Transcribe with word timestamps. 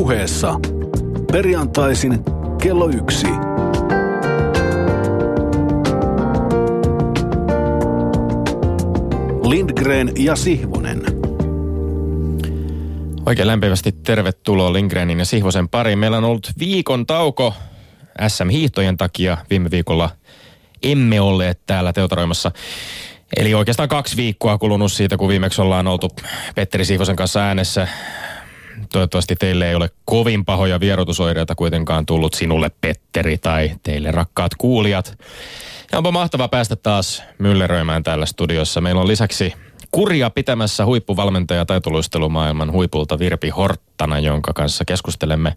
puheessa. 0.00 0.60
Perjantaisin 1.32 2.24
kello 2.62 2.88
yksi. 2.88 3.26
Lindgren 9.48 10.12
ja 10.18 10.36
Sihvonen. 10.36 11.02
Oikein 13.26 13.46
lämpimästi 13.48 13.92
tervetuloa 13.92 14.72
Lindgrenin 14.72 15.18
ja 15.18 15.24
Sihvosen 15.24 15.68
pariin. 15.68 15.98
Meillä 15.98 16.16
on 16.16 16.24
ollut 16.24 16.50
viikon 16.58 17.06
tauko 17.06 17.54
SM-hiihtojen 18.28 18.96
takia. 18.96 19.36
Viime 19.50 19.70
viikolla 19.70 20.10
emme 20.82 21.20
olleet 21.20 21.60
täällä 21.66 21.92
teotaroimassa. 21.92 22.52
Eli 23.36 23.54
oikeastaan 23.54 23.88
kaksi 23.88 24.16
viikkoa 24.16 24.58
kulunut 24.58 24.92
siitä, 24.92 25.16
kun 25.16 25.28
viimeksi 25.28 25.62
ollaan 25.62 25.86
oltu 25.86 26.10
Petteri 26.54 26.84
Sihvosen 26.84 27.16
kanssa 27.16 27.40
äänessä. 27.40 27.88
Toivottavasti 28.92 29.36
teille 29.36 29.68
ei 29.68 29.74
ole 29.74 29.90
kovin 30.04 30.44
pahoja 30.44 30.80
vierotusoireita 30.80 31.54
kuitenkaan 31.54 32.06
tullut 32.06 32.34
sinulle, 32.34 32.70
Petteri, 32.80 33.38
tai 33.38 33.70
teille 33.82 34.10
rakkaat 34.10 34.54
kuulijat. 34.58 35.18
Ja 35.92 35.98
onpa 35.98 36.12
mahtavaa 36.12 36.48
päästä 36.48 36.76
taas 36.76 37.22
mylleröimään 37.38 38.02
täällä 38.02 38.26
studiossa. 38.26 38.80
Meillä 38.80 39.00
on 39.00 39.08
lisäksi 39.08 39.54
kurja 39.90 40.30
pitämässä 40.30 40.84
huippuvalmentaja 40.84 41.66
taitoluistelumaailman 41.66 42.72
huipulta 42.72 43.18
Virpi 43.18 43.48
Horttana, 43.48 44.18
jonka 44.18 44.52
kanssa 44.52 44.84
keskustelemme 44.84 45.56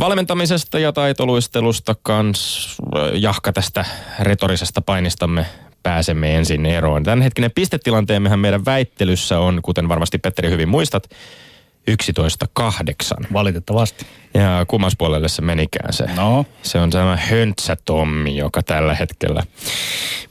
valmentamisesta 0.00 0.78
ja 0.78 0.92
taitoluistelusta 0.92 1.94
kans 2.02 2.68
jahka 3.14 3.52
tästä 3.52 3.84
retorisesta 4.20 4.80
painistamme 4.82 5.46
pääsemme 5.82 6.36
ensin 6.36 6.66
eroon. 6.66 7.02
Tämänhetkinen 7.02 7.50
pistetilanteemmehän 7.54 8.38
meidän 8.38 8.64
väittelyssä 8.64 9.38
on, 9.38 9.62
kuten 9.62 9.88
varmasti 9.88 10.18
Petteri 10.18 10.50
hyvin 10.50 10.68
muistat, 10.68 11.08
11.8. 11.88 13.26
Valitettavasti. 13.32 14.06
Ja 14.38 14.64
kummas 14.68 14.96
puolelle 14.98 15.28
se 15.28 15.42
menikään 15.42 15.92
se? 15.92 16.06
No. 16.16 16.44
Se 16.62 16.78
on 16.78 16.90
tämä 16.90 17.16
Höntsä 17.16 17.76
Tommi, 17.84 18.36
joka 18.36 18.62
tällä 18.62 18.94
hetkellä 18.94 19.42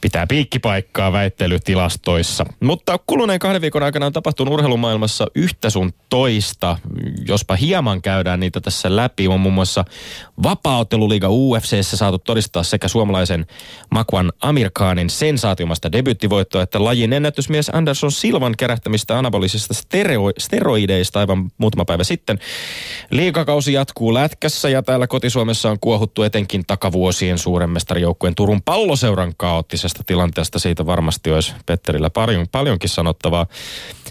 pitää 0.00 0.26
piikkipaikkaa 0.26 1.12
väittelytilastoissa. 1.12 2.46
Mutta 2.60 2.98
kuluneen 3.06 3.38
kahden 3.38 3.62
viikon 3.62 3.82
aikana 3.82 4.06
on 4.06 4.12
tapahtunut 4.12 4.54
urheilumaailmassa 4.54 5.26
yhtä 5.34 5.70
sun 5.70 5.92
toista. 6.08 6.78
Jospa 7.28 7.56
hieman 7.56 8.02
käydään 8.02 8.40
niitä 8.40 8.60
tässä 8.60 8.96
läpi. 8.96 9.28
On 9.28 9.40
muun 9.40 9.54
muassa 9.54 9.84
vapaaotteluliiga 10.42 11.28
UFCssä 11.30 11.96
saatu 11.96 12.18
todistaa 12.18 12.62
sekä 12.62 12.88
suomalaisen 12.88 13.46
Makwan 13.90 14.32
Amirkaanin 14.40 15.10
sensaatiomasta 15.10 15.92
debyyttivoittoa, 15.92 16.62
että 16.62 16.84
lajin 16.84 17.12
ennätysmies 17.12 17.70
Anderson 17.72 18.12
Silvan 18.12 18.54
kerähtämistä 18.58 19.18
anabolisista 19.18 19.74
stereo- 19.74 20.32
steroideista 20.38 21.20
aivan 21.20 21.50
muutama 21.58 21.84
päivä 21.84 22.04
sitten. 22.04 22.38
Liikakausi 23.10 23.72
jatkuu 23.72 23.97
lätkässä 24.06 24.68
ja 24.68 24.82
täällä 24.82 25.06
kotisuomessa 25.06 25.70
on 25.70 25.80
kuohuttu 25.80 26.22
etenkin 26.22 26.64
takavuosien 26.66 27.38
suuremmestarijoukkueen 27.38 28.34
Turun 28.34 28.62
palloseuran 28.62 29.32
kaoottisesta 29.36 30.02
tilanteesta. 30.06 30.58
Siitä 30.58 30.86
varmasti 30.86 31.32
olisi 31.32 31.54
Petterillä 31.66 32.10
paljon, 32.10 32.46
paljonkin 32.52 32.88
sanottavaa. 32.90 33.46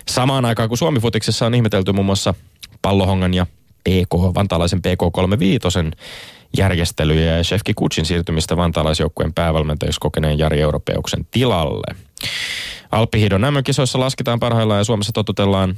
Samaan 0.08 0.46
aikaan 0.46 0.70
kun 0.70 0.78
Suomi-futiksessa 0.78 1.46
on 1.46 1.56
ihmetelty 1.56 1.92
muun 1.92 2.06
muassa 2.06 2.34
pallohongan 2.82 3.34
ja 3.34 3.46
PK, 3.84 4.14
vantaalaisen 4.36 4.80
PK35 4.80 5.92
järjestelyjä 6.58 7.38
ja 7.38 7.44
Shefki 7.44 7.74
Kutsin 7.74 8.06
siirtymistä 8.06 8.58
vantaalaisjoukkueen 8.58 9.34
päävalmentajaksi 9.34 10.00
kokeneen 10.00 10.40
Jari 10.40 10.62
Europeuksen 10.62 11.28
tilalle. 11.32 11.96
Alppihidon 12.92 13.42
MM-kisoissa 13.42 14.00
lasketaan 14.00 14.40
parhaillaan 14.40 14.80
ja 14.80 14.84
Suomessa 14.84 15.14
totutellaan 15.14 15.76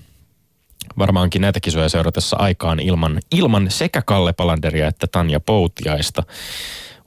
varmaankin 0.98 1.42
näitä 1.42 1.60
kisoja 1.60 1.90
seuratessa 1.90 2.38
aikaan 2.40 2.80
ilman, 2.80 3.20
ilman 3.32 3.72
sekä 3.72 4.02
Kalle 4.02 4.34
Palanderia 4.34 4.88
että 4.88 5.08
Tanja 5.08 5.40
Poutiaista 5.40 6.24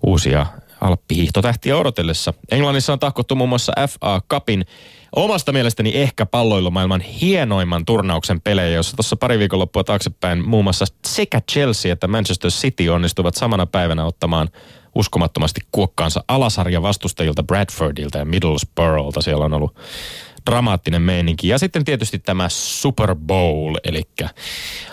uusia 0.06 0.46
alppihiihtotähtiä 0.80 1.76
odotellessa. 1.76 2.34
Englannissa 2.50 2.92
on 2.92 2.98
tahkottu 2.98 3.34
muun 3.34 3.48
muassa 3.48 3.72
FA 3.88 4.20
Cupin 4.30 4.64
omasta 5.16 5.52
mielestäni 5.52 5.90
ehkä 5.94 6.26
palloilumaailman 6.26 7.00
hienoimman 7.00 7.84
turnauksen 7.84 8.40
pelejä, 8.40 8.68
jossa 8.76 8.96
tuossa 8.96 9.16
pari 9.16 9.38
viikonloppua 9.38 9.84
taaksepäin 9.84 10.48
muun 10.48 10.64
muassa 10.64 10.84
sekä 11.06 11.40
Chelsea 11.52 11.92
että 11.92 12.08
Manchester 12.08 12.50
City 12.50 12.88
onnistuvat 12.88 13.34
samana 13.34 13.66
päivänä 13.66 14.04
ottamaan 14.04 14.48
uskomattomasti 14.94 15.60
kuokkaansa 15.72 16.24
alasarja 16.28 16.82
vastustajilta 16.82 17.42
Bradfordilta 17.42 18.18
ja 18.18 18.24
Middlesbroughilta. 18.24 19.20
Siellä 19.22 19.44
on 19.44 19.54
ollut 19.54 19.76
dramaattinen 20.47 21.03
meininki. 21.03 21.48
Ja 21.48 21.58
sitten 21.58 21.84
tietysti 21.84 22.19
tämä 22.19 22.48
Super 22.48 23.14
Bowl, 23.14 23.75
eli 23.84 24.03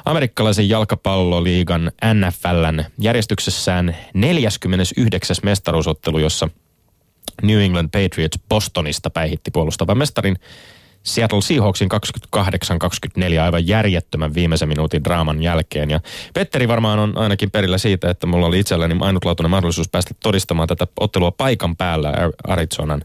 amerikkalaisen 0.06 0.70
jalkapalloliigan 0.70 1.92
NFLn 2.14 2.84
järjestyksessään 3.02 3.98
49. 4.14 5.36
mestaruusottelu, 5.44 6.20
jossa 6.20 6.50
New 7.42 7.62
England 7.62 7.90
Patriots 7.92 8.40
Bostonista 8.50 9.10
päihitti 9.10 9.52
puolustavan 9.52 9.98
mestarin 9.98 10.36
Seattle 11.04 11.42
Seahawksin 11.42 11.90
28-24 12.36 13.42
aivan 13.44 13.68
järjettömän 13.68 14.34
viimeisen 14.34 14.70
minuutin 14.70 15.04
draaman 15.04 15.44
jälkeen. 15.44 15.90
Ja 15.90 16.00
Petteri 16.34 16.68
varmaan 16.68 17.00
on 17.00 17.18
ainakin 17.18 17.52
perillä 17.52 17.78
siitä, 17.78 18.10
että 18.10 18.28
mulla 18.28 18.46
oli 18.46 18.60
itselläni 18.60 18.96
ainutlaatuinen 19.00 19.52
mahdollisuus 19.52 19.90
päästä 19.90 20.14
todistamaan 20.24 20.68
tätä 20.68 20.88
ottelua 21.00 21.32
paikan 21.32 21.76
päällä 21.76 22.14
Arizonan 22.48 23.02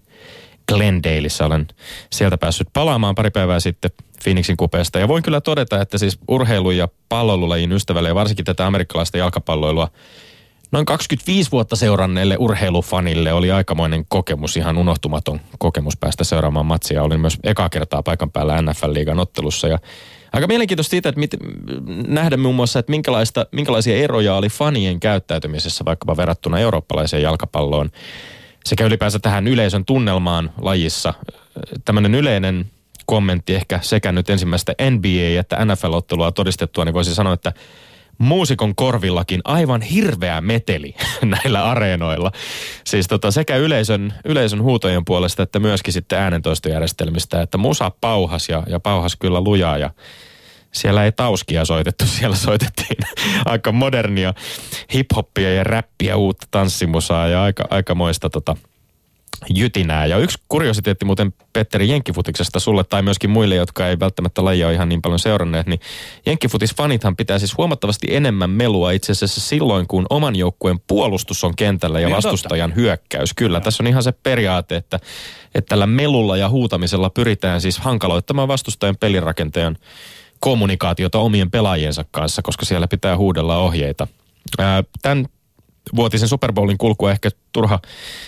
Glendaleissa. 0.68 1.46
Olen 1.46 1.68
sieltä 2.12 2.38
päässyt 2.38 2.68
palaamaan 2.72 3.14
pari 3.14 3.30
päivää 3.30 3.60
sitten 3.60 3.90
Phoenixin 4.22 4.56
kupeesta. 4.56 4.98
Ja 4.98 5.08
voin 5.08 5.22
kyllä 5.22 5.40
todeta, 5.40 5.80
että 5.80 5.98
siis 5.98 6.18
urheilu- 6.28 6.70
ja 6.70 6.88
pallolulajin 7.08 7.72
ystävälle 7.72 8.08
ja 8.08 8.14
varsinkin 8.14 8.44
tätä 8.44 8.66
amerikkalaista 8.66 9.18
jalkapalloilua 9.18 9.88
noin 10.72 10.86
25 10.86 11.50
vuotta 11.50 11.76
seuranneelle 11.76 12.36
urheilufanille 12.38 13.32
oli 13.32 13.52
aikamoinen 13.52 14.04
kokemus, 14.08 14.56
ihan 14.56 14.78
unohtumaton 14.78 15.40
kokemus 15.58 15.96
päästä 15.96 16.24
seuraamaan 16.24 16.66
matsia. 16.66 17.02
Olin 17.02 17.20
myös 17.20 17.38
eka 17.44 17.68
kertaa 17.68 18.02
paikan 18.02 18.30
päällä 18.30 18.62
NFL-liigan 18.62 19.20
ottelussa 19.20 19.68
ja 19.68 19.78
Aika 20.34 20.46
mielenkiintoista 20.46 20.90
siitä, 20.90 21.08
että 21.08 21.18
mit, 21.18 21.36
nähdä 22.06 22.36
muun 22.36 22.54
muassa, 22.54 22.78
että 22.78 22.90
minkälaista, 22.90 23.46
minkälaisia 23.52 23.96
eroja 23.96 24.34
oli 24.34 24.48
fanien 24.48 25.00
käyttäytymisessä 25.00 25.84
vaikkapa 25.84 26.16
verrattuna 26.16 26.58
eurooppalaiseen 26.58 27.22
jalkapalloon 27.22 27.90
sekä 28.66 28.84
ylipäänsä 28.84 29.18
tähän 29.18 29.48
yleisön 29.48 29.84
tunnelmaan 29.84 30.52
lajissa. 30.60 31.14
Tämmöinen 31.84 32.14
yleinen 32.14 32.66
kommentti 33.06 33.54
ehkä 33.54 33.78
sekä 33.82 34.12
nyt 34.12 34.30
ensimmäistä 34.30 34.72
NBA- 34.90 35.40
että 35.40 35.64
NFL-ottelua 35.64 36.32
todistettua, 36.32 36.84
niin 36.84 36.94
voisi 36.94 37.14
sanoa, 37.14 37.32
että 37.32 37.52
muusikon 38.18 38.74
korvillakin 38.74 39.40
aivan 39.44 39.82
hirveä 39.82 40.40
meteli 40.40 40.94
näillä 41.42 41.64
areenoilla. 41.64 42.32
Siis 42.84 43.08
tota, 43.08 43.30
sekä 43.30 43.56
yleisön, 43.56 44.14
yleisön 44.24 44.62
huutojen 44.62 45.04
puolesta 45.04 45.42
että 45.42 45.58
myöskin 45.58 45.92
sitten 45.92 46.18
äänentoistojärjestelmistä, 46.18 47.42
että 47.42 47.58
musa 47.58 47.90
pauhas 48.00 48.48
ja, 48.48 48.62
ja 48.66 48.80
pauhas 48.80 49.16
kyllä 49.16 49.40
lujaa 49.40 49.78
ja 49.78 49.90
siellä 50.74 51.04
ei 51.04 51.12
tauskia 51.12 51.64
soitettu, 51.64 52.06
siellä 52.18 52.36
soitettiin 52.36 52.98
aika 53.44 53.72
modernia 53.72 54.34
hiphoppia 54.94 55.54
ja 55.54 55.64
räppiä, 55.64 56.16
uutta 56.16 56.46
tanssimusaa 56.50 57.28
ja 57.28 57.42
aika, 57.42 57.64
aikamoista 57.70 58.30
tota, 58.30 58.56
jytinää. 59.54 60.06
Ja 60.06 60.18
yksi 60.18 60.38
kuriositeetti 60.48 61.04
muuten 61.04 61.34
Petteri 61.52 61.88
Jenkkifutiksesta 61.88 62.60
sulle 62.60 62.84
tai 62.84 63.02
myöskin 63.02 63.30
muille, 63.30 63.54
jotka 63.54 63.88
ei 63.88 64.00
välttämättä 64.00 64.44
lajia 64.44 64.70
ihan 64.70 64.88
niin 64.88 65.02
paljon 65.02 65.18
seuranneet, 65.18 65.66
niin 65.66 65.80
Jenkkifutis-fanithan 66.26 67.16
pitää 67.16 67.38
siis 67.38 67.56
huomattavasti 67.58 68.06
enemmän 68.10 68.50
melua 68.50 68.90
itse 68.90 69.12
asiassa 69.12 69.40
silloin, 69.40 69.86
kun 69.86 70.06
oman 70.10 70.36
joukkueen 70.36 70.80
puolustus 70.86 71.44
on 71.44 71.56
kentällä 71.56 72.00
ja 72.00 72.06
niin 72.06 72.16
vastustajan 72.16 72.70
totta. 72.70 72.80
hyökkäys. 72.80 73.34
Kyllä, 73.34 73.58
no. 73.58 73.64
tässä 73.64 73.82
on 73.82 73.86
ihan 73.86 74.02
se 74.02 74.12
periaate, 74.12 74.76
että, 74.76 75.00
että 75.54 75.68
tällä 75.68 75.86
melulla 75.86 76.36
ja 76.36 76.48
huutamisella 76.48 77.10
pyritään 77.10 77.60
siis 77.60 77.78
hankaloittamaan 77.78 78.48
vastustajan 78.48 78.96
pelirakenteen 79.00 79.78
kommunikaatiota 80.44 81.18
omien 81.18 81.50
pelaajiensa 81.50 82.04
kanssa, 82.10 82.42
koska 82.42 82.64
siellä 82.64 82.88
pitää 82.88 83.16
huudella 83.16 83.56
ohjeita. 83.56 84.06
Tämän 85.02 85.26
vuotisen 85.96 86.28
Super 86.28 86.52
Bowlin 86.52 86.78
kulkua 86.78 87.10
ehkä 87.10 87.30
turha 87.54 87.78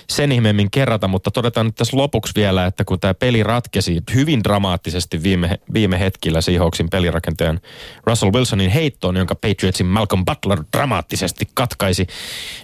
sen 0.08 0.32
ihmeemmin 0.32 0.70
kerrata, 0.70 1.08
mutta 1.08 1.30
todetaan 1.30 1.66
nyt 1.66 1.74
tässä 1.74 1.96
lopuksi 1.96 2.32
vielä, 2.36 2.66
että 2.66 2.84
kun 2.84 3.00
tämä 3.00 3.14
peli 3.14 3.42
ratkesi 3.42 4.02
hyvin 4.14 4.44
dramaattisesti 4.44 5.22
viime, 5.22 5.58
viime 5.72 6.00
hetkillä 6.00 6.40
Seahawksin 6.40 6.88
pelirakenteen 6.90 7.60
Russell 8.06 8.32
Wilsonin 8.32 8.70
heittoon, 8.70 9.16
jonka 9.16 9.34
Patriotsin 9.34 9.86
Malcolm 9.86 10.24
Butler 10.24 10.58
dramaattisesti 10.76 11.48
katkaisi 11.54 12.06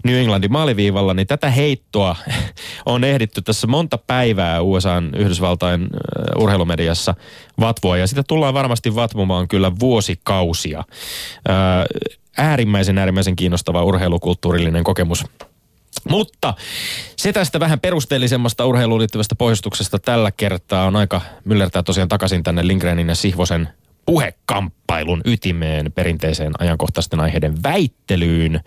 New 0.04 0.16
Englandin 0.16 0.52
maaliviivalla, 0.52 1.14
niin 1.14 1.26
tätä 1.26 1.50
heittoa 1.50 2.16
on 2.86 3.04
ehditty 3.04 3.42
tässä 3.42 3.66
monta 3.66 3.98
päivää 3.98 4.60
USA 4.60 5.02
Yhdysvaltain 5.16 5.88
urheilumediassa 6.38 7.14
vatvoa, 7.60 7.96
ja 7.96 8.06
sitä 8.06 8.22
tullaan 8.22 8.54
varmasti 8.54 8.94
vatvomaan 8.94 9.48
kyllä 9.48 9.72
vuosikausia. 9.80 10.84
Äärimmäisen 12.38 12.98
äärimmäisen 12.98 13.36
kiinnostava 13.36 13.84
urheilukulttuurillinen 13.84 14.84
kokemus. 14.84 15.24
Mutta 16.08 16.54
se 17.16 17.32
tästä 17.32 17.60
vähän 17.60 17.80
perusteellisemmasta 17.80 18.66
urheiluun 18.66 19.00
liittyvästä 19.00 19.34
pohjustuksesta 19.34 19.98
tällä 19.98 20.30
kertaa 20.30 20.86
on 20.86 20.96
aika 20.96 21.20
myllertää 21.44 21.82
tosiaan 21.82 22.08
takaisin 22.08 22.42
tänne 22.42 22.66
Lindgrenin 22.66 23.08
ja 23.08 23.14
Sihvosen 23.14 23.68
puhekamppailun 24.06 25.20
ytimeen, 25.24 25.92
perinteiseen 25.92 26.52
ajankohtaisten 26.58 27.20
aiheiden 27.20 27.62
väittelyyn, 27.62 28.60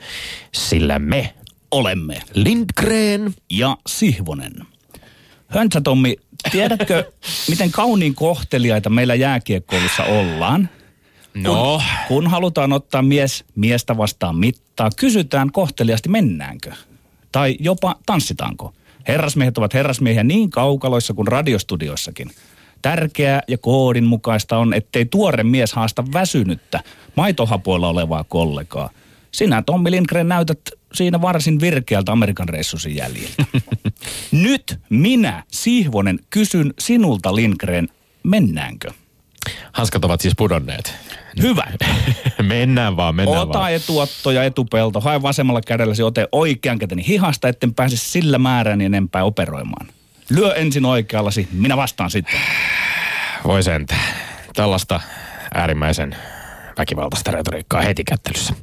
sillä 0.54 1.00
me 1.00 1.34
olemme 1.72 2.22
Lindgren 2.34 3.34
ja 3.52 3.78
Sihvonen. 3.88 4.54
Höntsä 5.48 5.82
Tommi, 5.82 6.16
tiedätkö, 6.52 7.12
miten 7.50 7.72
kauniin 7.72 8.16
kohteliaita 8.16 8.90
meillä 8.90 9.16
jääkiekkoulussa 9.16 10.04
ollaan? 10.04 10.70
No. 11.34 11.54
Kun, 11.54 11.82
kun 12.08 12.28
halutaan 12.28 12.74
ottaa 12.74 13.02
mies 13.02 13.46
miestä 13.56 13.98
vastaan 13.98 14.36
mittaa, 14.36 14.90
kysytään 14.96 15.52
kohteliasti 15.52 16.10
mennäänkö. 16.10 16.72
Tai 17.36 17.56
jopa 17.60 17.96
tanssitaanko. 18.06 18.74
Herrasmiehet 19.08 19.58
ovat 19.58 19.74
herrasmiehiä 19.74 20.24
niin 20.24 20.50
kaukaloissa 20.50 21.14
kuin 21.14 21.28
radiostudioissakin. 21.28 22.32
Tärkeää 22.82 23.42
ja 23.48 23.58
koodin 23.58 24.04
mukaista 24.04 24.58
on, 24.58 24.74
ettei 24.74 25.06
tuore 25.06 25.44
mies 25.44 25.74
haasta 25.74 26.04
väsynyttä, 26.14 26.84
maitohapoilla 27.16 27.90
olevaa 27.90 28.24
kollegaa. 28.24 28.90
Sinä, 29.32 29.62
Tommi 29.62 29.92
Lindgren, 29.92 30.28
näytät 30.28 30.60
siinä 30.94 31.22
varsin 31.22 31.60
virkeältä 31.60 32.12
Amerikan 32.12 32.50
reissusin 32.50 32.96
jäljiltä. 32.96 33.46
Nyt 34.32 34.80
minä, 34.90 35.44
Sihvonen, 35.52 36.20
kysyn 36.30 36.74
sinulta, 36.80 37.36
Lindgren, 37.36 37.88
mennäänkö? 38.24 38.92
Hanskat 39.72 40.06
ovat 40.06 40.22
siis 40.22 40.34
pudonneet. 40.38 40.94
Hyvä. 41.42 41.64
mennään 42.44 42.98
vaan, 42.98 43.16
mennään 43.16 43.42
Ota 43.42 43.60
vaan. 43.60 43.74
etuotto 43.74 44.32
ja 44.32 44.44
etupelto. 44.44 45.02
Hae 45.02 45.22
vasemmalla 45.22 45.62
kädelläsi 45.62 46.04
ote 46.04 46.28
oikean 46.32 46.80
käteni 46.80 47.08
hihasta, 47.08 47.48
etten 47.48 47.74
pääse 47.74 47.98
sillä 47.98 48.38
määrän 48.38 48.82
enempää 48.82 49.24
operoimaan. 49.24 49.88
Lyö 50.30 50.54
ensin 50.54 50.86
oikeallasi, 50.86 51.48
minä 51.52 51.78
vastaan 51.78 52.12
sitten. 52.12 52.40
Voi 53.44 53.64
sentään. 53.64 54.16
Tällaista 54.56 55.00
äärimmäisen 55.54 56.16
väkivaltaista 56.78 57.32
retoriikkaa 57.32 57.82
heti 57.82 58.04
kättelyssä. 58.04 58.54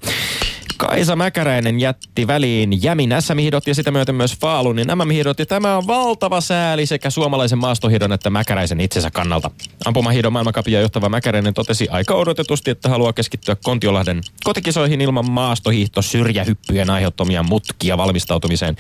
Kaisa 0.89 1.17
Mäkäräinen 1.17 1.81
jätti 1.81 2.27
väliin 2.27 2.83
Jämin 2.83 3.15
SM-hiidot 3.21 3.67
ja 3.67 3.75
sitä 3.75 3.91
myöten 3.91 4.15
myös 4.15 4.39
Faalunin 4.39 4.89
MM-hiidot. 4.95 5.39
Ja 5.39 5.47
tämä 5.47 5.77
on 5.77 5.87
valtava 5.87 6.41
sääli 6.41 6.87
sekä 6.87 7.11
suomalaisen 7.11 7.59
maastohiidon 7.59 8.13
että 8.13 8.31
Mäkäräisen 8.31 8.81
itsensä 8.81 9.11
kannalta. 9.11 9.51
Ampumahiidon 9.85 10.33
maailmankapia 10.33 10.81
johtava 10.81 11.09
Mäkäräinen 11.09 11.55
totesi 11.55 11.89
aika 11.89 12.15
odotetusti, 12.15 12.71
että 12.71 12.89
haluaa 12.89 13.13
keskittyä 13.13 13.57
Kontiolahden 13.65 14.21
kotikisoihin 14.45 15.01
ilman 15.01 15.31
maastohiihto 15.31 16.03
syrjähyppyjen 16.03 16.91
aiheuttamia 16.91 17.43
mutkia 17.43 17.99
valmistautumiseen. 17.99 18.77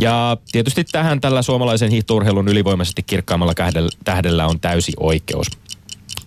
Ja 0.00 0.36
tietysti 0.52 0.84
tähän 0.84 1.20
tällä 1.20 1.42
suomalaisen 1.42 1.90
hiihtourheilun 1.90 2.48
ylivoimaisesti 2.48 3.02
kirkkaammalla 3.02 3.54
tähdellä 4.04 4.46
on 4.46 4.60
täysi 4.60 4.92
oikeus. 5.00 5.46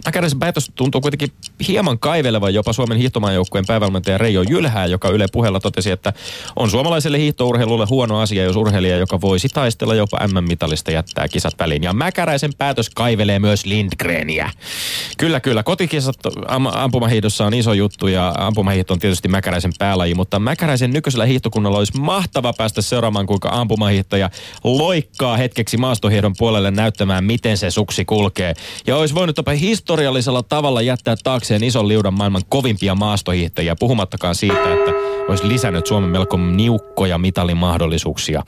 Mäkäräisen 0.05 0.39
päätös 0.39 0.71
tuntuu 0.75 1.01
kuitenkin 1.01 1.31
hieman 1.67 1.99
kaivelevan 1.99 2.53
jopa 2.53 2.73
Suomen 2.73 2.97
hiihtomaajoukkueen 2.97 3.65
päävalmentaja 3.65 4.17
Reijo 4.17 4.41
Jylhää, 4.41 4.85
joka 4.85 5.09
Yle 5.09 5.25
puheella 5.31 5.59
totesi, 5.59 5.91
että 5.91 6.13
on 6.55 6.69
suomalaiselle 6.69 7.19
hiihtourheilulle 7.19 7.85
huono 7.89 8.19
asia, 8.19 8.43
jos 8.43 8.55
urheilija, 8.55 8.97
joka 8.97 9.21
voisi 9.21 9.49
taistella 9.49 9.95
jopa 9.95 10.27
MM-mitalista, 10.27 10.91
jättää 10.91 11.27
kisat 11.27 11.53
väliin. 11.59 11.83
Ja 11.83 11.93
Mäkäräisen 11.93 12.53
päätös 12.57 12.89
kaivelee 12.89 13.39
myös 13.39 13.65
Lindgreniä. 13.65 14.51
Kyllä, 15.17 15.39
kyllä. 15.39 15.63
Kotikisat 15.63 16.15
am- 16.47 16.67
ampumahiihdossa 16.73 17.45
on 17.45 17.53
iso 17.53 17.73
juttu 17.73 18.07
ja 18.07 18.33
ampumahiihto 18.37 18.93
on 18.93 18.99
tietysti 18.99 19.27
Mäkäräisen 19.27 19.71
päälaji, 19.79 20.15
mutta 20.15 20.39
Mäkäräisen 20.39 20.93
nykyisellä 20.93 21.25
hiihtokunnalla 21.25 21.77
olisi 21.77 21.97
mahtava 21.99 22.53
päästä 22.53 22.81
seuraamaan, 22.81 23.25
kuinka 23.25 23.49
ampumahiihtoja 23.51 24.29
loikkaa 24.63 25.37
hetkeksi 25.37 25.77
maastohiihdon 25.77 26.33
puolelle 26.37 26.71
näyttämään, 26.71 27.23
miten 27.23 27.57
se 27.57 27.71
suksi 27.71 28.05
kulkee. 28.05 28.53
Ja 28.87 28.97
olisi 28.97 29.15
voinut 29.15 29.37
jopa 29.37 29.51
historiallisella 29.87 30.43
tavalla 30.43 30.81
jättää 30.81 31.15
taakseen 31.23 31.63
ison 31.63 31.87
liudan 31.87 32.13
maailman 32.13 32.41
kovimpia 32.49 32.95
maastohiihtäjiä, 32.95 33.75
puhumattakaan 33.79 34.35
siitä, 34.35 34.73
että 34.73 34.91
olisi 35.29 35.47
lisännyt 35.47 35.87
Suomen 35.87 36.09
melko 36.09 36.37
niukkoja 36.37 37.17
mitalimahdollisuuksia 37.17 38.43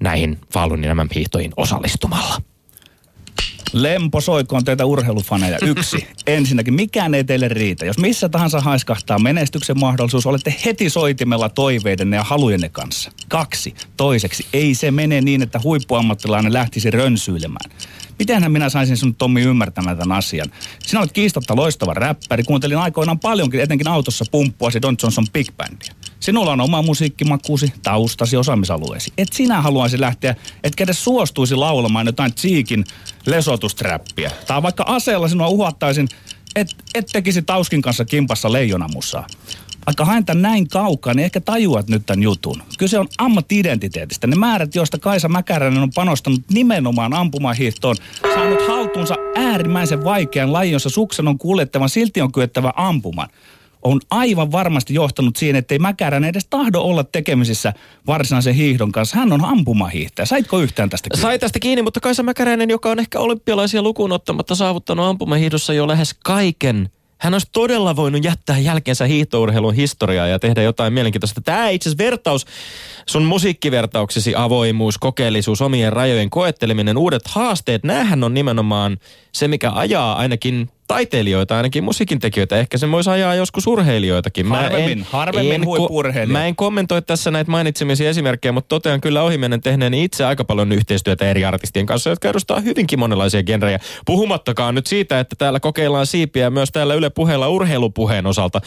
näihin 0.00 0.38
Falunin 0.52 0.88
nämä 0.88 1.06
hiihtoihin 1.14 1.52
osallistumalla. 1.56 2.53
Lempo 3.74 4.20
soikoon 4.20 4.64
teitä 4.64 4.84
urheilufaneja. 4.84 5.58
Yksi. 5.62 6.06
Ensinnäkin, 6.26 6.74
mikään 6.74 7.14
ei 7.14 7.24
teille 7.24 7.48
riitä. 7.48 7.84
Jos 7.84 7.98
missä 7.98 8.28
tahansa 8.28 8.60
haiskahtaa 8.60 9.18
menestyksen 9.18 9.80
mahdollisuus, 9.80 10.26
olette 10.26 10.54
heti 10.64 10.90
soitimella 10.90 11.48
toiveidenne 11.48 12.16
ja 12.16 12.24
halujenne 12.24 12.68
kanssa. 12.68 13.12
Kaksi. 13.28 13.74
Toiseksi, 13.96 14.46
ei 14.52 14.74
se 14.74 14.90
mene 14.90 15.20
niin, 15.20 15.42
että 15.42 15.60
huippuammattilainen 15.64 16.52
lähtisi 16.52 16.90
rönsyilemään. 16.90 17.70
Mitenhän 18.18 18.52
minä 18.52 18.68
saisin 18.68 18.96
sinut 18.96 19.18
Tommi 19.18 19.42
ymmärtämään 19.42 19.98
tämän 19.98 20.18
asian? 20.18 20.50
Sinä 20.78 21.00
olet 21.00 21.12
kiistatta 21.12 21.56
loistava 21.56 21.94
räppäri. 21.94 22.42
Kuuntelin 22.42 22.78
aikoinaan 22.78 23.18
paljonkin, 23.18 23.60
etenkin 23.60 23.88
autossa 23.88 24.24
pumppuasi 24.30 24.82
Don 24.82 24.96
Johnson 25.02 25.26
Big 25.32 25.48
Bandia. 25.56 25.94
Sinulla 26.24 26.52
on 26.52 26.60
oma 26.60 26.82
musiikkimakuusi, 26.82 27.72
taustasi, 27.82 28.36
osaamisalueesi. 28.36 29.12
Et 29.18 29.32
sinä 29.32 29.62
haluaisi 29.62 30.00
lähteä, 30.00 30.36
etkä 30.64 30.84
edes 30.84 31.04
suostuisi 31.04 31.54
laulamaan 31.54 32.06
jotain 32.06 32.34
Cheekin 32.34 32.84
lesotustrappia. 33.26 34.30
Tai 34.46 34.62
vaikka 34.62 34.84
aseella 34.86 35.28
sinua 35.28 35.48
uhattaisin, 35.48 36.08
et, 36.56 36.68
et 36.94 37.06
tekisi 37.12 37.42
Tauskin 37.42 37.82
kanssa 37.82 38.04
kimpassa 38.04 38.52
leijonamusaa. 38.52 39.26
Vaikka 39.86 40.04
haen 40.04 40.24
tämän 40.24 40.42
näin 40.42 40.68
kaukaa, 40.68 41.14
niin 41.14 41.24
ehkä 41.24 41.40
tajuat 41.40 41.88
nyt 41.88 42.06
tämän 42.06 42.22
jutun. 42.22 42.62
Kyse 42.78 42.98
on 42.98 43.08
ammatti-identiteetistä. 43.18 44.26
Ne 44.26 44.36
määrät, 44.36 44.74
joista 44.74 44.98
Kaisa 44.98 45.28
Mäkäräinen 45.28 45.82
on 45.82 45.90
panostanut 45.94 46.42
nimenomaan 46.52 47.14
ampumahiihtoon, 47.14 47.96
saanut 48.34 48.68
haltuunsa 48.68 49.14
äärimmäisen 49.36 50.04
vaikean 50.04 50.52
lajin, 50.52 50.72
jossa 50.72 50.90
suksen 50.90 51.28
on 51.28 51.38
kuljettavan, 51.38 51.88
silti 51.88 52.20
on 52.20 52.32
kyettävä 52.32 52.72
ampumaan 52.76 53.28
on 53.84 54.00
aivan 54.10 54.52
varmasti 54.52 54.94
johtanut 54.94 55.36
siihen, 55.36 55.56
että 55.56 55.74
ei 55.74 55.78
Mäkärän 55.78 56.24
edes 56.24 56.46
tahdo 56.50 56.80
olla 56.80 57.04
tekemisissä 57.04 57.72
varsinaisen 58.06 58.54
hiihdon 58.54 58.92
kanssa. 58.92 59.16
Hän 59.16 59.32
on 59.32 59.44
ampumahiihtäjä. 59.44 60.26
Saitko 60.26 60.58
yhtään 60.58 60.90
tästä 60.90 61.08
kiinni? 61.10 61.22
Sai 61.22 61.38
tästä 61.38 61.58
kiinni, 61.58 61.82
mutta 61.82 62.00
Kaisa 62.00 62.22
Mäkäräinen, 62.22 62.70
joka 62.70 62.90
on 62.90 62.98
ehkä 62.98 63.20
olympialaisia 63.20 63.82
lukuun 63.82 64.12
ottamatta 64.12 64.54
saavuttanut 64.54 65.06
ampumahiihdossa 65.06 65.74
jo 65.74 65.88
lähes 65.88 66.14
kaiken 66.24 66.88
hän 67.24 67.34
olisi 67.34 67.48
todella 67.52 67.96
voinut 67.96 68.24
jättää 68.24 68.58
jälkeensä 68.58 69.04
hiihtourheilun 69.04 69.74
historiaa 69.74 70.26
ja 70.26 70.38
tehdä 70.38 70.62
jotain 70.62 70.92
mielenkiintoista. 70.92 71.40
Tämä 71.40 71.68
itse 71.68 71.88
asiassa 71.88 72.04
vertaus, 72.04 72.46
sun 73.06 73.24
musiikkivertauksesi, 73.24 74.34
avoimuus, 74.36 74.98
kokeellisuus, 74.98 75.62
omien 75.62 75.92
rajojen 75.92 76.30
koetteleminen, 76.30 76.98
uudet 76.98 77.26
haasteet, 77.26 77.84
näähän 77.84 78.24
on 78.24 78.34
nimenomaan 78.34 78.96
se, 79.32 79.48
mikä 79.48 79.72
ajaa 79.72 80.16
ainakin 80.16 80.70
taiteilijoita, 80.94 81.56
ainakin 81.56 81.84
musiikintekijöitä. 81.84 82.56
Ehkä 82.56 82.78
se 82.78 82.90
voisi 82.90 83.10
ajaa 83.10 83.34
joskus 83.34 83.66
urheilijoitakin. 83.66 84.46
Mä 84.46 84.56
harvemmin, 84.56 84.98
en, 84.98 85.06
harvemmin 85.10 85.62
en, 86.16 86.30
Mä 86.30 86.46
en 86.46 86.56
kommentoi 86.56 87.02
tässä 87.02 87.30
näitä 87.30 87.50
mainitsemisia 87.50 88.10
esimerkkejä, 88.10 88.52
mutta 88.52 88.68
totean 88.68 89.00
kyllä 89.00 89.22
ohimennen 89.22 89.60
tehneen 89.60 89.94
itse 89.94 90.24
aika 90.24 90.44
paljon 90.44 90.72
yhteistyötä 90.72 91.30
eri 91.30 91.44
artistien 91.44 91.86
kanssa, 91.86 92.10
jotka 92.10 92.28
edustaa 92.28 92.60
hyvinkin 92.60 92.98
monenlaisia 92.98 93.42
genrejä. 93.42 93.78
Puhumattakaan 94.06 94.74
nyt 94.74 94.86
siitä, 94.86 95.20
että 95.20 95.36
täällä 95.38 95.60
kokeillaan 95.60 96.06
siipiä 96.06 96.50
myös 96.50 96.70
täällä 96.72 96.94
Yle 96.94 97.10
puheella 97.10 97.48
urheilupuheen 97.48 98.26
osalta. 98.26 98.60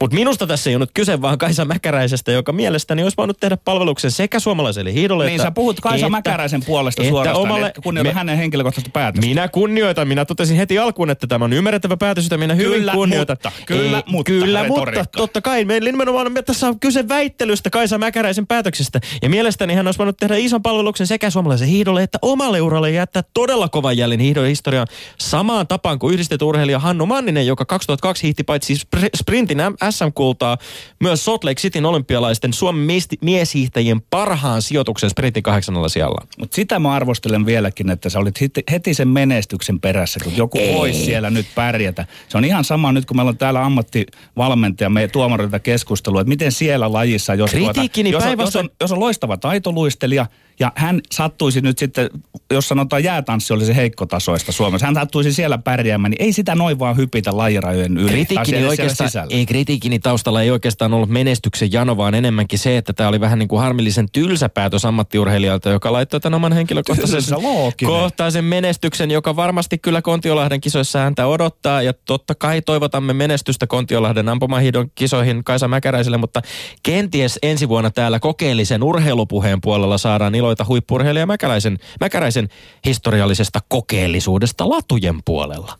Mutta 0.00 0.14
minusta 0.14 0.46
tässä 0.46 0.70
ei 0.70 0.76
ole 0.76 0.82
nyt 0.82 0.90
kyse 0.94 1.22
vaan 1.22 1.38
Kaisa 1.38 1.64
Mäkäräisestä, 1.64 2.32
joka 2.32 2.52
mielestäni 2.52 3.02
olisi 3.02 3.16
voinut 3.16 3.40
tehdä 3.40 3.56
palveluksen 3.64 4.10
sekä 4.10 4.40
suomalaiselle 4.40 4.92
hiidolle. 4.92 5.24
Niin, 5.24 5.34
että, 5.34 5.46
sä 5.46 5.50
puhut 5.50 5.80
Kaisa 5.80 6.06
että, 6.06 6.10
Mäkäräisen 6.10 6.64
puolesta 6.64 7.02
että 7.02 7.10
suorastaan, 7.10 7.42
omalle, 7.42 7.72
kunnioita 7.82 8.10
me, 8.10 8.14
hänen 8.14 8.36
henkilökohtaista 8.36 8.90
päätöstä. 8.92 9.26
Minä 9.26 9.48
kunnioitan, 9.48 10.08
minä 10.08 10.24
totesin 10.24 10.56
heti 10.56 10.78
alkuun, 10.78 11.10
että 11.10 11.26
tämä 11.26 11.44
on 11.44 11.52
ymmärrettävä 11.52 11.73
päätös, 11.98 12.24
jota 12.24 12.38
minä 12.38 12.54
hyvin 12.54 12.72
kyllä, 12.72 12.92
kunnioitan. 12.92 13.36
Mutta, 13.36 13.52
kyllä, 13.66 13.96
Ei, 13.96 14.02
mutta, 14.06 14.32
kyllä, 14.32 14.68
mutta 14.68 15.04
totta 15.16 15.40
kai. 15.40 15.64
Meillä 15.64 15.90
nimenomaan 15.92 16.32
tässä 16.46 16.68
on 16.68 16.80
kyse 16.80 17.08
väittelystä 17.08 17.70
Kaisa 17.70 17.98
Mäkäräisen 17.98 18.46
päätöksestä. 18.46 19.00
Ja 19.22 19.30
mielestäni 19.30 19.74
hän 19.74 19.86
olisi 19.86 19.98
voinut 19.98 20.16
tehdä 20.16 20.36
ison 20.36 20.62
palveluksen 20.62 21.06
sekä 21.06 21.30
suomalaisen 21.30 21.68
hiihdolle 21.68 22.02
että 22.02 22.18
omalle 22.22 22.60
uralle 22.60 22.90
jättää 22.90 23.22
todella 23.34 23.68
kovan 23.68 23.96
jäljen 23.96 24.20
hiihdon 24.20 24.46
historiaan 24.46 24.86
samaan 25.18 25.66
tapaan 25.66 25.98
kuin 25.98 26.14
yhdistetty 26.14 26.44
urheilija 26.44 26.78
Hannu 26.78 27.06
Manninen, 27.06 27.46
joka 27.46 27.64
2002 27.64 28.22
hiihti 28.22 28.44
paitsi 28.44 28.74
sprintin 29.16 29.58
SM-kultaa 29.90 30.58
myös 31.00 31.24
Salt 31.24 31.44
Lake 31.44 31.60
Cityn 31.60 31.86
olympialaisten 31.86 32.52
Suomen 32.52 32.98
mieshiihtäjien 33.20 34.00
parhaan 34.00 34.62
sijoituksen 34.62 35.10
sprintin 35.10 35.42
kahdeksannella 35.42 35.88
sijalla. 35.88 36.26
Mutta 36.38 36.54
sitä 36.54 36.78
mä 36.78 36.92
arvostelen 36.92 37.46
vieläkin, 37.46 37.90
että 37.90 38.08
sä 38.08 38.18
olit 38.18 38.40
heti 38.70 38.94
sen 38.94 39.08
menestyksen 39.08 39.80
perässä, 39.80 40.20
kun 40.24 40.36
joku 40.36 40.58
Ei. 40.58 40.74
voisi 40.74 41.04
siellä 41.04 41.30
nyt 41.30 41.46
pärjätä. 41.54 42.06
Se 42.28 42.38
on 42.38 42.44
ihan 42.44 42.64
sama 42.64 42.92
nyt, 42.92 43.06
kun 43.06 43.16
meillä 43.16 43.30
on 43.30 43.38
täällä 43.38 43.64
ammattivalmentaja, 43.64 44.90
me 44.90 45.08
tuomarilta 45.08 45.58
keskustelua, 45.58 46.20
että 46.20 46.28
miten 46.28 46.52
siellä 46.52 46.92
lajissa, 46.92 47.34
jos, 47.34 47.50
tuota, 47.50 47.80
jos, 48.10 48.24
on, 48.24 48.38
jos, 48.38 48.56
on, 48.56 48.70
jos 48.80 48.92
on 48.92 49.00
loistava 49.00 49.36
taitoluistelija, 49.36 50.26
ja 50.60 50.72
hän 50.74 51.00
sattuisi 51.12 51.60
nyt 51.60 51.78
sitten, 51.78 52.10
jos 52.52 52.68
sanotaan 52.68 53.04
jäätanssi 53.04 53.52
oli 53.52 53.64
se 53.64 53.76
heikkotasoista 53.76 54.52
Suomessa, 54.52 54.86
hän 54.86 54.94
sattuisi 54.94 55.32
siellä 55.32 55.58
pärjäämään, 55.58 56.10
niin 56.10 56.22
ei 56.22 56.32
sitä 56.32 56.54
noin 56.54 56.78
vaan 56.78 56.96
hypitä 56.96 57.36
lajirajojen 57.36 57.98
yli. 57.98 58.10
Kritiikkini, 58.10 58.66
oikeastaan, 58.66 59.10
ei, 59.30 59.46
kritiikkini 59.46 59.98
taustalla 59.98 60.42
ei 60.42 60.50
oikeastaan 60.50 60.94
ollut 60.94 61.08
menestyksen 61.08 61.72
jano, 61.72 61.96
vaan 61.96 62.14
enemmänkin 62.14 62.58
se, 62.58 62.76
että 62.76 62.92
tämä 62.92 63.08
oli 63.08 63.20
vähän 63.20 63.38
niin 63.38 63.48
kuin 63.48 63.60
harmillisen 63.60 64.06
tylsä 64.12 64.48
päätös 64.48 64.84
ammattiurheilijalta, 64.84 65.70
joka 65.70 65.92
laittoi 65.92 66.20
tämän 66.20 66.36
oman 66.36 66.52
henkilökohtaisen 66.52 67.38
kohtaisen 67.84 68.44
menestyksen, 68.44 69.10
joka 69.10 69.36
varmasti 69.36 69.78
kyllä 69.78 70.02
Kontiolahden 70.02 70.60
kisoissa 70.60 70.98
häntä 70.98 71.26
odot 71.26 71.43
odottaa 71.44 71.82
ja 71.82 71.92
totta 71.92 72.34
kai 72.34 72.62
toivotamme 72.62 73.12
menestystä 73.12 73.66
Kontiolahden 73.66 74.28
ampumahidon 74.28 74.90
kisoihin 74.94 75.44
Kaisa 75.44 75.68
Mäkäräiselle, 75.68 76.16
mutta 76.16 76.42
kenties 76.82 77.38
ensi 77.42 77.68
vuonna 77.68 77.90
täällä 77.90 78.18
kokeellisen 78.18 78.82
urheilupuheen 78.82 79.60
puolella 79.60 79.98
saadaan 79.98 80.34
iloita 80.34 80.64
huippurheilija 80.68 81.26
Mäkäräisen, 81.26 81.78
Mäkäräisen 82.00 82.48
historiallisesta 82.84 83.60
kokeellisuudesta 83.68 84.68
latujen 84.68 85.20
puolella. 85.24 85.78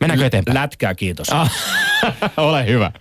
Mennäänkö 0.00 0.26
eteenpäin? 0.26 0.54
Lätkää 0.54 0.94
kiitos. 0.94 1.28
Ah, 1.30 1.52
ole 2.36 2.66
hyvä. 2.66 2.92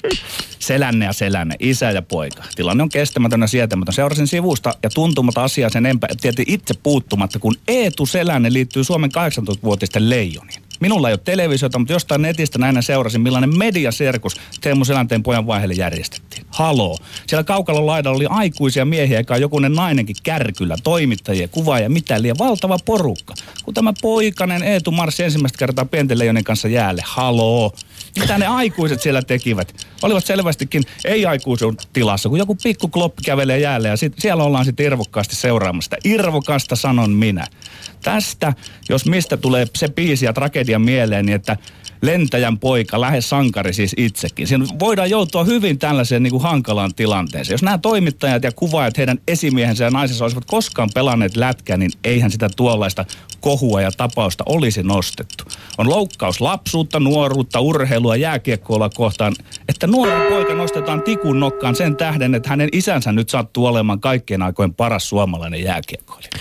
Selänne 0.59 1.05
ja 1.05 1.13
Selänne, 1.13 1.55
isä 1.59 1.91
ja 1.91 2.01
poika. 2.01 2.43
Tilanne 2.55 2.83
on 2.83 2.89
kestämätön 2.89 3.41
ja 3.41 3.47
sietämätön. 3.47 3.93
Seurasin 3.93 4.27
sivusta 4.27 4.73
ja 4.83 4.89
tuntumatta 4.89 5.43
asiaa 5.43 5.69
sen 5.69 5.85
empä, 5.85 6.07
tietysti 6.21 6.53
itse 6.53 6.73
puuttumatta, 6.83 7.39
kun 7.39 7.55
Eetu 7.67 8.05
Selänne 8.05 8.53
liittyy 8.53 8.83
Suomen 8.83 9.11
18-vuotisten 9.11 10.09
leijoniin. 10.09 10.60
Minulla 10.81 11.09
ei 11.09 11.13
ole 11.13 11.19
televisiota, 11.23 11.79
mutta 11.79 11.93
jostain 11.93 12.21
netistä 12.21 12.59
näin 12.59 12.83
seurasin, 12.83 13.21
millainen 13.21 13.57
mediaserkus 13.57 14.35
Teemu 14.61 14.85
Selänteen 14.85 15.23
pojan 15.23 15.47
vaiheelle 15.47 15.73
järjestettiin. 15.73 16.45
Haloo. 16.49 16.97
Siellä 17.27 17.43
kaukalon 17.43 17.85
laidalla 17.85 18.15
oli 18.15 18.25
aikuisia 18.29 18.85
miehiä, 18.85 19.17
eikä 19.17 19.37
jokunen 19.37 19.73
nainenkin 19.73 20.15
kärkyllä, 20.23 20.75
toimittajia, 20.83 21.47
kuvaajia, 21.47 21.89
mitä 21.89 22.21
liian 22.21 22.37
valtava 22.39 22.77
porukka. 22.85 23.33
Kun 23.63 23.73
tämä 23.73 23.93
poikainen 24.01 24.63
Eetu 24.63 24.91
marssi 24.91 25.23
ensimmäistä 25.23 25.57
kertaa 25.57 25.85
pienten 25.85 26.19
leijonen 26.19 26.43
kanssa 26.43 26.67
jäälle. 26.67 27.01
Haloo. 27.05 27.73
Mitä 28.19 28.37
ne 28.37 28.47
aikuiset 28.47 29.01
siellä 29.01 29.21
tekivät? 29.21 29.85
Olivat 30.01 30.25
selvästikin 30.25 30.83
ei-aikuisuuden 31.05 31.85
tilassa, 31.93 32.29
kun 32.29 32.37
joku 32.37 32.55
pikku 32.63 32.87
kloppi 32.87 33.21
kävelee 33.25 33.59
jäälle 33.59 33.87
ja 33.87 33.97
sit, 33.97 34.13
siellä 34.19 34.43
ollaan 34.43 34.65
sitten 34.65 34.85
irvokkaasti 34.85 35.35
seuraamassa. 35.35 35.97
Irvokasta 36.03 36.75
sanon 36.75 37.11
minä. 37.11 37.47
Tästä, 38.03 38.53
jos 38.89 39.05
mistä 39.05 39.37
tulee 39.37 39.67
se 39.75 39.87
biisi 39.87 40.25
ja 40.25 40.33
tragedia 40.33 40.79
mieleen, 40.79 41.25
niin 41.25 41.35
että 41.35 41.57
lentäjän 42.01 42.59
poika, 42.59 43.01
lähes 43.01 43.29
sankari 43.29 43.73
siis 43.73 43.95
itsekin. 43.97 44.47
Siinä 44.47 44.65
voidaan 44.79 45.09
joutua 45.09 45.43
hyvin 45.43 45.79
tällaiseen 45.79 46.23
niin 46.23 46.31
kuin 46.31 46.43
hankalaan 46.43 46.93
tilanteeseen. 46.95 47.53
Jos 47.53 47.63
nämä 47.63 47.77
toimittajat 47.77 48.43
ja 48.43 48.51
kuvaajat, 48.51 48.97
heidän 48.97 49.17
esimiehensä 49.27 49.83
ja 49.83 49.89
naisensa 49.89 50.25
olisivat 50.25 50.45
koskaan 50.45 50.89
pelanneet 50.93 51.37
lätkää, 51.37 51.77
niin 51.77 51.91
eihän 52.03 52.31
sitä 52.31 52.49
tuollaista 52.55 53.05
kohua 53.39 53.81
ja 53.81 53.91
tapausta 53.91 54.43
olisi 54.47 54.83
nostettu. 54.83 55.43
On 55.77 55.89
loukkaus 55.89 56.41
lapsuutta, 56.41 56.99
nuoruutta, 56.99 57.59
urheilua, 57.59 58.15
jääkiekkoilla 58.15 58.89
kohtaan, 58.89 59.35
että 59.69 59.87
nuori 59.87 60.29
poika 60.29 60.53
nostetaan 60.53 61.01
tikun 61.01 61.39
nokkaan 61.39 61.75
sen 61.75 61.95
tähden, 61.95 62.35
että 62.35 62.49
hänen 62.49 62.69
isänsä 62.71 63.11
nyt 63.11 63.29
sattuu 63.29 63.65
olemaan 63.65 63.99
kaikkien 63.99 64.41
aikojen 64.41 64.73
paras 64.73 65.09
suomalainen 65.09 65.63
jääkiekkoilija. 65.63 66.31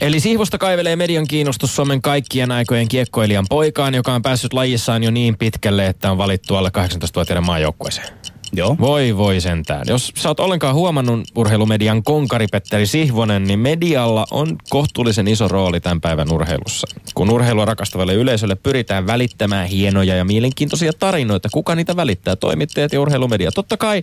Eli 0.00 0.20
siivusta 0.20 0.58
kaivelee 0.58 0.96
median 0.96 1.26
kiinnostus 1.26 1.76
Suomen 1.76 2.02
kaikkien 2.02 2.52
aikojen 2.52 2.88
kiekkoilijan 2.88 3.46
poikaan, 3.48 3.94
joka 3.94 4.14
on 4.14 4.22
päässyt 4.22 4.52
lajissaan 4.52 5.04
jo 5.04 5.10
niin 5.10 5.38
pitkälle, 5.38 5.86
että 5.86 6.10
on 6.10 6.18
valittu 6.18 6.56
alle 6.56 6.70
18-vuotiaiden 6.78 7.46
maajoukkueeseen. 7.46 8.08
Joo. 8.52 8.76
Voi 8.80 9.16
voi 9.16 9.40
sentään. 9.40 9.84
Jos 9.86 10.12
sä 10.16 10.28
oot 10.28 10.40
ollenkaan 10.40 10.74
huomannut 10.74 11.20
urheilumedian 11.36 12.02
konkari 12.02 12.46
Petteri 12.46 12.86
Sihvonen, 12.86 13.44
niin 13.44 13.58
medialla 13.58 14.26
on 14.30 14.56
kohtuullisen 14.70 15.28
iso 15.28 15.48
rooli 15.48 15.80
tämän 15.80 16.00
päivän 16.00 16.32
urheilussa. 16.32 16.86
Kun 17.14 17.30
urheilua 17.30 17.64
rakastavalle 17.64 18.14
yleisölle 18.14 18.54
pyritään 18.54 19.06
välittämään 19.06 19.66
hienoja 19.66 20.16
ja 20.16 20.24
mielenkiintoisia 20.24 20.92
tarinoita, 20.92 21.48
kuka 21.52 21.74
niitä 21.74 21.96
välittää? 21.96 22.36
Toimittajat 22.36 22.92
ja 22.92 23.00
urheilumedia. 23.00 23.52
Totta 23.52 23.76
kai, 23.76 24.02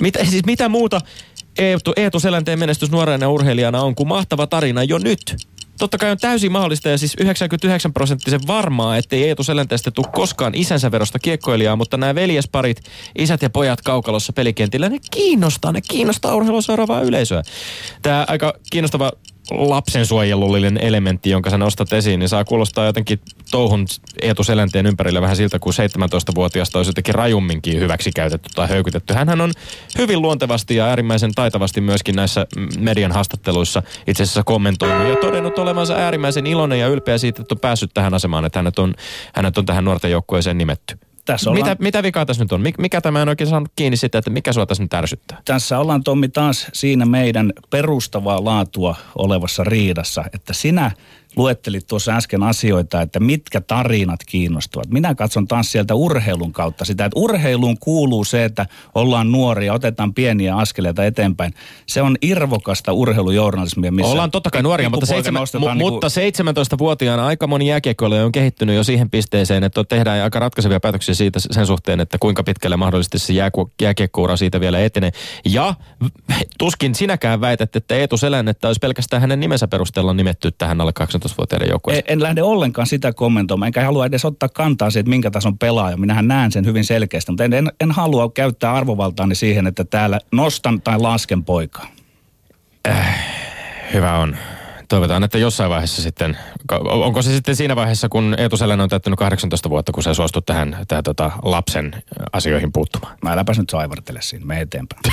mitä, 0.00 0.24
siis 0.24 0.44
mitä 0.46 0.68
muuta 0.68 1.00
Eetu, 1.58 1.92
Eetu 1.96 2.20
Selänteen 2.20 2.58
menestys 2.58 2.90
nuorena 2.90 3.28
urheilijana 3.28 3.82
on 3.82 3.94
kuin 3.94 4.08
mahtava 4.08 4.46
tarina 4.46 4.84
jo 4.84 4.98
nyt. 4.98 5.36
Totta 5.78 5.98
kai 5.98 6.10
on 6.10 6.18
täysin 6.18 6.52
mahdollista 6.52 6.88
ja 6.88 6.98
siis 6.98 7.16
99 7.20 7.92
prosenttisen 7.92 8.40
varmaa, 8.46 8.96
ettei 8.96 9.28
Eetu 9.28 9.42
Selänteestä 9.42 9.90
tule 9.90 10.06
koskaan 10.14 10.54
isänsä 10.54 10.90
verosta 10.90 11.18
kiekkoilijaa, 11.18 11.76
mutta 11.76 11.96
nämä 11.96 12.14
veljesparit, 12.14 12.80
isät 13.18 13.42
ja 13.42 13.50
pojat 13.50 13.82
kaukalossa 13.82 14.32
pelikentillä, 14.32 14.88
ne 14.88 14.98
kiinnostaa, 15.10 15.72
ne 15.72 15.80
kiinnostaa 15.80 16.34
urheilua 16.34 16.62
seuraavaa 16.62 17.00
yleisöä. 17.00 17.42
Tämä 18.02 18.24
aika 18.28 18.54
kiinnostava 18.70 19.12
lapsensuojelullinen 19.50 20.78
elementti, 20.82 21.30
jonka 21.30 21.50
sä 21.50 21.58
nostat 21.58 21.92
esiin, 21.92 22.20
niin 22.20 22.28
saa 22.28 22.44
kuulostaa 22.44 22.86
jotenkin 22.86 23.20
touhun 23.50 23.86
Eetu 24.22 24.44
Selänteen 24.44 24.86
ympärillä 24.86 25.20
vähän 25.20 25.36
siltä, 25.36 25.58
kuin 25.58 25.74
17-vuotiaasta 25.74 26.78
olisi 26.78 26.88
jotenkin 26.88 27.14
rajumminkin 27.14 27.80
hyväksi 27.80 28.10
käytetty 28.14 28.48
tai 28.54 28.68
höykytetty. 28.68 29.14
Hänhän 29.14 29.40
on 29.40 29.52
hyvin 29.98 30.22
luontevasti 30.22 30.76
ja 30.76 30.86
äärimmäisen 30.86 31.32
taitavasti 31.34 31.80
myöskin 31.80 32.16
näissä 32.16 32.46
median 32.78 33.12
haastatteluissa 33.12 33.82
itse 34.06 34.22
asiassa 34.22 34.44
kommentoinut 34.44 35.08
ja 35.08 35.16
todennut 35.16 35.58
olevansa 35.58 35.94
äärimmäisen 35.94 36.46
iloinen 36.46 36.80
ja 36.80 36.88
ylpeä 36.88 37.18
siitä, 37.18 37.42
että 37.42 37.54
on 37.54 37.60
päässyt 37.60 37.90
tähän 37.94 38.14
asemaan, 38.14 38.44
että 38.44 38.58
hänet 38.58 38.78
on, 38.78 38.94
hänet 39.34 39.58
on 39.58 39.66
tähän 39.66 39.84
nuorten 39.84 40.10
joukkueeseen 40.10 40.58
nimetty. 40.58 41.07
Tässä 41.28 41.50
ollaan, 41.50 41.68
Mitä, 41.68 41.82
mitä 41.82 42.02
vikaa 42.02 42.26
tässä 42.26 42.44
nyt 42.44 42.52
on? 42.52 42.60
Mik- 42.60 42.78
Mikä 42.78 43.00
tämä 43.00 43.22
en 43.22 43.28
oikein 43.28 43.50
saanut 43.50 43.72
kiinni 43.76 43.96
sitä, 43.96 44.18
että 44.18 44.30
mikä 44.30 44.52
sua 44.52 44.66
tässä 44.66 44.82
nyt 44.84 44.94
ärsyttää? 44.94 45.38
tässä 45.44 45.78
ollaan 45.78 46.04
Tommi 46.04 46.28
taas 46.28 46.66
siinä 46.72 47.06
meidän 47.06 47.52
perustavaa 47.70 48.44
laatua 48.44 48.96
olevassa 49.18 49.64
riidassa, 49.64 50.24
että 50.34 50.52
sinä 50.52 50.90
luettelit 51.38 51.86
tuossa 51.86 52.16
äsken 52.16 52.42
asioita, 52.42 53.02
että 53.02 53.20
mitkä 53.20 53.60
tarinat 53.60 54.20
kiinnostuvat. 54.26 54.90
Minä 54.90 55.14
katson 55.14 55.48
taas 55.48 55.72
sieltä 55.72 55.94
urheilun 55.94 56.52
kautta 56.52 56.84
sitä, 56.84 57.04
että 57.04 57.20
urheiluun 57.20 57.78
kuuluu 57.78 58.24
se, 58.24 58.44
että 58.44 58.66
ollaan 58.94 59.32
nuoria, 59.32 59.74
otetaan 59.74 60.14
pieniä 60.14 60.56
askeleita 60.56 61.04
eteenpäin. 61.04 61.54
Se 61.86 62.02
on 62.02 62.16
irvokasta 62.22 62.92
urheilujournalismia, 62.92 63.92
missä 63.92 64.12
Ollaan 64.12 64.30
totta 64.30 64.50
kai 64.50 64.62
nuoria, 64.62 64.90
mutta, 64.90 65.06
seitsemän, 65.06 65.42
mu, 65.58 65.68
niinku- 65.68 65.90
mutta 65.90 66.08
17-vuotiaana 66.08 67.26
aika 67.26 67.46
moni 67.46 67.68
jääkiekkoilija 67.68 68.24
on 68.24 68.32
kehittynyt 68.32 68.76
jo 68.76 68.84
siihen 68.84 69.10
pisteeseen, 69.10 69.64
että 69.64 69.84
tehdään 69.84 70.22
aika 70.22 70.38
ratkaisevia 70.38 70.80
päätöksiä 70.80 71.14
siitä 71.14 71.38
sen 71.40 71.66
suhteen, 71.66 72.00
että 72.00 72.16
kuinka 72.20 72.42
pitkälle 72.42 72.76
mahdollisesti 72.76 73.18
se 73.18 73.32
jääku- 73.32 73.70
jääkiekkoura 73.82 74.36
siitä 74.36 74.60
vielä 74.60 74.80
etenee. 74.80 75.10
Ja 75.44 75.74
tuskin 76.58 76.94
sinäkään 76.94 77.40
väität, 77.40 77.76
että 77.76 77.94
Eetu 77.94 78.16
Selännettä 78.16 78.66
olisi 78.66 78.78
pelkästään 78.78 79.20
hänen 79.20 79.40
nimensä 79.40 79.68
perusteella 79.68 80.14
nimetty 80.14 80.50
tähän 80.50 80.80
alle 80.80 80.92
18-vuotiaiden 81.28 81.68
joukkueeseen. 81.68 82.04
En, 82.08 82.12
en 82.12 82.22
lähde 82.22 82.42
ollenkaan 82.42 82.86
sitä 82.86 83.12
kommentoimaan, 83.12 83.66
enkä 83.66 83.84
halua 83.84 84.06
edes 84.06 84.24
ottaa 84.24 84.48
kantaa 84.48 84.90
siitä, 84.90 85.10
minkä 85.10 85.30
tason 85.30 85.58
pelaaja. 85.58 85.96
Minähän 85.96 86.28
näen 86.28 86.52
sen 86.52 86.66
hyvin 86.66 86.84
selkeästi, 86.84 87.32
mutta 87.32 87.44
en, 87.44 87.52
en, 87.52 87.72
en 87.80 87.92
halua 87.92 88.30
käyttää 88.30 88.74
arvovaltaani 88.74 89.34
siihen, 89.34 89.66
että 89.66 89.84
täällä 89.84 90.20
nostan 90.32 90.82
tai 90.82 90.98
lasken 90.98 91.44
poikaa. 91.44 91.86
Hyvä 93.92 94.18
on. 94.18 94.36
Toivotaan, 94.88 95.24
että 95.24 95.38
jossain 95.38 95.70
vaiheessa 95.70 96.02
sitten, 96.02 96.38
onko 96.84 97.22
se 97.22 97.34
sitten 97.34 97.56
siinä 97.56 97.76
vaiheessa, 97.76 98.08
kun 98.08 98.34
Eetu 98.38 98.56
Selänne 98.56 98.82
on 98.82 98.88
täyttänyt 98.88 99.18
18 99.18 99.70
vuotta, 99.70 99.92
kun 99.92 100.02
sä 100.02 100.14
suostut 100.14 100.46
tähän 100.46 100.76
tähän 100.88 101.04
tota, 101.04 101.30
lapsen 101.42 102.02
asioihin 102.32 102.72
puuttumaan? 102.72 103.16
Mä 103.22 103.32
äläpäs 103.32 103.58
nyt 103.58 103.70
saivartele 103.70 104.22
siinä, 104.22 104.46
me 104.46 104.60
eteenpäin. 104.60 105.02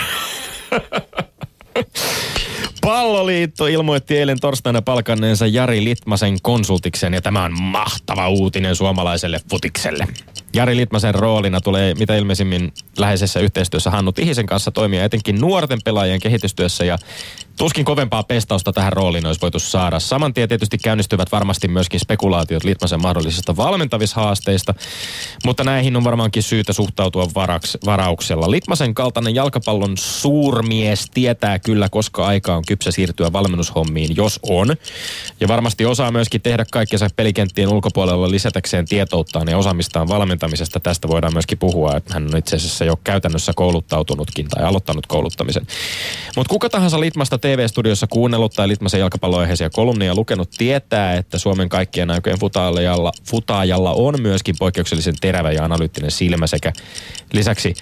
Palloliitto 2.85 3.67
ilmoitti 3.67 4.17
eilen 4.17 4.39
torstaina 4.39 4.81
palkanneensa 4.81 5.47
Jari 5.47 5.83
Litmasen 5.83 6.37
konsultiksen 6.41 7.13
ja 7.13 7.21
tämä 7.21 7.43
on 7.43 7.61
mahtava 7.61 8.29
uutinen 8.29 8.75
suomalaiselle 8.75 9.39
futikselle. 9.49 10.07
Jari 10.53 10.75
Litmasen 10.75 11.15
roolina 11.15 11.61
tulee 11.61 11.93
mitä 11.93 12.15
ilmeisimmin 12.15 12.73
läheisessä 12.97 13.39
yhteistyössä 13.39 13.89
Hannu 13.91 14.11
Tihisen 14.11 14.45
kanssa 14.45 14.71
toimia 14.71 15.03
etenkin 15.03 15.41
nuorten 15.41 15.79
pelaajien 15.83 16.19
kehitystyössä 16.19 16.85
ja 16.85 16.97
tuskin 17.57 17.85
kovempaa 17.85 18.23
pestausta 18.23 18.73
tähän 18.73 18.93
rooliin 18.93 19.25
olisi 19.25 19.41
voitu 19.41 19.59
saada. 19.59 19.99
Saman 19.99 20.33
tien 20.33 20.49
tietysti 20.49 20.77
käynnistyvät 20.77 21.31
varmasti 21.31 21.67
myöskin 21.67 21.99
spekulaatiot 21.99 22.63
Litmasen 22.63 23.01
mahdollisista 23.01 23.57
valmentavishaasteista, 23.57 24.73
mutta 25.45 25.63
näihin 25.63 25.95
on 25.95 26.03
varmaankin 26.03 26.43
syytä 26.43 26.73
suhtautua 26.73 27.27
varaks, 27.35 27.77
varauksella. 27.85 28.51
Litmasen 28.51 28.93
kaltainen 28.95 29.35
jalkapallon 29.35 29.97
suurmies 29.97 31.09
tietää 31.13 31.59
kyllä, 31.59 31.89
koska 31.89 32.25
aika 32.25 32.55
on 32.55 32.63
kypsä 32.67 32.91
siirtyä 32.91 33.33
valmennushommiin, 33.33 34.15
jos 34.15 34.39
on. 34.43 34.67
Ja 35.39 35.47
varmasti 35.47 35.85
osaa 35.85 36.11
myöskin 36.11 36.41
tehdä 36.41 36.65
kaikkensa 36.71 37.07
pelikenttien 37.15 37.69
ulkopuolella 37.69 38.31
lisätäkseen 38.31 38.85
tietouttaan 38.85 39.47
ja 39.47 39.57
osaamistaan 39.57 40.07
valmentamisesta. 40.07 40.79
Tästä 40.79 41.07
voidaan 41.07 41.33
myöskin 41.33 41.57
puhua, 41.57 41.97
että 41.97 42.13
hän 42.13 42.27
on 42.33 42.37
itse 42.37 42.55
asiassa 42.55 42.85
jo 42.85 42.99
käytännössä 43.03 43.53
kouluttautunutkin 43.55 44.47
tai 44.47 44.63
aloittanut 44.63 45.07
kouluttamisen. 45.07 45.67
Mutta 46.35 46.49
kuka 46.49 46.69
tahansa 46.69 46.99
Litmasta 46.99 47.37
TV-studiossa 47.45 48.07
kuunnellut 48.07 48.53
tai 48.53 48.67
Litmasen 48.67 48.99
jalkapalloaiheisia 48.99 49.69
kolumnia 49.69 50.15
lukenut 50.15 50.49
tietää, 50.57 51.13
että 51.13 51.37
Suomen 51.37 51.69
kaikkien 51.69 52.11
aikojen 52.11 52.39
futaajalla, 52.39 53.11
futaajalla 53.29 53.93
on 53.93 54.21
myöskin 54.21 54.55
poikkeuksellisen 54.59 55.13
terävä 55.21 55.51
ja 55.51 55.65
analyyttinen 55.65 56.11
silmä 56.11 56.47
sekä 56.47 56.73
lisäksi 57.33 57.73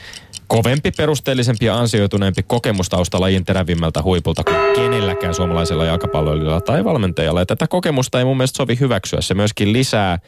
kovempi, 0.47 0.91
perusteellisempi 0.91 1.65
ja 1.65 1.75
ansioituneempi 1.75 2.43
kokemustausta 2.43 3.19
lajin 3.19 3.45
terävimmältä 3.45 4.01
huipulta 4.01 4.43
kuin 4.43 4.57
kenelläkään 4.75 5.33
suomalaisella 5.33 5.85
jalkapalloilijalla 5.85 6.61
tai 6.61 6.83
valmentajalla. 6.83 7.41
Ja 7.41 7.45
tätä 7.45 7.67
kokemusta 7.67 8.19
ei 8.19 8.25
mun 8.25 8.37
mielestä 8.37 8.57
sovi 8.57 8.77
hyväksyä. 8.79 9.21
Se 9.21 9.33
myöskin 9.33 9.73
lisää 9.73 10.19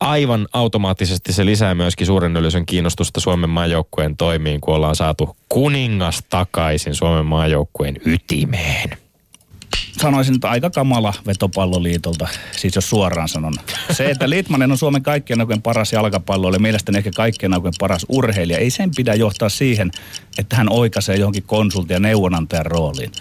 aivan 0.00 0.48
automaattisesti 0.52 1.32
se 1.32 1.44
lisää 1.46 1.74
myöskin 1.74 2.06
suuren 2.06 2.36
yleisön 2.36 2.66
kiinnostusta 2.66 3.20
Suomen 3.20 3.50
maajoukkueen 3.50 4.16
toimiin, 4.16 4.60
kun 4.60 4.74
ollaan 4.74 4.96
saatu 4.96 5.36
kuningas 5.48 6.22
takaisin 6.30 6.94
Suomen 6.94 7.26
maajoukkueen 7.26 7.96
ytimeen. 8.04 8.90
sanoisin, 10.00 10.34
että 10.34 10.50
aika 10.50 10.70
kamala 10.70 11.14
vetopalloliitolta, 11.26 12.28
siis 12.56 12.74
jos 12.74 12.90
suoraan 12.90 13.28
sanon. 13.28 13.54
Se, 13.92 14.10
että 14.10 14.30
Litmanen 14.30 14.72
on 14.72 14.78
Suomen 14.78 15.02
kaikkien 15.02 15.40
aikojen 15.40 15.62
paras 15.62 15.92
jalkapallo, 15.92 16.52
ja 16.52 16.58
mielestäni 16.58 16.98
ehkä 16.98 17.10
kaikkien 17.16 17.54
aikojen 17.54 17.74
paras 17.78 18.06
urheilija, 18.08 18.58
ei 18.58 18.70
sen 18.70 18.90
pidä 18.96 19.14
johtaa 19.14 19.48
siihen, 19.48 19.90
että 20.38 20.56
hän 20.56 20.72
oikaisee 20.72 21.16
johonkin 21.16 21.42
konsultin 21.42 21.94
ja 21.94 22.00
neuvonantajan 22.00 22.66
rooliin. 22.66 23.12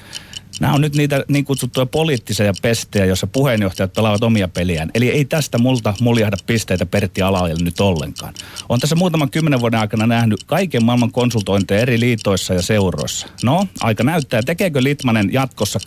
Nämä 0.59 0.73
on 0.73 0.81
nyt 0.81 0.95
niitä 0.95 1.23
niin 1.27 1.45
kutsuttuja 1.45 1.85
poliittisia 1.85 2.53
pestejä, 2.61 3.05
joissa 3.05 3.27
puheenjohtajat 3.27 3.93
pelaavat 3.93 4.23
omia 4.23 4.47
peliään. 4.47 4.91
Eli 4.93 5.09
ei 5.09 5.25
tästä 5.25 5.57
multa 5.57 5.93
muljahda 6.01 6.37
pisteitä 6.47 6.85
Pertti 6.85 7.21
Alaajille 7.21 7.63
nyt 7.63 7.79
ollenkaan. 7.79 8.33
On 8.69 8.79
tässä 8.79 8.95
muutaman 8.95 9.31
kymmenen 9.31 9.59
vuoden 9.59 9.79
aikana 9.79 10.07
nähnyt 10.07 10.43
kaiken 10.43 10.85
maailman 10.85 11.11
konsultointeja 11.11 11.81
eri 11.81 11.99
liitoissa 11.99 12.53
ja 12.53 12.61
seuroissa. 12.61 13.27
No, 13.43 13.67
aika 13.81 14.03
näyttää, 14.03 14.41
tekeekö 14.43 14.83
Litmanen 14.83 15.33
jatkossa 15.33 15.79
8-6 15.79 15.81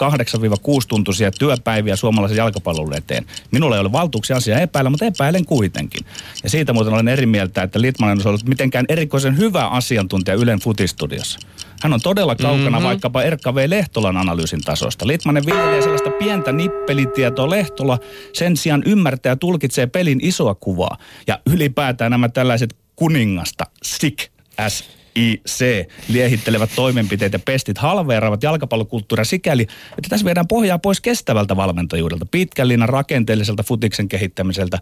tuntuisia 0.89 1.31
työpäiviä 1.31 1.97
suomalaisen 1.97 2.37
jalkapallon 2.37 2.97
eteen. 2.97 3.27
Minulla 3.51 3.77
ei 3.77 3.81
ole 3.81 3.93
valtuuksia 3.93 4.37
asiaa 4.37 4.61
epäillä, 4.61 4.91
mutta 4.91 5.05
epäilen 5.05 5.45
kuitenkin. 5.45 6.07
Ja 6.43 6.51
siitä 6.51 6.73
muuten 6.73 6.93
olen 6.93 7.09
eri 7.09 7.27
mieltä, 7.27 7.63
että 7.63 7.81
Litmanen 7.81 8.19
on 8.19 8.27
ollut 8.27 8.49
mitenkään 8.49 8.85
erikoisen 8.89 9.39
hyvä 9.39 9.67
asiantuntija 9.67 10.35
Ylen 10.35 10.59
futistudiossa. 10.59 11.39
Hän 11.83 11.93
on 11.93 12.01
todella 12.01 12.37
kaukana 12.37 12.71
mm-hmm. 12.71 12.85
vaikkapa 12.85 13.23
Erkka 13.23 13.55
V. 13.55 13.65
Lehtolan 13.67 14.17
analyysin 14.17 14.61
tasosta. 14.61 15.07
Litmanen 15.07 15.47
viljelee 15.47 15.83
sellaista 15.83 16.11
pientä 16.11 16.53
nippelitietoa. 16.53 17.51
Lehtola 17.51 17.99
sen 18.33 18.57
sijaan 18.57 18.83
ymmärtää 18.87 19.31
ja 19.31 19.37
tulkitsee 19.37 19.87
pelin 19.87 20.19
isoa 20.23 20.55
kuvaa. 20.55 20.97
Ja 21.27 21.39
ylipäätään 21.47 22.11
nämä 22.11 22.29
tällaiset 22.29 22.77
kuningasta, 22.97 23.65
SIK, 23.83 24.33
S, 24.69 24.85
IC 25.15 25.89
liehittelevät 26.09 26.71
toimenpiteet 26.77 27.33
ja 27.33 27.39
pestit 27.39 27.79
halveeraavat 27.79 28.43
jalkapallokulttuuria 28.43 29.25
sikäli, 29.25 29.63
että 29.99 30.09
tässä 30.09 30.27
viedään 30.27 30.49
pohjaa 30.49 30.79
pois 30.79 31.01
kestävältä 31.01 31.57
valmentajuudelta, 31.57 32.27
pitkän 32.27 32.69
linjan 32.69 32.89
rakenteelliselta 32.89 33.63
futiksen 33.63 34.09
kehittämiseltä. 34.09 34.79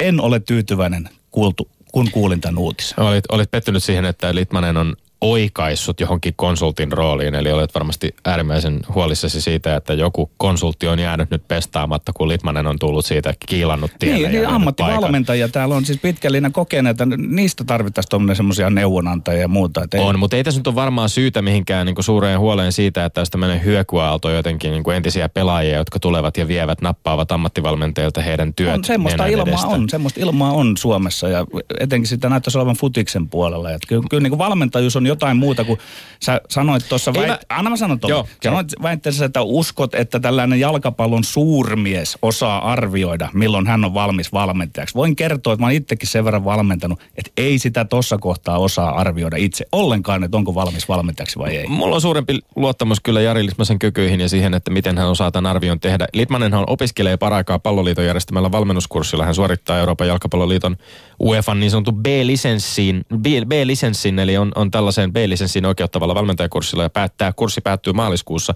En 0.00 0.20
ole 0.20 0.40
tyytyväinen 0.40 1.08
kuultu, 1.30 1.68
kun 1.92 2.10
kuulin 2.10 2.40
tämän 2.40 2.58
uutisen. 2.58 3.00
Olit, 3.00 3.24
olit 3.28 3.50
pettynyt 3.50 3.84
siihen, 3.84 4.04
että 4.04 4.34
Litmanen 4.34 4.76
on 4.76 4.96
oikaissut 5.20 6.00
johonkin 6.00 6.34
konsultin 6.36 6.92
rooliin, 6.92 7.34
eli 7.34 7.52
olet 7.52 7.74
varmasti 7.74 8.14
äärimmäisen 8.24 8.80
huolissasi 8.94 9.40
siitä, 9.40 9.76
että 9.76 9.94
joku 9.94 10.30
konsultti 10.36 10.88
on 10.88 10.98
jäänyt 10.98 11.30
nyt 11.30 11.48
pestaamatta, 11.48 12.12
kun 12.12 12.28
Litmanen 12.28 12.66
on 12.66 12.78
tullut 12.78 13.06
siitä 13.06 13.34
kiilannut 13.46 13.90
tielle. 13.98 14.28
Niin, 14.28 14.40
niin 14.40 14.48
ammattivalmentajia 14.48 15.48
täällä 15.48 15.74
on 15.76 15.84
siis 15.84 15.98
pitkällinen 16.02 16.52
kokeneita, 16.52 17.06
niistä 17.16 17.64
tarvittaisiin 17.64 18.10
tuommoinen 18.10 18.36
semmoisia 18.36 18.70
neuvonantajia 18.70 19.40
ja 19.40 19.48
muuta. 19.48 19.86
Ei... 19.94 20.00
On, 20.00 20.18
mutta 20.18 20.36
ei 20.36 20.44
tässä 20.44 20.60
nyt 20.60 20.66
ole 20.66 20.74
varmaan 20.74 21.08
syytä 21.08 21.42
mihinkään 21.42 21.86
niin 21.86 21.96
suureen 22.00 22.40
huoleen 22.40 22.72
siitä, 22.72 23.04
että 23.04 23.20
olisi 23.20 23.32
tämmöinen 23.32 23.64
hyökyaalto 23.64 24.30
jotenkin 24.30 24.72
niin 24.72 24.90
entisiä 24.96 25.28
pelaajia, 25.28 25.76
jotka 25.76 26.00
tulevat 26.00 26.36
ja 26.36 26.48
vievät, 26.48 26.80
nappaavat 26.80 27.32
ammattivalmentajilta 27.32 28.20
heidän 28.22 28.54
työt. 28.54 28.74
On, 28.74 28.84
semmoista 28.84 29.26
ilmaa 29.26 29.48
edestä. 29.48 29.66
on, 29.66 29.88
semmoista 29.88 30.20
ilmaa 30.20 30.52
on 30.52 30.76
Suomessa 30.76 31.28
ja 31.28 31.46
etenkin 31.80 32.08
sitä 32.08 32.28
näyttäisi 32.28 32.58
olevan 32.58 32.76
futiksen 32.76 33.28
puolella. 33.28 33.70
Että 33.70 33.88
kyllä, 33.88 34.02
kyllä 34.10 34.22
niin 34.22 34.30
kuin 34.30 34.38
valmentajuus 34.38 34.96
on 34.96 35.07
jotain 35.08 35.36
muuta 35.36 35.64
kuin 35.64 35.78
sä 36.24 36.40
sanoit 36.50 36.88
tuossa, 36.88 37.14
väit... 37.14 37.28
mä... 37.28 37.38
anna 37.48 37.70
mä 37.70 37.76
sanon 37.76 38.00
tuolla. 38.00 38.28
Sanoit 38.42 38.72
väitteessä, 38.82 39.24
että 39.24 39.42
uskot, 39.42 39.94
että 39.94 40.20
tällainen 40.20 40.60
jalkapallon 40.60 41.24
suurmies 41.24 42.18
osaa 42.22 42.72
arvioida, 42.72 43.28
milloin 43.32 43.66
hän 43.66 43.84
on 43.84 43.94
valmis 43.94 44.32
valmentajaksi. 44.32 44.94
Voin 44.94 45.16
kertoa, 45.16 45.52
että 45.52 45.62
mä 45.62 45.66
oon 45.66 45.72
itsekin 45.72 46.08
sen 46.08 46.24
verran 46.24 46.44
valmentanut, 46.44 47.00
että 47.16 47.30
ei 47.36 47.58
sitä 47.58 47.84
tuossa 47.84 48.18
kohtaa 48.18 48.58
osaa 48.58 49.00
arvioida 49.00 49.36
itse 49.36 49.64
ollenkaan, 49.72 50.24
että 50.24 50.36
onko 50.36 50.54
valmis 50.54 50.88
valmentajaksi 50.88 51.38
vai 51.38 51.56
ei. 51.56 51.66
Mulla 51.66 51.94
on 51.94 52.00
suurempi 52.00 52.38
luottamus 52.56 53.00
kyllä 53.00 53.20
Jari 53.20 53.46
Litmasen 53.46 53.78
kykyihin 53.78 54.20
ja 54.20 54.28
siihen, 54.28 54.54
että 54.54 54.70
miten 54.70 54.98
hän 54.98 55.08
osaa 55.08 55.30
tämän 55.30 55.50
arvion 55.50 55.80
tehdä. 55.80 56.06
Litmanenhan 56.12 56.64
opiskelee 56.66 57.16
paraikaa 57.16 57.58
palloliiton 57.58 58.04
järjestämällä 58.04 58.52
valmennuskurssilla. 58.52 59.24
Hän 59.24 59.34
suorittaa 59.34 59.78
Euroopan 59.78 60.08
jalkapalloliiton 60.08 60.76
UEFA 61.20 61.54
niin 61.54 61.70
sanotun 61.70 62.02
B-lisenssin, 62.02 63.04
B-lisenssin, 63.46 64.18
eli 64.18 64.36
on, 64.36 64.52
on 64.54 64.70
tällaiseen 64.98 65.12
B-lisenssin 65.12 65.66
oikeuttavalla 65.66 66.14
valmentajakurssilla 66.14 66.82
ja 66.82 66.90
päättää, 66.90 67.32
kurssi 67.32 67.60
päättyy 67.60 67.92
maaliskuussa. 67.92 68.54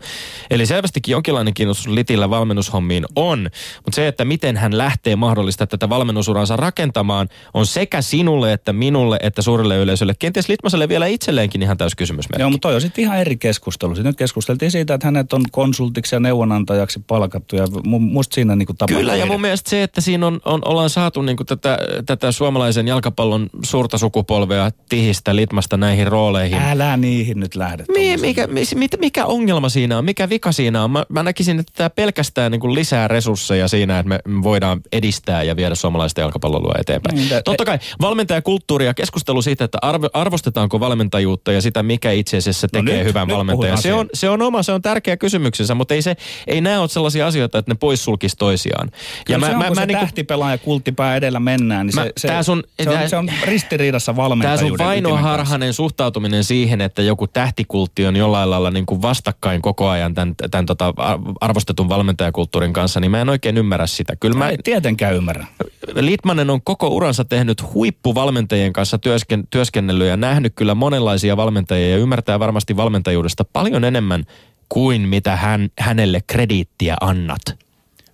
Eli 0.51 0.67
selvästikin 0.67 1.13
jonkinlainen 1.13 1.55
kiinnostus 1.55 1.89
Litillä 1.89 2.31
valmennushommiin 2.31 3.07
on, 3.17 3.51
mutta 3.77 3.97
se, 3.97 4.09
että 4.09 4.25
miten 4.25 4.57
hän 4.57 4.79
lähtee 4.79 5.17
mahdollista 5.17 5.67
tätä 5.67 5.89
valmennusuransa 5.89 6.57
rakentamaan, 6.57 7.29
on 7.55 7.67
sekä 7.67 8.03
sinulle 8.03 8.53
että 8.53 8.73
minulle 8.73 9.19
että 9.23 9.43
suurelle 9.43 9.77
yleisölle, 9.77 10.15
kenties 10.19 10.49
Litmaselle 10.49 10.89
vielä 10.89 11.07
itselleenkin 11.07 11.63
ihan 11.63 11.77
täys 11.77 11.95
kysymysmerkki. 11.95 12.43
Joo, 12.43 12.51
mutta 12.51 12.69
toi 12.69 12.75
on 12.75 12.81
sitten 12.81 13.05
ihan 13.05 13.19
eri 13.19 13.37
keskustelu. 13.37 13.95
Nyt 13.95 14.17
keskusteltiin 14.17 14.71
siitä, 14.71 14.95
että 14.95 15.07
hänet 15.07 15.33
on 15.33 15.43
konsultiksi 15.51 16.15
ja 16.15 16.21
neuvonantajaksi 16.21 17.01
palkattu 17.07 17.57
ja 17.57 17.67
musta 17.85 18.35
siinä 18.35 18.57
niinku 18.57 18.75
tapahtuu. 18.75 18.97
Kyllä, 18.97 19.17
ja 19.17 19.27
mun 19.27 19.41
mielestä 19.41 19.71
se, 19.71 19.83
että 19.83 20.01
siinä 20.01 20.27
on, 20.27 20.41
on 20.45 20.61
ollaan 20.65 20.91
saatu 20.91 21.23
niinku 21.23 21.45
tätä, 21.45 21.79
tätä 22.07 22.33
suomalaisen 22.33 22.89
jalkapallon 22.89 23.51
suurta 23.63 23.99
sukupolvea 23.99 24.71
tihistä 24.89 25.37
Litmasta 25.37 25.77
näihin 25.77 26.07
rooleihin. 26.07 26.32
Älä 26.71 26.97
niihin 26.97 27.41
nyt 27.41 27.55
lähde. 27.55 27.85
Mi, 27.93 28.17
mikä, 28.17 28.47
mikä, 28.47 28.97
mikä 28.97 29.27
ongelma 29.27 29.69
siinä 29.69 29.99
on? 29.99 30.05
Mikä 30.05 30.29
vika 30.29 30.53
siinä 30.53 30.85
on? 30.85 30.91
Mä, 30.91 31.05
mä 31.09 31.23
näkisin, 31.23 31.61
että 31.61 31.73
tämä 31.77 31.91
pelkästään 31.91 32.53
niin 32.53 32.61
kuin 32.61 32.75
lisää 32.75 33.09
resursseja 33.09 33.69
siinä, 33.69 33.99
että 33.99 34.09
me 34.09 34.43
voidaan 34.43 34.81
edistää 34.93 35.43
ja 35.43 35.57
viedä 35.57 35.75
suomalaista 35.75 36.21
jalkapallolua 36.21 36.75
eteenpäin. 36.79 37.17
Niin, 37.17 37.29
Totta 37.45 37.65
kai 37.65 37.79
valmentajakulttuuri 38.01 38.87
ja 38.87 38.95
keskustelu 38.95 39.43
siitä, 39.43 39.65
että 39.65 39.79
arvo, 39.83 40.09
arvostetaanko 40.13 40.81
valmentajuutta 40.81 41.53
ja 41.53 41.63
sitä, 41.63 41.83
mikä 41.83 42.11
itse 42.11 42.37
asiassa 42.37 42.69
no 42.73 42.81
tekee 42.81 42.95
no 42.95 42.99
nyt, 42.99 43.09
hyvän 43.09 43.29
nyt 43.29 43.37
valmentajan. 43.37 43.83
Se 43.83 43.95
on, 43.95 44.09
se 44.15 44.29
on 44.29 44.43
oma, 44.43 44.63
se 44.63 44.73
on 44.73 44.83
tärkeä 44.83 45.17
kysymyksensä, 45.17 45.75
mutta 45.75 45.95
ei, 45.95 46.03
se, 46.03 46.17
ei 46.47 46.61
nämä 46.61 46.81
ole 46.81 46.89
sellaisia 46.89 47.27
asioita, 47.27 47.59
että 47.59 47.71
ne 47.71 47.77
poissulkisi 47.81 48.37
toisiaan. 48.37 48.91
Kyllä 48.91 49.35
ja 49.35 49.39
mä, 49.39 49.47
se 49.47 49.53
on, 49.53 49.59
mä, 49.59 49.65
kun 49.65 49.77
mä, 49.77 49.81
se 49.81 49.87
niin 49.87 49.99
tähtipelaaja 49.99 50.59
kulttipää 50.59 51.17
edellä 51.17 51.41
mennään, 51.41 51.87
niin 51.87 51.95
mä, 51.95 52.05
se, 52.05 52.13
se, 52.17 52.43
sun, 52.43 52.63
se, 52.83 52.91
on, 52.91 53.09
se 53.09 53.17
on 53.17 53.31
ristiriidassa 53.45 54.17
valmentajuuden 54.17 54.79
Tämä 54.79 54.79
sun 54.79 54.87
vainoharhainen 54.87 55.73
suhtautuminen 55.73 56.22
siihen, 56.43 56.81
että 56.81 57.03
joku 57.03 57.27
tähtikultti 57.27 58.07
on 58.07 58.17
jollain 58.17 58.51
lailla 58.51 58.71
niin 58.71 58.87
kuin 58.87 59.03
vastakkain 59.03 59.63
koko 59.63 59.89
ajan 59.89 60.15
tämän, 60.15 60.35
tämän 60.51 60.67
tota 60.67 60.95
arvostetun 61.41 61.89
valmentajakulttuurin 61.89 62.73
kanssa, 62.73 63.01
niin 63.01 63.11
mä 63.11 63.21
en 63.21 63.29
oikein 63.29 63.57
ymmärrä 63.57 63.87
sitä. 63.87 64.17
Kyllä 64.17 64.39
mä, 64.39 64.49
ei 64.49 64.59
tietenkään 64.65 65.15
ymmärrä. 65.15 65.47
Litmanen 65.95 66.51
on 66.51 66.63
koko 66.63 66.89
uransa 66.89 67.25
tehnyt 67.25 67.75
huippuvalmentajien 67.75 68.73
kanssa 68.73 68.99
työsken, 68.99 69.45
työskennellyt 69.51 70.09
ja 70.09 70.17
nähnyt 70.17 70.53
kyllä 70.57 70.75
monenlaisia 70.75 71.37
valmentajia 71.37 71.91
ja 71.91 71.97
ymmärtää 71.97 72.39
varmasti 72.39 72.77
valmentajuudesta 72.77 73.45
paljon 73.53 73.85
enemmän 73.85 74.25
kuin 74.69 75.01
mitä 75.01 75.37
hän, 75.37 75.69
hänelle 75.79 76.21
krediittiä 76.27 76.97
annat. 77.01 77.62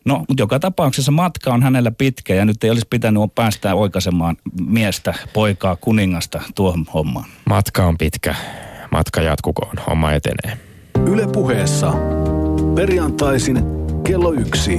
No, 0.08 0.24
mutta 0.28 0.42
joka 0.42 0.58
tapauksessa 0.58 1.12
matka 1.12 1.54
on 1.54 1.62
hänellä 1.62 1.90
pitkä 1.90 2.34
ja 2.34 2.44
nyt 2.44 2.64
ei 2.64 2.70
olisi 2.70 2.86
pitänyt 2.90 3.34
päästää 3.34 3.74
oikaisemaan 3.74 4.36
miestä, 4.66 5.14
poikaa, 5.32 5.76
kuningasta 5.76 6.42
tuohon 6.54 6.86
hommaan. 6.94 7.24
Matka 7.44 7.86
on 7.86 7.98
pitkä. 7.98 8.34
Matka 8.90 9.20
jatkukoon. 9.20 9.76
Homma 9.86 10.12
etenee. 10.12 10.58
Yle 11.06 11.26
puheessa. 11.32 11.92
Perjantaisin 12.74 13.58
kello 14.04 14.32
yksi. 14.32 14.78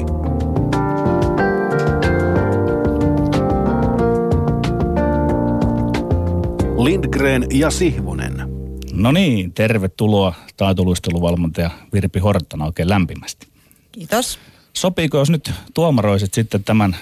Lindgren 6.77 7.45
ja 7.53 7.69
Sihvonen. 7.69 8.49
No 8.93 9.11
niin, 9.11 9.53
tervetuloa 9.53 10.33
taitoluisteluvalmentaja 10.57 11.69
Virpi 11.93 12.19
Horttana 12.19 12.65
oikein 12.65 12.89
lämpimästi. 12.89 13.47
Kiitos. 13.91 14.39
Sopiiko, 14.79 15.17
jos 15.17 15.29
nyt 15.29 15.51
tuomaroisit 15.73 16.33
sitten 16.33 16.63
tämän 16.63 16.95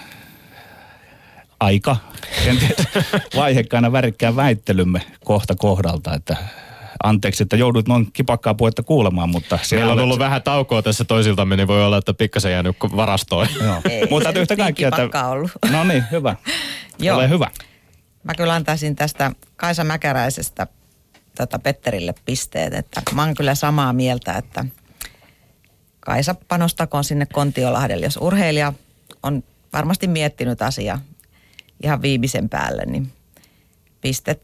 aika, 1.60 1.98
kenties 2.44 2.78
vaihekkaana 3.36 3.92
värikkään 3.92 4.36
väittelymme 4.36 5.02
kohta 5.26 5.56
kohdalta, 5.56 6.14
että 6.14 6.38
anteeksi, 7.04 7.44
että 7.44 7.56
joudut 7.56 7.88
noin 7.88 8.12
kipakkaa 8.14 8.54
puhetta 8.54 8.84
kuulemaan, 8.84 9.30
mutta... 9.30 9.60
Meillä 9.72 9.92
on 9.92 10.00
ollut 10.00 10.20
vähän 10.20 10.44
taukoa 10.44 10.82
tässä 10.82 11.04
toisiltamme, 11.04 11.56
niin 11.56 11.68
voi 11.68 11.86
olla, 11.86 11.98
että 11.98 12.14
pikkasen 12.14 12.52
jäänyt 12.52 12.76
varastoon. 12.96 13.48
Joo. 13.64 13.82
Ei, 13.90 14.08
mutta 14.10 14.40
yhtä 14.40 14.56
kaikkea, 14.56 14.90
että... 15.04 15.28
ollut. 15.28 15.52
No 15.72 15.84
niin, 15.84 16.04
hyvä. 16.12 16.36
Joo. 17.00 17.18
Ole 17.18 17.30
hyvä. 17.30 17.52
Mä 18.24 18.34
kyllä 18.36 18.54
antaisin 18.54 18.96
tästä 18.96 19.32
Kaisa 19.56 19.84
Mäkäräisestä 19.84 20.68
tota 21.38 21.60
Petterille 21.60 22.14
pisteet, 22.26 22.74
että 22.74 23.02
mä 23.16 23.24
oon 23.24 23.36
kyllä 23.36 23.56
samaa 23.56 23.94
mieltä, 23.94 24.34
että– 24.34 24.66
Kaisa 26.08 26.36
panostakoon 26.48 27.04
sinne 27.04 27.26
Kontiolahdelle. 27.26 28.06
Jos 28.06 28.18
urheilija 28.22 28.74
on 29.24 29.44
varmasti 29.74 30.08
miettinyt 30.08 30.62
asiaa 30.62 31.00
ihan 31.84 32.02
viimeisen 32.02 32.50
päälle, 32.50 32.86
niin 32.86 33.12
pistet 34.02 34.42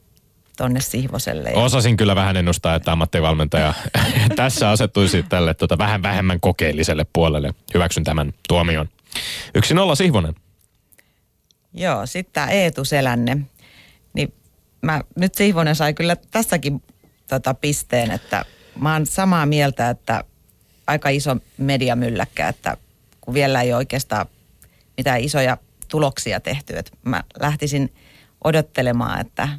tonne 0.58 0.82
Sihvoselle. 0.82 1.52
Osasin 1.54 1.98
kyllä 1.98 2.16
vähän 2.16 2.38
ennustaa, 2.38 2.76
että 2.76 2.92
ammattivalmentaja 2.92 3.74
tässä 4.36 4.70
asettuisi 4.70 5.24
tälle 5.24 5.54
tota, 5.54 5.78
vähän 5.78 6.04
vähemmän 6.04 6.40
kokeelliselle 6.40 7.06
puolelle. 7.14 7.54
Hyväksyn 7.74 8.04
tämän 8.04 8.34
tuomion. 8.48 8.90
Yksi 9.56 9.74
nolla 9.74 9.96
Sihvonen. 9.96 10.36
Joo, 11.74 12.06
sitten 12.06 12.34
tämä 12.34 12.48
Eetu 12.48 12.86
Selänne. 12.86 13.38
Niin 14.14 14.34
mä, 14.82 15.02
nyt 15.16 15.36
Sihvonen 15.36 15.76
sai 15.76 15.94
kyllä 15.94 16.16
tässäkin 16.16 16.84
tota 17.30 17.54
pisteen, 17.54 18.12
että 18.12 18.46
mä 18.80 18.94
oon 18.94 19.06
samaa 19.06 19.46
mieltä, 19.46 19.90
että 19.90 20.24
aika 20.88 21.10
iso 21.10 21.38
mediamylläkkä, 21.58 22.48
että 22.48 22.78
kun 23.22 23.34
vielä 23.34 23.62
ei 23.62 23.74
oikeastaan 23.74 24.26
mitään 24.98 25.22
isoja 25.22 25.58
tuloksia 25.88 26.40
tehty. 26.40 26.78
Että 26.78 26.92
mä 27.06 27.24
lähtisin 27.40 27.94
odottelemaan, 28.44 29.22
että 29.22 29.50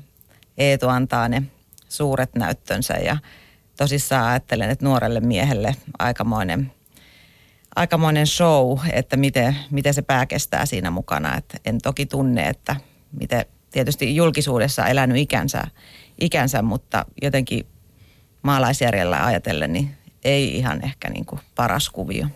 Eetu 0.59 0.89
antaa 0.89 1.29
ne 1.29 1.43
suuret 1.89 2.35
näyttönsä 2.35 2.95
ja 2.95 3.17
tosissaan 3.77 4.27
ajattelen, 4.27 4.71
että 4.71 4.85
nuorelle 4.85 5.21
miehelle 5.21 5.77
aikamoinen, 5.99 6.73
aikamoinen 7.77 8.27
show, 8.27 8.79
että 8.93 9.17
miten, 9.17 9.57
miten 9.71 9.95
se 9.95 10.03
pää 10.03 10.27
kestää 10.27 10.67
siinä 10.67 10.91
mukana. 10.91 11.37
Että 11.37 11.59
en 11.65 11.79
toki 11.79 12.07
tunne, 12.07 12.49
että 12.49 12.77
miten 13.21 13.45
tietysti 13.71 14.17
julkisuudessa 14.17 14.87
elänyt 14.87 15.17
ikänsä, 15.17 15.65
ikänsä 16.21 16.63
mutta 16.63 17.07
jotenkin 17.23 17.67
maalaisjärjellä 18.43 19.25
ajatellen, 19.25 19.73
niin 19.73 19.97
ei 20.25 20.57
ihan 20.57 20.85
ehkä 20.85 21.11
niin 21.11 21.27
kuin 21.27 21.41
paras 21.55 21.91
kuvio. 21.91 22.27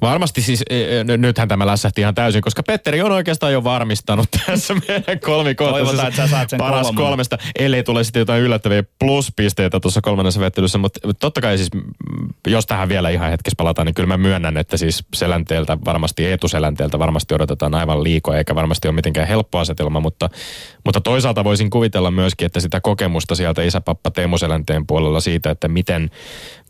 Varmasti 0.00 0.42
siis, 0.42 0.62
e, 0.70 1.00
e, 1.00 1.16
nythän 1.16 1.48
tämä 1.48 1.66
lässähti 1.66 2.00
ihan 2.00 2.14
täysin, 2.14 2.42
koska 2.42 2.62
Petteri 2.62 3.02
on 3.02 3.12
oikeastaan 3.12 3.52
jo 3.52 3.64
varmistanut 3.64 4.28
tässä 4.46 4.74
meidän 4.88 5.20
kolmikohtaisessa 5.20 6.06
että 6.06 6.16
sä 6.16 6.28
saat 6.28 6.50
sen 6.50 6.58
paras 6.58 6.86
kolmannen. 6.86 7.04
kolmesta, 7.04 7.38
ellei 7.58 7.82
tule 7.82 8.04
sitten 8.04 8.20
jotain 8.20 8.42
yllättäviä 8.42 8.82
pluspisteitä 8.98 9.80
tuossa 9.80 10.00
kolmannessa 10.00 10.40
vettelyssä, 10.40 10.78
mutta 10.78 11.00
totta 11.20 11.40
kai 11.40 11.56
siis, 11.56 11.68
mm, 11.74 11.82
jos 12.46 12.66
tähän 12.66 12.88
vielä 12.88 13.10
ihan 13.10 13.30
hetkessä 13.30 13.56
palataan, 13.56 13.86
niin 13.86 13.94
kyllä 13.94 14.06
mä 14.06 14.16
myönnän, 14.16 14.56
että 14.56 14.76
siis 14.76 15.04
Selänteeltä 15.14 15.78
varmasti, 15.84 16.26
Eetu 16.26 16.48
Selänteeltä 16.48 16.98
varmasti 16.98 17.34
odotetaan 17.34 17.74
aivan 17.74 18.04
liikoa, 18.04 18.36
eikä 18.36 18.54
varmasti 18.54 18.88
ole 18.88 18.94
mitenkään 18.94 19.28
helppo 19.28 19.58
asetelma, 19.58 20.00
mutta, 20.00 20.30
mutta 20.84 21.00
toisaalta 21.00 21.44
voisin 21.44 21.70
kuvitella 21.70 22.10
myöskin, 22.10 22.46
että 22.46 22.60
sitä 22.60 22.80
kokemusta 22.80 23.34
sieltä 23.34 23.62
isäpappa 23.62 24.10
Teemu 24.10 24.38
Selänteen 24.38 24.86
puolella 24.86 25.20
siitä, 25.20 25.50
että 25.50 25.68
miten 25.68 26.10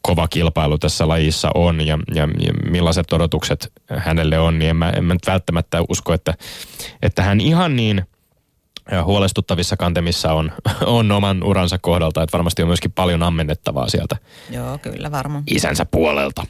kova 0.03 0.29
kilpailu 0.29 0.79
tässä 0.79 1.09
lajissa 1.09 1.51
on 1.55 1.87
ja, 1.87 1.99
ja, 2.15 2.29
ja 2.39 2.53
millaiset 2.71 3.13
odotukset 3.13 3.73
hänelle 3.97 4.39
on, 4.39 4.59
niin 4.59 4.71
en 4.71 4.77
mä, 4.77 4.91
en 4.91 5.05
mä 5.05 5.15
nyt 5.15 5.27
välttämättä 5.27 5.79
usko, 5.89 6.13
että, 6.13 6.35
että 7.03 7.23
hän 7.23 7.41
ihan 7.41 7.77
niin 7.77 8.07
huolestuttavissa 9.05 9.77
kantemissa 9.77 10.33
on, 10.33 10.53
on 10.87 11.13
oman 11.13 11.43
uransa 11.43 11.79
kohdalta, 11.79 12.23
että 12.23 12.33
varmasti 12.33 12.63
on 12.63 12.69
myöskin 12.69 12.93
paljon 12.93 13.23
ammennettavaa 13.23 13.89
sieltä 13.89 14.17
Joo, 14.51 14.79
kyllä 14.79 15.11
varmaan. 15.11 15.43
isänsä 15.47 15.87
puolelta. 15.91 16.47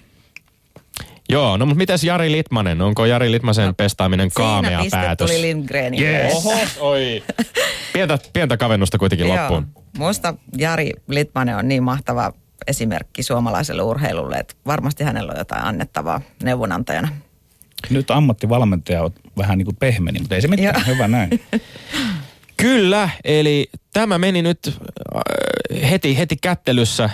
Joo, 1.30 1.56
no 1.56 1.66
mutta 1.66 1.78
mites 1.78 2.04
Jari 2.04 2.32
Litmanen? 2.32 2.82
Onko 2.82 3.06
Jari 3.06 3.32
Litmasen 3.32 3.74
pestaaminen 3.74 4.30
kaamea 4.34 4.80
päätös? 4.90 5.30
tuli 5.30 5.42
Lindgrenille. 5.42 6.08
Yes. 6.08 6.34
Oho, 6.34 6.58
oi. 6.80 7.22
Pientä, 7.92 8.18
pientä 8.32 8.56
kavennusta 8.56 8.98
kuitenkin 8.98 9.28
loppuun. 9.28 9.66
Joo. 9.74 10.06
Musta 10.06 10.34
Jari 10.56 10.92
Litmanen 11.08 11.56
on 11.56 11.68
niin 11.68 11.82
mahtava 11.82 12.32
esimerkki 12.68 13.22
suomalaiselle 13.22 13.82
urheilulle, 13.82 14.36
että 14.36 14.54
varmasti 14.66 15.04
hänellä 15.04 15.32
on 15.32 15.38
jotain 15.38 15.64
annettavaa 15.64 16.20
neuvonantajana. 16.42 17.08
Nyt 17.90 18.10
ammattivalmentaja 18.10 19.02
on 19.02 19.10
vähän 19.36 19.58
niin 19.58 19.66
kuin 19.66 19.76
pehmeni, 19.76 20.18
mutta 20.18 20.34
ei 20.34 20.40
se 20.40 20.48
mitään. 20.48 20.74
Joo. 20.74 20.94
Hyvä 20.94 21.08
näin. 21.08 21.30
Kyllä, 22.56 23.10
eli 23.24 23.70
tämä 23.92 24.18
meni 24.18 24.42
nyt 24.42 24.58
äh, 24.68 25.90
heti, 25.90 26.18
heti 26.18 26.36
kättelyssä. 26.36 27.10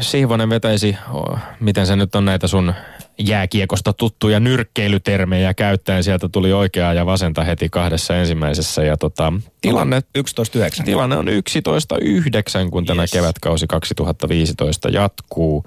Sihvonen 0.00 0.50
vetäisi, 0.50 0.96
oh, 1.12 1.38
miten 1.60 1.86
se 1.86 1.96
nyt 1.96 2.14
on 2.14 2.24
näitä 2.24 2.46
sun 2.46 2.74
jääkiekosta 3.18 3.92
tuttuja 3.92 4.40
nyrkkeilytermejä 4.40 5.54
käyttäen. 5.54 6.04
Sieltä 6.04 6.28
tuli 6.28 6.52
oikeaa 6.52 6.94
ja 6.94 7.06
vasenta 7.06 7.44
heti 7.44 7.68
kahdessa 7.68 8.16
ensimmäisessä. 8.16 8.82
Ja 8.82 8.96
tota, 8.96 9.32
tilanne, 9.60 10.02
11.9. 10.18 10.84
tilanne 10.84 11.16
on 11.16 11.28
11.9, 11.28 12.70
kun 12.70 12.84
tämä 12.84 13.02
Yes. 13.02 13.12
kevätkausi 13.12 13.66
2015 13.66 14.88
jatkuu. 14.88 15.64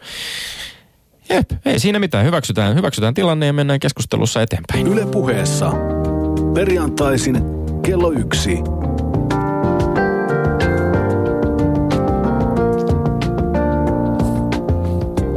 Jep, 1.30 1.52
ei 1.66 1.80
siinä 1.80 2.00
mitään. 2.00 2.26
Hyväksytään, 2.26 2.76
hyväksytään 2.76 3.14
tilanne 3.14 3.46
ja 3.46 3.54
mennään 3.54 3.80
keskustelussa 3.80 4.42
eteenpäin. 4.42 4.88
Yle 4.88 5.06
puheessa. 5.06 5.72
Perjantaisin 6.54 7.38
kello 7.86 8.12
yksi. 8.12 8.58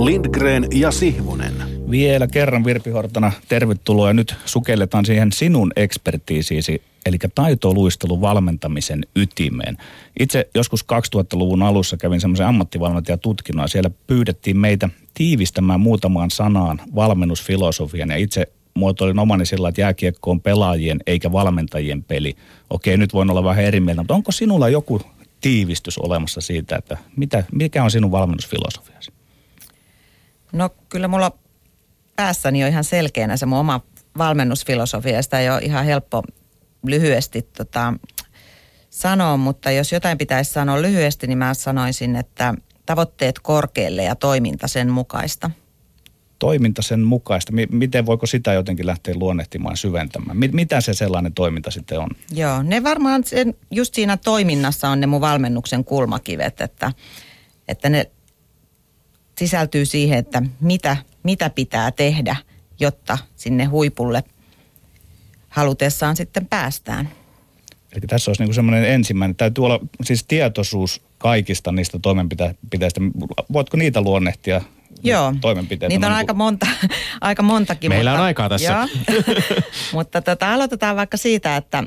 Lindgren 0.04 0.66
ja 0.74 0.90
Sihvonen. 0.90 1.51
Vielä 1.92 2.26
kerran 2.26 2.64
Virpi 2.64 2.90
Hortana, 2.90 3.32
tervetuloa 3.48 4.08
ja 4.08 4.14
nyt 4.14 4.34
sukelletaan 4.44 5.06
siihen 5.06 5.32
sinun 5.32 5.72
ekspertiisiisi, 5.76 6.82
eli 7.06 7.18
taitoluistelun 7.34 8.20
valmentamisen 8.20 9.06
ytimeen. 9.16 9.76
Itse 10.20 10.48
joskus 10.54 10.84
2000-luvun 10.84 11.62
alussa 11.62 11.96
kävin 11.96 12.20
semmoisen 12.20 12.46
ammattivalmentajatutkinnon 12.46 13.64
ja 13.64 13.68
siellä 13.68 13.90
pyydettiin 14.06 14.56
meitä 14.56 14.88
tiivistämään 15.14 15.80
muutamaan 15.80 16.30
sanaan 16.30 16.80
valmennusfilosofian 16.94 18.10
ja 18.10 18.16
itse 18.16 18.46
muotoilin 18.74 19.18
omani 19.18 19.46
sillä, 19.46 19.68
että 19.68 19.80
jääkiekko 19.80 20.30
on 20.30 20.40
pelaajien 20.40 21.00
eikä 21.06 21.32
valmentajien 21.32 22.04
peli. 22.04 22.36
Okei, 22.70 22.96
nyt 22.96 23.14
voin 23.14 23.30
olla 23.30 23.44
vähän 23.44 23.64
eri 23.64 23.80
mieltä, 23.80 24.02
mutta 24.02 24.14
onko 24.14 24.32
sinulla 24.32 24.68
joku 24.68 25.00
tiivistys 25.40 25.98
olemassa 25.98 26.40
siitä, 26.40 26.76
että 26.76 26.98
mitä, 27.16 27.44
mikä 27.52 27.84
on 27.84 27.90
sinun 27.90 28.10
valmennusfilosofiasi? 28.10 29.12
No 30.52 30.70
kyllä 30.88 31.08
mulla 31.08 31.41
päässäni 32.16 32.64
on 32.64 32.70
ihan 32.70 32.84
selkeänä 32.84 33.36
se 33.36 33.46
mun 33.46 33.58
oma 33.58 33.80
valmennusfilosofia. 34.18 35.12
ja 35.12 35.22
Sitä 35.22 35.40
ei 35.40 35.50
ole 35.50 35.58
ihan 35.62 35.84
helppo 35.84 36.22
lyhyesti 36.86 37.42
tota, 37.42 37.94
sanoa, 38.90 39.36
mutta 39.36 39.70
jos 39.70 39.92
jotain 39.92 40.18
pitäisi 40.18 40.52
sanoa 40.52 40.82
lyhyesti, 40.82 41.26
niin 41.26 41.38
mä 41.38 41.54
sanoisin, 41.54 42.16
että 42.16 42.54
tavoitteet 42.86 43.38
korkealle 43.38 44.02
ja 44.04 44.14
toiminta 44.14 44.68
sen 44.68 44.90
mukaista. 44.90 45.50
toiminta 46.38 46.82
sen 46.82 47.00
mukaista? 47.00 47.52
Mi- 47.52 47.68
miten 47.70 48.06
voiko 48.06 48.26
sitä 48.26 48.52
jotenkin 48.52 48.86
lähteä 48.86 49.14
luonnehtimaan, 49.16 49.76
syventämään? 49.76 50.36
Mi- 50.36 50.48
mitä 50.48 50.80
se 50.80 50.94
sellainen 50.94 51.34
toiminta 51.34 51.70
sitten 51.70 51.98
on? 51.98 52.08
Joo, 52.32 52.62
ne 52.62 52.82
varmaan 52.84 53.24
sen, 53.24 53.54
just 53.70 53.94
siinä 53.94 54.16
toiminnassa 54.16 54.88
on 54.88 55.00
ne 55.00 55.06
mun 55.06 55.20
valmennuksen 55.20 55.84
kulmakivet, 55.84 56.60
että, 56.60 56.92
että 57.68 57.88
ne 57.88 58.10
sisältyy 59.38 59.86
siihen, 59.86 60.18
että 60.18 60.42
mitä, 60.60 60.96
mitä 61.22 61.50
pitää 61.50 61.90
tehdä, 61.90 62.36
jotta 62.80 63.18
sinne 63.36 63.64
huipulle 63.64 64.24
halutessaan 65.48 66.16
sitten 66.16 66.46
päästään. 66.46 67.08
Eli 67.92 68.00
tässä 68.06 68.30
olisi 68.30 68.44
niin 68.44 68.54
semmoinen 68.54 68.84
ensimmäinen, 68.84 69.36
täytyy 69.36 69.64
olla 69.64 69.80
siis 70.04 70.24
tietoisuus 70.24 71.02
kaikista 71.18 71.72
niistä 71.72 71.98
toimenpiteistä. 71.98 73.00
Voitko 73.52 73.76
niitä 73.76 74.00
luonnehtia? 74.00 74.60
Joo, 75.02 75.34
Toimenpiteitä. 75.40 75.88
niitä 75.88 76.06
on 76.06 76.10
Niin 76.10 76.16
aika, 76.16 76.34
monta, 76.34 76.66
aika 77.20 77.42
montakin. 77.42 77.90
Meillä 77.90 78.10
mutta, 78.10 78.20
on 78.20 78.26
aikaa 78.26 78.48
tässä. 78.48 78.88
Mutta 79.92 80.22
tota, 80.22 80.54
aloitetaan 80.54 80.96
vaikka 80.96 81.16
siitä, 81.16 81.56
että 81.56 81.84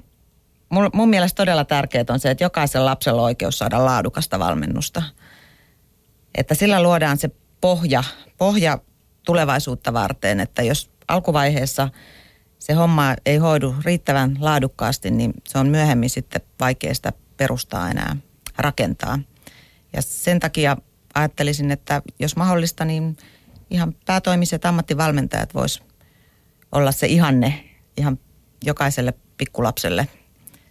mun, 0.69 0.89
mun 0.93 1.09
mielestä 1.09 1.35
todella 1.35 1.65
tärkeää 1.65 2.05
on 2.09 2.19
se, 2.19 2.31
että 2.31 2.43
jokaisella 2.43 2.85
lapsella 2.85 3.21
on 3.21 3.25
oikeus 3.25 3.57
saada 3.57 3.85
laadukasta 3.85 4.39
valmennusta. 4.39 5.03
Että 6.35 6.55
sillä 6.55 6.83
luodaan 6.83 7.17
se 7.17 7.29
pohja, 7.61 8.03
pohja 8.37 8.79
tulevaisuutta 9.25 9.93
varten, 9.93 10.39
että 10.39 10.61
jos 10.61 10.91
alkuvaiheessa 11.07 11.89
se 12.59 12.73
homma 12.73 13.15
ei 13.25 13.38
hoidu 13.38 13.75
riittävän 13.85 14.38
laadukkaasti, 14.39 15.11
niin 15.11 15.33
se 15.47 15.57
on 15.57 15.67
myöhemmin 15.67 16.09
sitten 16.09 16.41
vaikea 16.59 16.93
sitä 16.93 17.13
perustaa 17.38 17.89
enää 17.89 18.15
rakentaa. 18.57 19.19
Ja 19.93 20.01
sen 20.01 20.39
takia 20.39 20.77
ajattelisin, 21.15 21.71
että 21.71 22.01
jos 22.19 22.35
mahdollista, 22.35 22.85
niin 22.85 23.17
ihan 23.69 23.95
päätoimiset 24.05 24.65
ammattivalmentajat 24.65 25.53
vois 25.53 25.83
olla 26.71 26.91
se 26.91 27.07
ihanne 27.07 27.63
ihan 27.97 28.19
jokaiselle 28.65 29.13
pikkulapselle 29.38 30.07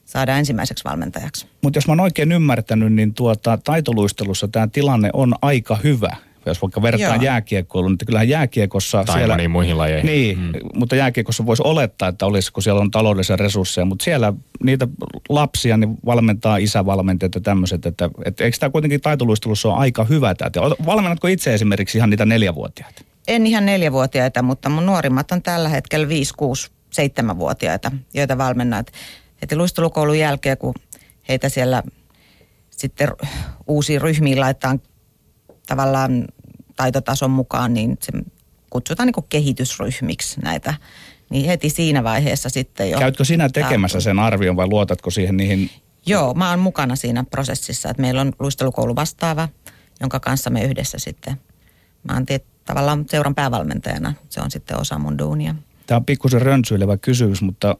saada 0.04 0.36
ensimmäiseksi 0.36 0.84
valmentajaksi. 0.84 1.46
Mutta 1.62 1.76
jos 1.76 1.86
mä 1.86 1.92
oon 1.92 2.00
oikein 2.00 2.32
ymmärtänyt, 2.32 2.92
niin 2.92 3.14
tuota, 3.14 3.58
taitoluistelussa 3.64 4.48
tämä 4.48 4.68
tilanne 4.68 5.10
on 5.12 5.34
aika 5.42 5.76
hyvä. 5.84 6.16
Jos 6.46 6.62
vaikka 6.62 6.82
verrataan 6.82 7.14
Joo. 7.14 7.24
jääkiekkoiluun, 7.24 7.92
niin 7.92 8.06
kyllähän 8.06 8.28
jääkiekossa 8.28 9.04
Tai 9.04 9.14
siellä... 9.16 9.34
moniin 9.34 9.50
muihin 9.50 9.78
lajeihin. 9.78 10.06
Niin, 10.06 10.38
mm. 10.38 10.52
mutta 10.74 10.96
jääkiekossa 10.96 11.46
voisi 11.46 11.62
olettaa, 11.66 12.08
että 12.08 12.26
olisi, 12.26 12.52
kun 12.52 12.62
siellä 12.62 12.80
on 12.80 12.90
taloudellisia 12.90 13.36
resursseja, 13.36 13.84
mutta 13.84 14.04
siellä 14.04 14.32
niitä 14.64 14.88
lapsia 15.28 15.76
niin 15.76 15.96
valmentaa 16.06 16.56
isävalmentajat 16.56 17.34
ja 17.34 17.40
tämmöiset, 17.40 17.86
että, 17.86 18.10
että 18.24 18.44
eikö 18.44 18.56
tämä 18.60 18.70
kuitenkin 18.70 19.00
taitoluistelussa 19.00 19.68
ole 19.68 19.78
aika 19.78 20.04
hyvä 20.04 20.34
tämä? 20.34 20.50
Valmennatko 20.86 21.28
itse 21.28 21.54
esimerkiksi 21.54 21.98
ihan 21.98 22.10
niitä 22.10 22.26
neljävuotiaita? 22.26 23.02
En 23.28 23.46
ihan 23.46 23.66
neljävuotiaita, 23.66 24.42
mutta 24.42 24.68
mun 24.68 24.86
nuorimmat 24.86 25.32
on 25.32 25.42
tällä 25.42 25.68
hetkellä 25.68 26.08
5, 26.08 26.34
6, 26.36 26.70
7-vuotiaita, 27.00 27.92
joita 28.14 28.38
valmennat. 28.38 28.92
Heti 29.42 29.56
luistelukoulun 29.56 30.18
jälkeen, 30.18 30.58
kun 30.58 30.74
heitä 31.28 31.48
siellä 31.48 31.82
sitten 32.70 33.08
uusiin 33.66 34.00
ryhmiin 34.00 34.40
laitetaan 34.40 34.80
tavallaan 35.66 36.24
taitotason 36.76 37.30
mukaan, 37.30 37.74
niin 37.74 37.98
se 38.02 38.12
kutsutaan 38.70 39.06
niin 39.06 39.24
kehitysryhmiksi 39.28 40.40
näitä. 40.40 40.74
Niin 41.30 41.46
heti 41.46 41.70
siinä 41.70 42.04
vaiheessa 42.04 42.48
sitten 42.48 42.90
jo. 42.90 42.98
Käytkö 42.98 43.24
sinä 43.24 43.48
tekemässä 43.48 44.00
sen 44.00 44.18
arvion 44.18 44.56
vai 44.56 44.66
luotatko 44.66 45.10
siihen 45.10 45.36
niihin 45.36 45.70
Joo, 46.06 46.34
mä 46.34 46.50
oon 46.50 46.58
mukana 46.58 46.96
siinä 46.96 47.24
prosessissa, 47.24 47.90
että 47.90 48.00
meillä 48.00 48.20
on 48.20 48.32
luistelukoulu 48.38 48.96
vastaava, 48.96 49.48
jonka 50.00 50.20
kanssa 50.20 50.50
me 50.50 50.64
yhdessä 50.64 50.98
sitten, 50.98 51.40
mä 52.08 52.14
oon 52.14 52.26
tiet- 52.26 52.46
tavallaan 52.64 53.04
seuran 53.10 53.34
päävalmentajana 53.34 54.14
se 54.28 54.40
on 54.40 54.50
sitten 54.50 54.80
osa 54.80 54.98
mun 54.98 55.18
duunia. 55.18 55.54
Tämä 55.86 55.96
on 55.96 56.04
pikkusen 56.04 56.42
rönsyilevä 56.42 56.96
kysymys, 56.96 57.42
mutta 57.42 57.76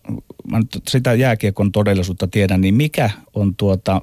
mä 0.51 0.59
nyt 0.59 0.83
sitä 0.89 1.15
jääkiekon 1.15 1.73
todellisuutta 1.73 2.29
tiedän, 2.29 2.61
niin 2.61 2.75
mikä 2.75 3.11
on 3.35 3.57
tuota 3.57 4.01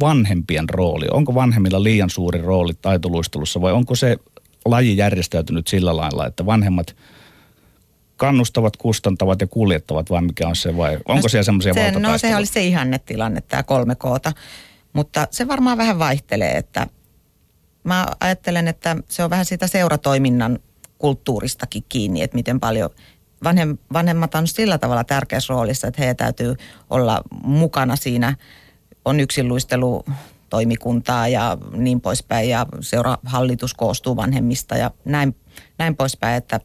vanhempien 0.00 0.68
rooli? 0.68 1.06
Onko 1.10 1.34
vanhemmilla 1.34 1.82
liian 1.82 2.10
suuri 2.10 2.42
rooli 2.42 2.72
taitoluistelussa 2.82 3.60
vai 3.60 3.72
onko 3.72 3.94
se 3.94 4.16
laji 4.64 4.96
järjestäytynyt 4.96 5.66
sillä 5.66 5.96
lailla, 5.96 6.26
että 6.26 6.46
vanhemmat 6.46 6.96
kannustavat, 8.16 8.76
kustantavat 8.76 9.40
ja 9.40 9.46
kuljettavat 9.46 10.10
vai 10.10 10.22
mikä 10.22 10.48
on 10.48 10.56
se 10.56 10.76
vai 10.76 10.98
onko 11.08 11.22
no, 11.22 11.28
siellä 11.28 11.44
semmoisia 11.44 11.74
se, 11.74 11.90
No 11.90 12.18
se 12.18 12.36
olisi 12.36 12.52
se 12.52 12.64
ihannetilanne, 12.64 13.40
tämä 13.40 13.62
kolme 13.62 13.94
koota. 13.94 14.32
Mutta 14.92 15.28
se 15.30 15.48
varmaan 15.48 15.78
vähän 15.78 15.98
vaihtelee, 15.98 16.52
että 16.52 16.86
mä 17.84 18.06
ajattelen, 18.20 18.68
että 18.68 18.96
se 19.08 19.24
on 19.24 19.30
vähän 19.30 19.44
sitä 19.44 19.66
seuratoiminnan 19.66 20.58
kulttuuristakin 20.98 21.84
kiinni, 21.88 22.22
että 22.22 22.34
miten 22.34 22.60
paljon 22.60 22.90
vanhem, 23.44 23.78
vanhemmat 23.92 24.34
on 24.34 24.46
sillä 24.46 24.78
tavalla 24.78 25.04
tärkeässä 25.04 25.54
roolissa, 25.54 25.86
että 25.86 26.02
heidän 26.02 26.16
täytyy 26.16 26.54
olla 26.90 27.22
mukana 27.42 27.96
siinä. 27.96 28.36
On 29.04 29.20
yksinluistelu 29.20 30.04
toimikuntaa 30.50 31.28
ja 31.28 31.58
niin 31.72 32.00
poispäin 32.00 32.48
ja 32.48 32.66
seurahallitus 32.80 33.74
koostuu 33.74 34.16
vanhemmista 34.16 34.76
ja 34.76 34.90
näin, 35.04 35.36
näin 35.78 35.96
poispäin, 35.96 36.36
että 36.36 36.60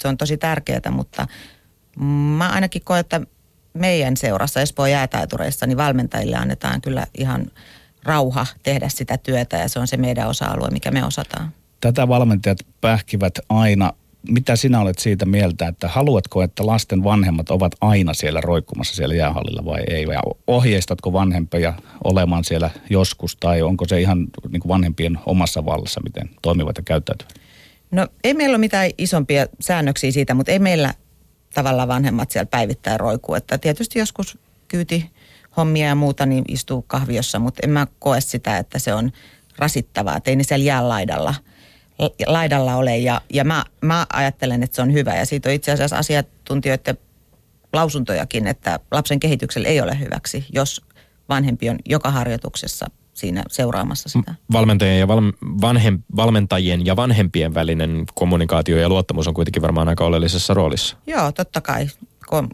se 0.00 0.08
on 0.08 0.16
tosi 0.16 0.36
tärkeää, 0.36 0.90
mutta 0.90 1.26
mä 2.38 2.48
ainakin 2.48 2.82
koen, 2.84 3.00
että 3.00 3.20
meidän 3.74 4.16
seurassa 4.16 4.60
Espoon 4.60 4.90
jäätaitureissa, 4.90 5.66
niin 5.66 5.76
valmentajille 5.76 6.36
annetaan 6.36 6.80
kyllä 6.80 7.06
ihan 7.18 7.46
rauha 8.02 8.46
tehdä 8.62 8.88
sitä 8.88 9.18
työtä 9.18 9.56
ja 9.56 9.68
se 9.68 9.78
on 9.78 9.88
se 9.88 9.96
meidän 9.96 10.28
osa-alue, 10.28 10.70
mikä 10.70 10.90
me 10.90 11.04
osataan. 11.04 11.52
Tätä 11.80 12.08
valmentajat 12.08 12.58
pähkivät 12.80 13.38
aina. 13.48 13.92
Mitä 14.28 14.56
sinä 14.56 14.80
olet 14.80 14.98
siitä 14.98 15.26
mieltä, 15.26 15.68
että 15.68 15.88
haluatko, 15.88 16.42
että 16.42 16.66
lasten 16.66 17.04
vanhemmat 17.04 17.50
ovat 17.50 17.72
aina 17.80 18.14
siellä 18.14 18.40
roikkumassa 18.40 18.94
siellä 18.94 19.14
jäähallilla 19.14 19.64
vai 19.64 19.82
ei? 19.90 20.02
Ja 20.02 20.22
ohjeistatko 20.46 21.12
vanhempia 21.12 21.74
olemaan 22.04 22.44
siellä 22.44 22.70
joskus 22.90 23.36
tai 23.36 23.62
onko 23.62 23.84
se 23.88 24.00
ihan 24.00 24.18
niin 24.48 24.60
kuin 24.60 24.68
vanhempien 24.68 25.18
omassa 25.26 25.64
vallassa, 25.64 26.00
miten 26.00 26.30
toimivat 26.42 26.76
ja 26.76 26.82
käyttäytyvät? 26.82 27.34
No 27.90 28.06
ei 28.24 28.34
meillä 28.34 28.54
ole 28.54 28.58
mitään 28.58 28.90
isompia 28.98 29.46
säännöksiä 29.60 30.12
siitä, 30.12 30.34
mutta 30.34 30.52
ei 30.52 30.58
meillä 30.58 30.94
tavallaan 31.54 31.88
vanhemmat 31.88 32.30
siellä 32.30 32.46
päivittäin 32.46 33.00
roiku. 33.00 33.34
Että 33.34 33.58
tietysti 33.58 33.98
joskus 33.98 34.38
kyyti 34.68 35.10
hommia 35.56 35.86
ja 35.86 35.94
muuta, 35.94 36.26
niin 36.26 36.44
istuu 36.48 36.82
kahviossa, 36.82 37.38
mutta 37.38 37.60
en 37.64 37.70
mä 37.70 37.86
koe 37.98 38.20
sitä, 38.20 38.58
että 38.58 38.78
se 38.78 38.94
on 38.94 39.12
rasittavaa, 39.58 40.16
että 40.16 40.30
ei 40.30 40.36
ne 40.36 40.42
siellä 40.42 40.64
jää 40.64 40.88
laidalla, 40.88 41.34
laidalla 42.26 42.76
ole. 42.76 42.98
Ja, 42.98 43.20
ja 43.32 43.44
mä, 43.44 43.64
mä 43.80 44.06
ajattelen, 44.12 44.62
että 44.62 44.76
se 44.76 44.82
on 44.82 44.92
hyvä 44.92 45.16
ja 45.16 45.26
siitä 45.26 45.48
on 45.48 45.54
itse 45.54 45.72
asiassa 45.72 45.96
asiantuntijoiden 45.96 46.98
lausuntojakin, 47.72 48.46
että 48.46 48.80
lapsen 48.90 49.20
kehityksellä 49.20 49.68
ei 49.68 49.80
ole 49.80 49.98
hyväksi, 50.00 50.46
jos 50.52 50.80
vanhempi 51.28 51.70
on 51.70 51.78
joka 51.86 52.10
harjoituksessa 52.10 52.90
siinä 53.12 53.42
seuraamassa 53.48 54.08
sitä. 54.08 54.34
Valmentajien 54.52 54.98
ja 54.98 55.08
val, 55.08 55.22
vanhem, 55.60 56.02
valmentajien 56.16 56.86
ja 56.86 56.96
vanhempien 56.96 57.54
välinen 57.54 58.04
kommunikaatio 58.14 58.78
ja 58.78 58.88
luottamus 58.88 59.28
on 59.28 59.34
kuitenkin 59.34 59.62
varmaan 59.62 59.88
aika 59.88 60.04
oleellisessa 60.04 60.54
roolissa. 60.54 60.96
Joo, 61.06 61.32
totta 61.32 61.60
kai. 61.60 61.86
Kun 62.28 62.50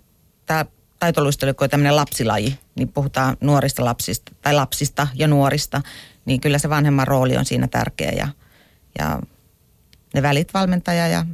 tämä 0.47 0.65
taitoluistelu, 0.99 1.55
kun 1.55 1.65
on 1.65 1.71
tämmöinen 1.71 1.97
lapsilaji, 1.97 2.59
niin 2.75 2.89
puhutaan 2.89 3.37
nuorista 3.41 3.85
lapsista 3.85 4.33
tai 4.43 4.55
lapsista 4.55 5.07
ja 5.15 5.29
nuorista, 5.29 5.83
niin 6.25 6.41
kyllä 6.41 6.59
se 6.59 6.71
vanhemman 6.71 7.09
rooli 7.09 7.37
on 7.37 7.45
siinä 7.45 7.69
tärkeä 7.69 8.13
ja, 8.13 8.29
ja 8.99 9.21
ne 10.15 10.23
välit 10.23 10.55
valmentaja 10.55 11.09
ja 11.09 11.27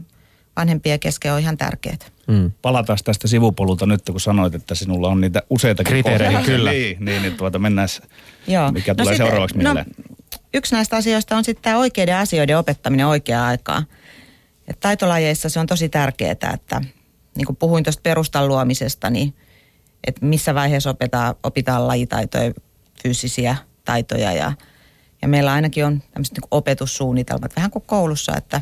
vanhempien 0.57 1.01
kesken 1.01 1.33
on 1.33 1.41
ihan 1.41 1.57
tärkeät. 1.57 2.13
Mm. 2.27 2.53
Palataan 2.63 2.99
tästä 3.05 3.29
sivupolulta 3.29 3.87
nyt, 3.87 4.03
kun 4.11 4.21
sanoit, 4.21 4.55
että 4.55 4.75
sinulla 4.75 5.09
on 5.09 5.21
niitä 5.21 5.43
useita 5.51 5.85
kriteereitä. 5.85 6.43
Kyllä. 6.43 6.71
Niin, 6.71 6.97
niin, 7.01 7.23
niin 7.23 7.37
tuota 7.37 7.59
mennään, 7.59 7.89
Joo. 8.47 8.73
mikä 8.73 8.93
no 8.93 8.97
tulee 8.97 9.15
sit, 9.15 9.25
seuraavaksi 9.25 9.59
no, 9.59 9.85
yksi 10.55 10.75
näistä 10.75 10.97
asioista 10.97 11.37
on 11.37 11.45
sitten 11.45 11.63
tämä 11.63 11.79
oikeiden 11.79 12.17
asioiden 12.17 12.59
opettaminen 12.59 13.07
oikeaan 13.07 13.47
aikaan. 13.47 13.87
Et 14.69 14.81
taitolajeissa 14.81 15.49
se 15.49 15.61
on 15.61 15.67
tosi 15.67 15.89
tärkeää, 15.89 16.33
että 16.33 16.81
niin 17.37 17.47
kuin 17.47 17.57
puhuin 17.57 17.85
tuosta 17.85 18.01
perustan 18.03 18.49
luomisesta, 18.49 19.11
niin 19.11 19.35
että 20.07 20.27
missä 20.27 20.55
vaiheessa 20.55 20.91
opetaan, 20.91 21.35
opitaan 21.43 21.89
lajitaitoja, 21.89 22.53
fyysisiä 23.03 23.57
taitoja 23.85 24.33
ja, 24.33 24.53
ja 25.27 25.31
meillä 25.31 25.53
ainakin 25.53 25.85
on 25.85 26.03
tämmöiset 26.11 26.39
niin 26.39 26.49
opetussuunnitelmat, 26.51 27.57
vähän 27.57 27.71
kuin 27.71 27.85
koulussa, 27.87 28.37
että 28.37 28.61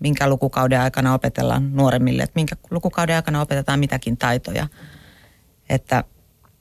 minkä 0.00 0.28
lukukauden 0.28 0.80
aikana 0.80 1.14
opetellaan 1.14 1.76
nuoremmille, 1.76 2.22
että 2.22 2.34
minkä 2.34 2.56
lukukauden 2.70 3.16
aikana 3.16 3.40
opetetaan 3.40 3.78
mitäkin 3.78 4.16
taitoja. 4.16 4.66
Että 5.68 6.04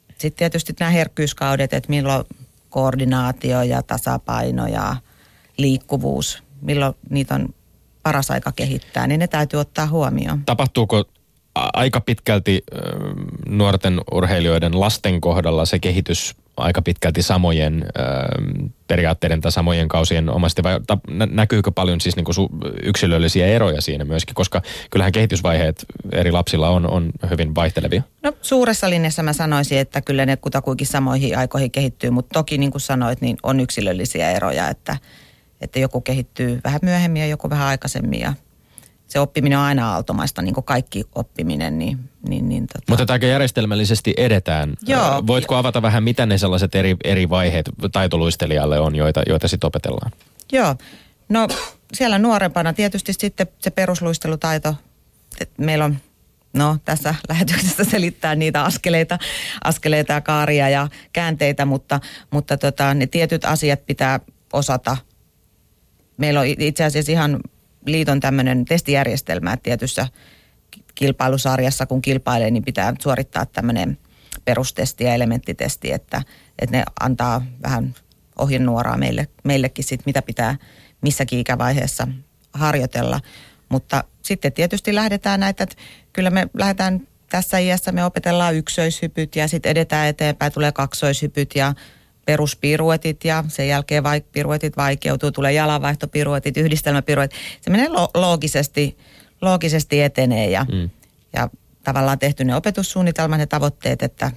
sitten 0.10 0.38
tietysti 0.38 0.74
nämä 0.80 0.92
herkkyyskaudet, 0.92 1.74
että 1.74 1.90
milloin 1.90 2.26
koordinaatio 2.70 3.62
ja 3.62 3.84
tasapaino 3.84 4.68
ja 4.68 4.96
liikkuvuus, 5.58 6.44
milloin 6.62 6.94
niitä 7.10 7.36
on 7.36 7.50
paras 8.04 8.32
aika 8.32 8.52
kehittää, 8.52 9.08
niin 9.08 9.20
ne 9.20 9.28
täytyy 9.28 9.60
ottaa 9.60 9.88
huomioon. 9.88 10.46
Tapahtuuko 10.46 11.04
aika 11.56 12.02
pitkälti 12.02 12.64
nuorten 13.48 14.02
urheilijoiden 14.12 14.80
lasten 14.80 15.22
kohdalla 15.22 15.66
se 15.66 15.80
kehitys 15.80 16.36
aika 16.60 16.82
pitkälti 16.82 17.22
samojen 17.22 17.86
periaatteiden 18.88 19.42
tai 19.42 19.52
samojen 19.52 19.88
kausien 19.88 20.30
omasti, 20.30 20.64
vai 20.64 20.80
näkyykö 21.32 21.72
paljon 21.72 22.02
siis 22.02 22.16
niinku 22.16 22.32
yksilöllisiä 22.84 23.48
eroja 23.48 23.82
siinä 23.82 24.06
myöskin, 24.06 24.36
koska 24.36 24.62
kyllähän 24.92 25.12
kehitysvaiheet 25.12 25.86
eri 26.12 26.32
lapsilla 26.32 26.70
on, 26.70 26.90
on 26.90 27.12
hyvin 27.30 27.56
vaihtelevia? 27.56 28.04
No 28.24 28.34
suuressa 28.42 28.90
linjassa 28.90 29.24
mä 29.24 29.34
sanoisin, 29.34 29.78
että 29.78 30.02
kyllä 30.02 30.26
ne 30.26 30.38
kutakuinkin 30.38 30.88
samoihin 30.88 31.38
aikoihin 31.38 31.72
kehittyy, 31.72 32.10
mutta 32.10 32.34
toki 32.34 32.58
niin 32.58 32.72
kuin 32.72 32.82
sanoit, 32.82 33.22
niin 33.22 33.38
on 33.44 33.60
yksilöllisiä 33.60 34.32
eroja, 34.32 34.70
että, 34.70 34.98
että 35.62 35.80
joku 35.80 36.02
kehittyy 36.02 36.62
vähän 36.64 36.80
myöhemmin 36.84 37.20
ja 37.20 37.28
joku 37.28 37.50
vähän 37.50 37.68
aikaisemmin 37.68 38.20
ja 38.20 38.34
se 39.10 39.20
oppiminen 39.20 39.60
on 39.60 39.64
aina 39.66 39.92
aaltomaista, 39.92 40.42
niin 40.42 40.54
kuin 40.54 40.64
kaikki 40.64 41.04
oppiminen. 41.16 41.80
Niin, 41.80 42.00
niin, 42.30 42.50
niin, 42.50 42.68
tota. 42.68 42.86
Mutta 42.90 43.14
aika 43.14 43.26
järjestelmällisesti 43.26 44.14
edetään. 44.18 44.74
Joo. 44.88 45.28
Voitko 45.28 45.56
avata 45.56 45.82
vähän, 45.82 46.04
mitä 46.04 46.26
ne 46.26 46.38
sellaiset 46.38 46.76
eri, 46.76 46.96
eri 47.04 47.30
vaiheet 47.30 47.70
taitoluistelijalle 47.92 48.80
on, 48.80 48.96
joita, 48.96 49.22
joita 49.28 49.48
sitten 49.48 49.68
opetellaan? 49.68 50.12
Joo, 50.52 50.76
no 51.30 51.48
siellä 51.94 52.20
nuorempana 52.20 52.74
tietysti 52.74 53.14
sitten 53.14 53.48
se 53.60 53.70
perusluistelutaito. 53.70 54.76
Meillä 55.58 55.86
on 55.86 55.98
no 56.54 56.78
tässä 56.86 57.16
lähetyksessä 57.30 57.84
selittää 57.84 58.36
niitä 58.36 58.64
askeleita, 58.64 59.18
askeleita 59.64 60.14
ja 60.14 60.22
kaaria 60.22 60.70
ja 60.70 60.88
käänteitä, 61.14 61.66
mutta, 61.66 62.00
mutta 62.32 62.58
tota, 62.58 62.94
ne 62.94 63.08
tietyt 63.08 63.46
asiat 63.46 63.86
pitää 63.86 64.20
osata. 64.54 64.98
Meillä 66.18 66.40
on 66.40 66.46
itse 66.48 66.84
asiassa 66.84 67.12
ihan 67.12 67.40
liiton 67.86 68.20
tämmöinen 68.20 68.66
testijärjestelmä, 68.66 69.54
että 69.54 69.64
tietyssä 69.64 70.08
kilpailusarjassa 70.96 71.86
kun 71.86 72.02
kilpailee, 72.02 72.52
niin 72.52 72.66
pitää 72.66 72.94
suorittaa 73.00 73.46
tämmöinen 73.46 73.98
perustesti 74.46 75.04
ja 75.04 75.14
elementtitesti, 75.14 75.92
että, 75.92 76.22
että 76.60 76.78
ne 76.78 76.84
antaa 77.00 77.46
vähän 77.64 77.96
ohjenuoraa 78.40 78.98
meille, 78.98 79.28
meillekin 79.44 79.86
sit, 79.86 80.06
mitä 80.06 80.22
pitää 80.22 80.56
missäkin 81.02 81.40
ikävaiheessa 81.40 82.08
harjoitella. 82.54 83.22
Mutta 83.70 84.04
sitten 84.22 84.54
tietysti 84.54 84.96
lähdetään 84.96 85.40
näitä, 85.40 85.64
että 85.64 85.76
kyllä 86.14 86.30
me 86.30 86.48
lähdetään 86.54 87.08
tässä 87.30 87.58
iässä, 87.58 87.92
me 87.92 88.06
opetellaan 88.06 88.56
yksoishypyt 88.56 89.36
ja 89.36 89.48
sitten 89.48 89.70
edetään 89.70 90.08
eteenpäin, 90.08 90.52
tulee 90.52 90.72
kaksoishypyt 90.72 91.56
ja 91.56 91.74
peruspiruetit 92.30 93.26
ja 93.26 93.44
sen 93.48 93.68
jälkeen 93.68 94.04
vaik- 94.04 94.30
piruetit 94.32 94.78
vaikeutuu, 94.78 95.32
tulee 95.32 95.54
jalanvaihtopiruetit, 95.54 96.58
yhdistelmäpiruetit. 96.58 97.40
Se 97.62 97.70
menee 97.70 97.90
lo- 97.90 98.10
loogisesti, 98.14 98.98
loogisesti 99.42 100.02
etenee 100.02 100.50
ja, 100.50 100.66
mm. 100.72 100.90
ja 101.34 101.50
tavallaan 101.84 102.20
tehty 102.20 102.44
ne 102.44 102.56
opetussuunnitelmat 102.56 103.40
ja 103.40 103.48
tavoitteet, 103.48 104.04
että 104.04 104.32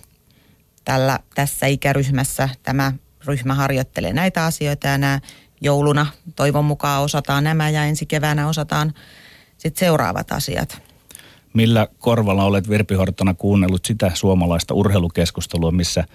tällä, 0.84 1.18
tässä 1.34 1.66
ikäryhmässä 1.66 2.48
tämä 2.62 2.92
ryhmä 3.26 3.54
harjoittelee 3.54 4.12
näitä 4.12 4.44
asioita 4.44 4.86
ja 4.88 4.98
nämä 4.98 5.20
jouluna 5.60 6.06
toivon 6.36 6.64
mukaan 6.64 7.02
osataan 7.02 7.44
nämä 7.44 7.70
ja 7.70 7.84
ensi 7.84 8.06
keväänä 8.06 8.48
osataan 8.48 8.94
sitten 9.58 9.86
seuraavat 9.86 10.32
asiat. 10.32 10.82
Millä 11.54 11.88
korvalla 11.98 12.44
olet 12.44 12.68
Virpi 12.68 12.94
kuunnellut 13.38 13.84
sitä 13.84 14.10
suomalaista 14.14 14.74
urheilukeskustelua, 14.74 15.70
missä– 15.70 16.04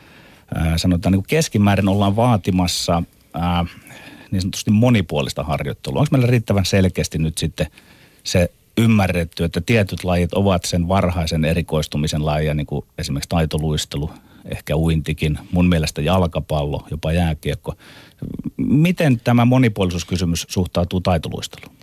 sanotaan 0.77 1.11
niin 1.11 1.21
kuin 1.21 1.29
keskimäärin 1.29 1.87
ollaan 1.87 2.15
vaatimassa 2.15 3.03
ää, 3.33 3.65
niin 4.31 4.41
sanotusti 4.41 4.71
monipuolista 4.71 5.43
harjoittelua. 5.43 5.99
Onko 5.99 6.09
meillä 6.11 6.27
riittävän 6.27 6.65
selkeästi 6.65 7.17
nyt 7.17 7.37
sitten 7.37 7.67
se 8.23 8.51
ymmärretty, 8.77 9.43
että 9.43 9.61
tietyt 9.61 10.03
lajit 10.03 10.33
ovat 10.33 10.65
sen 10.65 10.87
varhaisen 10.87 11.45
erikoistumisen 11.45 12.25
lajia, 12.25 12.53
niin 12.53 12.67
kuin 12.67 12.85
esimerkiksi 12.97 13.29
taitoluistelu, 13.29 14.11
ehkä 14.45 14.75
uintikin, 14.75 15.39
mun 15.51 15.69
mielestä 15.69 16.01
jalkapallo, 16.01 16.87
jopa 16.91 17.11
jääkiekko. 17.11 17.75
Miten 18.57 19.19
tämä 19.23 19.45
monipuolisuuskysymys 19.45 20.45
suhtautuu 20.49 21.01
taitoluisteluun? 21.01 21.75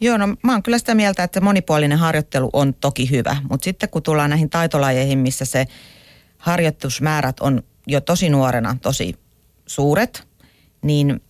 Joo, 0.00 0.16
no 0.16 0.36
mä 0.42 0.52
oon 0.52 0.62
kyllä 0.62 0.78
sitä 0.78 0.94
mieltä, 0.94 1.22
että 1.22 1.40
monipuolinen 1.40 1.98
harjoittelu 1.98 2.50
on 2.52 2.74
toki 2.74 3.10
hyvä, 3.10 3.36
mutta 3.50 3.64
sitten 3.64 3.88
kun 3.88 4.02
tullaan 4.02 4.30
näihin 4.30 4.50
taitolajeihin, 4.50 5.18
missä 5.18 5.44
se 5.44 5.66
harjoitusmäärät 6.38 7.40
on 7.40 7.62
jo 7.90 8.00
tosi 8.00 8.28
nuorena 8.28 8.76
tosi 8.82 9.14
suuret, 9.66 10.28
niin 10.82 11.20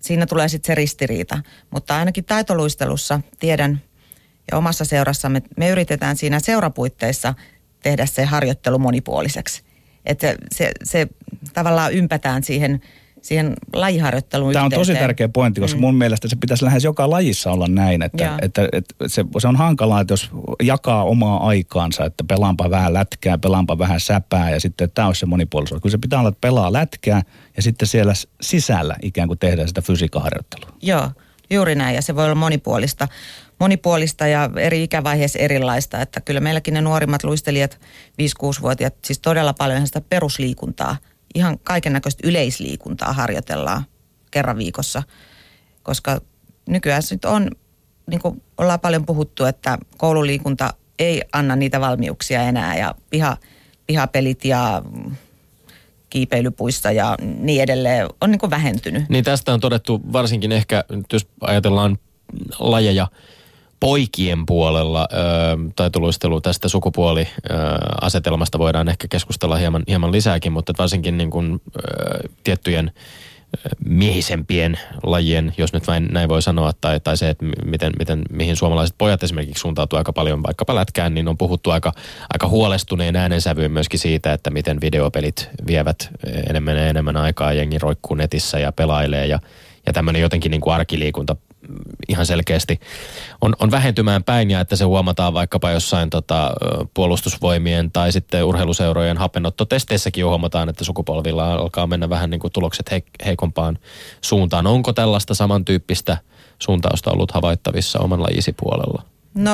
siinä 0.00 0.26
tulee 0.26 0.48
sitten 0.48 0.66
se 0.66 0.74
ristiriita. 0.74 1.42
Mutta 1.70 1.96
ainakin 1.96 2.24
taitoluistelussa 2.24 3.20
tiedän 3.38 3.80
ja 4.50 4.58
omassa 4.58 4.84
seurassamme 4.84 5.42
me 5.56 5.68
yritetään 5.68 6.16
siinä 6.16 6.40
seurapuitteissa 6.40 7.34
tehdä 7.82 8.06
se 8.06 8.24
harjoittelu 8.24 8.78
monipuoliseksi. 8.78 9.62
Että 10.06 10.26
se, 10.26 10.34
se, 10.54 10.72
se 10.82 11.08
tavallaan 11.52 11.92
ympätään 11.92 12.44
siihen 12.44 12.80
siihen 13.24 13.54
lajiharjoitteluun 13.72 14.52
Tämä 14.52 14.64
on 14.64 14.66
yhteyteen. 14.66 14.86
tosi 14.96 15.00
tärkeä 15.00 15.28
pointti, 15.28 15.60
koska 15.60 15.76
mm. 15.76 15.80
mun 15.80 15.94
mielestä 15.94 16.28
se 16.28 16.36
pitäisi 16.36 16.64
lähes 16.64 16.84
joka 16.84 17.10
lajissa 17.10 17.50
olla 17.50 17.66
näin. 17.68 18.02
Että, 18.02 18.24
Joo. 18.24 18.34
että, 18.42 18.68
että 18.72 18.94
se, 19.06 19.24
se 19.38 19.48
on 19.48 19.56
hankalaa, 19.56 20.00
että 20.00 20.12
jos 20.12 20.30
jakaa 20.62 21.04
omaa 21.04 21.46
aikaansa, 21.46 22.04
että 22.04 22.24
pelaanpa 22.24 22.70
vähän 22.70 22.94
lätkää, 22.94 23.38
pelaanpa 23.38 23.78
vähän 23.78 24.00
säpää 24.00 24.50
ja 24.50 24.60
sitten 24.60 24.90
tämä 24.90 25.06
olisi 25.06 25.20
se 25.20 25.26
monipuolisuus. 25.26 25.80
Kun 25.80 25.90
se 25.90 25.98
pitää 25.98 26.18
olla, 26.18 26.28
että 26.28 26.40
pelaa 26.40 26.72
lätkää 26.72 27.22
ja 27.56 27.62
sitten 27.62 27.88
siellä 27.88 28.12
sisällä 28.40 28.96
ikään 29.02 29.28
kuin 29.28 29.38
tehdään 29.38 29.68
sitä 29.68 29.82
fysiikkaharjoittelua. 29.82 30.68
Joo, 30.82 31.10
juuri 31.50 31.74
näin 31.74 31.94
ja 31.94 32.02
se 32.02 32.16
voi 32.16 32.24
olla 32.24 32.34
monipuolista, 32.34 33.08
monipuolista 33.60 34.26
ja 34.26 34.50
eri 34.56 34.82
ikävaiheessa 34.82 35.38
erilaista. 35.38 36.00
Että 36.00 36.20
kyllä 36.20 36.40
meilläkin 36.40 36.74
ne 36.74 36.80
nuorimmat 36.80 37.24
luistelijat, 37.24 37.80
5-6-vuotiaat, 38.22 38.94
siis 39.04 39.18
todella 39.18 39.54
paljon 39.54 39.86
sitä 39.86 40.00
perusliikuntaa, 40.00 40.96
ihan 41.34 41.58
kaiken 41.58 41.92
näköistä 41.92 42.28
yleisliikuntaa 42.28 43.12
harjoitellaan 43.12 43.84
kerran 44.30 44.58
viikossa. 44.58 45.02
Koska 45.82 46.20
nykyään 46.68 47.02
nyt 47.10 47.24
on, 47.24 47.50
niin 48.06 48.20
kuin 48.20 48.42
ollaan 48.58 48.80
paljon 48.80 49.06
puhuttu, 49.06 49.44
että 49.44 49.78
koululiikunta 49.96 50.74
ei 50.98 51.22
anna 51.32 51.56
niitä 51.56 51.80
valmiuksia 51.80 52.42
enää 52.42 52.76
ja 52.76 52.94
piha, 53.10 53.36
pihapelit 53.86 54.44
ja 54.44 54.82
kiipeilypuissa 56.10 56.92
ja 56.92 57.16
niin 57.20 57.62
edelleen 57.62 58.08
on 58.20 58.30
niin 58.30 58.50
vähentynyt. 58.50 59.08
Niin 59.08 59.24
tästä 59.24 59.54
on 59.54 59.60
todettu 59.60 60.00
varsinkin 60.12 60.52
ehkä, 60.52 60.84
jos 61.12 61.26
ajatellaan 61.40 61.98
lajeja 62.58 63.08
poikien 63.84 64.46
puolella, 64.46 65.08
ö, 65.12 65.16
taitoluistelu 65.76 66.40
tästä 66.40 66.68
sukupuoliasetelmasta 66.68 68.58
voidaan 68.58 68.88
ehkä 68.88 69.06
keskustella 69.10 69.56
hieman, 69.56 69.82
hieman 69.88 70.12
lisääkin, 70.12 70.52
mutta 70.52 70.72
varsinkin 70.78 71.18
niin 71.18 71.30
kuin, 71.30 71.60
ö, 71.76 71.80
tiettyjen 72.44 72.92
miehisempien 73.84 74.78
lajien, 75.02 75.54
jos 75.58 75.72
nyt 75.72 75.86
vain 75.86 76.08
näin 76.12 76.28
voi 76.28 76.42
sanoa, 76.42 76.72
tai, 76.80 77.00
tai 77.00 77.16
se, 77.16 77.30
että 77.30 77.44
miten, 77.64 77.92
miten, 77.98 78.22
mihin 78.30 78.56
suomalaiset 78.56 78.94
pojat 78.98 79.22
esimerkiksi 79.22 79.60
suuntautuu 79.60 79.96
aika 79.96 80.12
paljon 80.12 80.42
vaikkapa 80.42 80.74
lätkään, 80.74 81.14
niin 81.14 81.28
on 81.28 81.38
puhuttu 81.38 81.70
aika, 81.70 81.92
aika 82.32 82.48
huolestuneen 82.48 83.16
äänensävyyn 83.16 83.72
myöskin 83.72 84.00
siitä, 84.00 84.32
että 84.32 84.50
miten 84.50 84.80
videopelit 84.80 85.48
vievät 85.66 86.10
enemmän 86.50 86.76
ja 86.76 86.86
enemmän 86.86 87.16
aikaa, 87.16 87.52
jengi 87.52 87.78
roikkuu 87.78 88.16
netissä 88.16 88.58
ja 88.58 88.72
pelailee 88.72 89.26
ja, 89.26 89.38
ja 89.86 89.92
tämmöinen 89.92 90.22
jotenkin 90.22 90.50
niin 90.50 90.60
kuin 90.60 90.74
arkiliikunta 90.74 91.36
ihan 92.08 92.26
selkeästi 92.26 92.80
on, 93.40 93.56
on 93.58 93.70
vähentymään 93.70 94.24
päin 94.24 94.50
ja 94.50 94.60
että 94.60 94.76
se 94.76 94.84
huomataan 94.84 95.34
vaikkapa 95.34 95.70
jossain 95.70 96.10
tota, 96.10 96.50
puolustusvoimien 96.94 97.90
tai 97.90 98.12
sitten 98.12 98.44
urheiluseurojen 98.44 99.18
hapennottotesteissäkin 99.18 100.20
jo 100.20 100.28
huomataan, 100.28 100.68
että 100.68 100.84
sukupolvilla 100.84 101.52
alkaa 101.52 101.86
mennä 101.86 102.08
vähän 102.08 102.30
niin 102.30 102.40
kuin 102.40 102.52
tulokset 102.52 102.90
heik- 102.90 103.24
heikompaan 103.26 103.78
suuntaan. 104.20 104.66
Onko 104.66 104.92
tällaista 104.92 105.34
samantyyppistä 105.34 106.16
suuntausta 106.58 107.10
ollut 107.10 107.30
havaittavissa 107.30 107.98
oman 107.98 108.22
lajisi 108.22 108.52
puolella? 108.52 109.02
No 109.34 109.52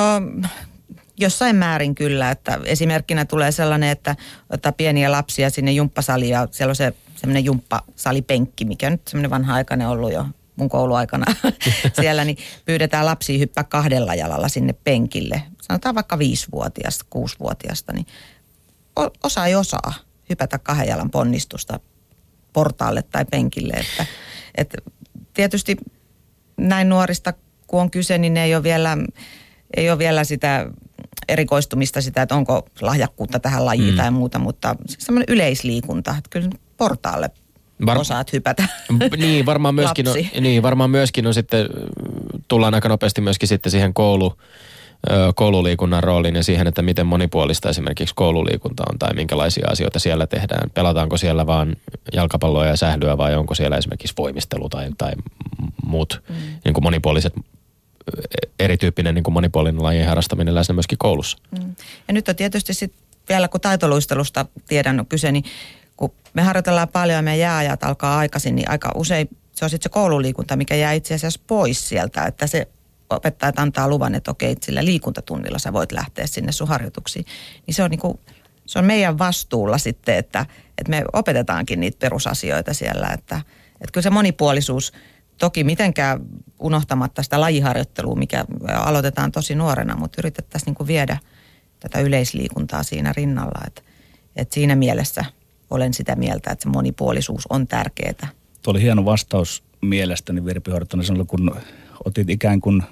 jossain 1.19 1.55
määrin 1.55 1.95
kyllä, 1.95 2.31
että 2.31 2.59
esimerkkinä 2.65 3.25
tulee 3.25 3.51
sellainen, 3.51 3.89
että 3.89 4.15
ottaa 4.49 4.71
pieniä 4.71 5.11
lapsia 5.11 5.49
sinne 5.49 5.71
jumppasaliin 5.71 6.31
ja 6.31 6.47
siellä 6.51 6.71
on 6.71 6.75
se 6.75 6.93
semmoinen 7.15 7.45
jumppasalipenkki, 7.45 8.65
mikä 8.65 8.87
on 8.87 8.91
nyt 8.91 9.07
semmoinen 9.07 9.29
vanha-aikainen 9.29 9.87
ollut 9.87 10.13
jo 10.13 10.25
mun 10.61 10.69
kouluaikana 10.69 11.25
siellä, 12.01 12.25
niin 12.25 12.37
pyydetään 12.65 13.05
lapsia 13.05 13.39
hyppää 13.39 13.63
kahdella 13.63 14.15
jalalla 14.15 14.47
sinne 14.47 14.73
penkille. 14.73 15.43
Sanotaan 15.61 15.95
vaikka 15.95 16.19
viisivuotiaasta, 16.19 17.05
kuusivuotiaasta, 17.09 17.93
niin 17.93 18.05
osa 19.23 19.45
ei 19.45 19.55
osaa 19.55 19.93
hypätä 20.29 20.59
kahden 20.59 20.87
jalan 20.87 21.09
ponnistusta 21.09 21.79
portaalle 22.53 23.01
tai 23.01 23.25
penkille. 23.25 23.73
Että, 23.73 24.05
että 24.55 24.77
tietysti 25.33 25.77
näin 26.57 26.89
nuorista 26.89 27.33
kun 27.67 27.81
on 27.81 27.91
kyse, 27.91 28.17
niin 28.17 28.33
ne 28.33 28.43
ei 28.43 28.55
ole 28.55 28.63
vielä, 28.63 28.97
ei 29.77 29.89
ole 29.89 29.99
vielä 29.99 30.23
sitä 30.23 30.69
erikoistumista 31.27 32.01
sitä, 32.01 32.21
että 32.21 32.35
onko 32.35 32.67
lahjakkuutta 32.81 33.39
tähän 33.39 33.65
lajiin 33.65 33.93
mm. 33.93 33.97
tai 33.97 34.11
muuta, 34.11 34.39
mutta 34.39 34.75
semmoinen 34.87 35.35
yleisliikunta, 35.35 36.11
että 36.17 36.29
kyllä 36.29 36.49
portaalle 36.77 37.29
Var- 37.85 37.97
osaat 37.97 38.33
hypätä. 38.33 38.67
niin, 39.17 39.45
varmaan 39.45 39.75
myöskin, 39.81 40.07
on, 40.07 40.15
niin, 40.39 40.63
varmaan 40.63 40.89
myöskin 40.89 41.27
on 41.27 41.33
sitten, 41.33 41.67
tullaan 42.47 42.73
aika 42.73 42.89
nopeasti 42.89 43.21
myöskin 43.21 43.47
sitten 43.47 43.71
siihen 43.71 43.93
koulu, 43.93 44.37
koululiikunnan 45.35 46.03
rooliin 46.03 46.35
ja 46.35 46.43
siihen, 46.43 46.67
että 46.67 46.81
miten 46.81 47.07
monipuolista 47.07 47.69
esimerkiksi 47.69 48.15
koululiikunta 48.15 48.83
on 48.91 48.99
tai 48.99 49.13
minkälaisia 49.13 49.67
asioita 49.71 49.99
siellä 49.99 50.27
tehdään. 50.27 50.69
Pelataanko 50.69 51.17
siellä 51.17 51.47
vaan 51.47 51.75
jalkapalloa 52.13 52.65
ja 52.65 52.75
sählyä 52.75 53.17
vai 53.17 53.35
onko 53.35 53.55
siellä 53.55 53.77
esimerkiksi 53.77 54.13
voimistelu 54.17 54.69
tai, 54.69 54.89
tai 54.97 55.11
muut 55.85 56.21
mm. 56.29 56.35
niin 56.65 56.73
kuin 56.73 56.83
monipuoliset, 56.83 57.33
ö, 57.37 57.41
erityyppinen 58.59 59.15
niin 59.15 59.23
kuin 59.23 59.33
monipuolinen 59.33 59.83
lajien 59.83 60.07
harrastaminen 60.07 60.55
läsnä 60.55 60.73
myöskin 60.73 60.97
koulussa. 60.97 61.37
Mm. 61.51 61.75
Ja 62.07 62.13
nyt 62.13 62.29
on 62.29 62.35
tietysti 62.35 62.73
sit 62.73 62.93
vielä, 63.29 63.47
kun 63.47 63.61
taitoluistelusta 63.61 64.45
tiedän 64.67 64.99
on 64.99 65.05
kyse, 65.05 65.31
niin 65.31 65.43
kun 66.01 66.13
me 66.33 66.41
harjoitellaan 66.41 66.87
paljon 66.87 67.15
ja 67.15 67.21
meidän 67.21 67.39
jääajat 67.39 67.83
alkaa 67.83 68.17
aikaisin, 68.17 68.55
niin 68.55 68.69
aika 68.69 68.91
usein 68.95 69.29
se 69.51 69.65
on 69.65 69.69
sitten 69.69 69.89
se 69.89 69.93
koululiikunta, 69.93 70.55
mikä 70.55 70.75
jää 70.75 70.91
itse 70.93 71.13
asiassa 71.13 71.41
pois 71.47 71.89
sieltä, 71.89 72.25
että 72.25 72.47
se 72.47 72.67
opettajat 73.09 73.59
antaa 73.59 73.87
luvan, 73.87 74.15
että 74.15 74.31
okei, 74.31 74.55
sillä 74.61 74.85
liikuntatunnilla 74.85 75.59
sä 75.59 75.73
voit 75.73 75.91
lähteä 75.91 76.27
sinne 76.27 76.51
sun 76.51 76.67
harjoituksiin. 76.67 77.25
Niin 77.67 77.75
se 77.75 77.83
on 77.83 77.89
niinku, 77.89 78.19
se 78.65 78.79
on 78.79 78.85
meidän 78.85 79.17
vastuulla 79.17 79.77
sitten, 79.77 80.15
että, 80.15 80.45
että 80.77 80.89
me 80.89 81.03
opetetaankin 81.13 81.79
niitä 81.79 81.99
perusasioita 81.99 82.73
siellä, 82.73 83.07
että, 83.07 83.41
että 83.73 83.91
kyllä 83.93 84.03
se 84.03 84.09
monipuolisuus, 84.09 84.93
toki 85.37 85.63
mitenkään 85.63 86.19
unohtamatta 86.59 87.23
sitä 87.23 87.41
lajiharjoittelua, 87.41 88.15
mikä 88.15 88.45
aloitetaan 88.75 89.31
tosi 89.31 89.55
nuorena, 89.55 89.95
mutta 89.95 90.21
yritettäisiin 90.21 90.65
niinku 90.65 90.87
viedä 90.87 91.17
tätä 91.79 91.99
yleisliikuntaa 91.99 92.83
siinä 92.83 93.13
rinnalla. 93.17 93.61
Että, 93.67 93.81
että 94.35 94.53
siinä 94.53 94.75
mielessä 94.75 95.25
olen 95.71 95.93
sitä 95.93 96.15
mieltä, 96.15 96.51
että 96.51 96.63
se 96.63 96.69
monipuolisuus 96.69 97.47
on 97.49 97.67
tärkeää. 97.67 98.29
Tuo 98.61 98.71
oli 98.71 98.81
hieno 98.81 99.05
vastaus 99.05 99.63
mielestäni 99.81 100.45
Virpi 100.45 100.71
Hortonen 100.71 101.27
kun 101.27 101.55
otit 102.05 102.29
ikään 102.29 102.61
kuin 102.61 102.83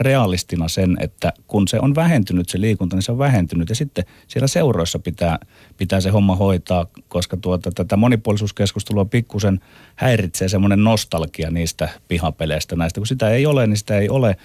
realistina 0.00 0.68
sen, 0.68 0.96
että 1.00 1.32
kun 1.46 1.68
se 1.68 1.78
on 1.80 1.94
vähentynyt 1.94 2.48
se 2.48 2.60
liikunta, 2.60 2.96
niin 2.96 3.02
se 3.02 3.12
on 3.12 3.18
vähentynyt. 3.18 3.68
Ja 3.68 3.74
sitten 3.74 4.04
siellä 4.28 4.46
seuroissa 4.46 4.98
pitää, 4.98 5.38
pitää 5.76 6.00
se 6.00 6.10
homma 6.10 6.36
hoitaa, 6.36 6.86
koska 7.08 7.36
tuota, 7.36 7.70
tätä 7.70 7.96
monipuolisuuskeskustelua 7.96 9.04
pikkusen 9.04 9.60
häiritsee 9.96 10.48
semmoinen 10.48 10.84
nostalgia 10.84 11.50
niistä 11.50 11.88
pihapeleistä 12.08 12.76
näistä. 12.76 13.00
Kun 13.00 13.06
sitä 13.06 13.30
ei 13.30 13.46
ole, 13.46 13.66
niin 13.66 13.76
sitä 13.76 13.98
ei 13.98 14.08
ole. 14.08 14.36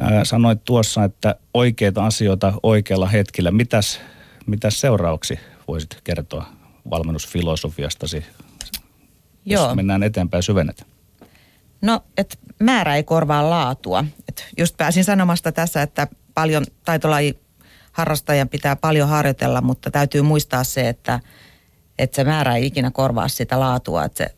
Ää, 0.00 0.24
sanoit 0.24 0.64
tuossa, 0.64 1.04
että 1.04 1.34
oikeita 1.54 2.06
asioita 2.06 2.52
oikealla 2.62 3.06
hetkellä. 3.06 3.50
Mitäs, 3.50 4.00
mitäs 4.46 4.80
seuraavaksi 4.80 5.38
voisit 5.68 6.00
kertoa 6.04 6.57
valmennusfilosofiastasi, 6.90 8.24
Joo. 9.44 9.66
jos 9.66 9.76
mennään 9.76 10.02
eteenpäin 10.02 10.38
ja 10.38 10.42
syvennetään? 10.42 10.90
No, 11.82 12.00
että 12.16 12.36
määrä 12.60 12.96
ei 12.96 13.02
korvaa 13.04 13.50
laatua. 13.50 14.04
Et 14.28 14.46
just 14.58 14.76
pääsin 14.76 15.04
sanomasta 15.04 15.52
tässä, 15.52 15.82
että 15.82 16.08
paljon 16.34 16.64
taitolaji 16.84 17.38
harrastajan 17.92 18.48
pitää 18.48 18.76
paljon 18.76 19.08
harjoitella, 19.08 19.60
mutta 19.60 19.90
täytyy 19.90 20.22
muistaa 20.22 20.64
se, 20.64 20.88
että, 20.88 21.20
että 21.98 22.16
se 22.16 22.24
määrä 22.24 22.56
ei 22.56 22.66
ikinä 22.66 22.90
korvaa 22.90 23.28
sitä 23.28 23.60
laatua. 23.60 24.04
Että 24.04 24.24
se, 24.24 24.34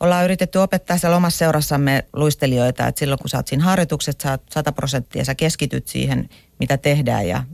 ollaan 0.00 0.24
yritetty 0.24 0.58
opettaa 0.58 0.98
siellä 0.98 1.16
omassa 1.16 1.38
seurassamme 1.38 2.04
luistelijoita, 2.12 2.86
että 2.86 2.98
silloin 2.98 3.18
kun 3.18 3.28
sä 3.28 3.36
oot 3.36 3.46
siinä 3.46 3.64
harjoituksessa, 3.64 4.22
sä 4.22 4.30
oot 4.30 4.42
100 4.50 4.72
prosenttia, 4.72 5.24
sä 5.24 5.34
keskityt 5.34 5.88
siihen, 5.88 6.28
mitä 6.58 6.76
tehdään 6.78 7.28
ja 7.28 7.44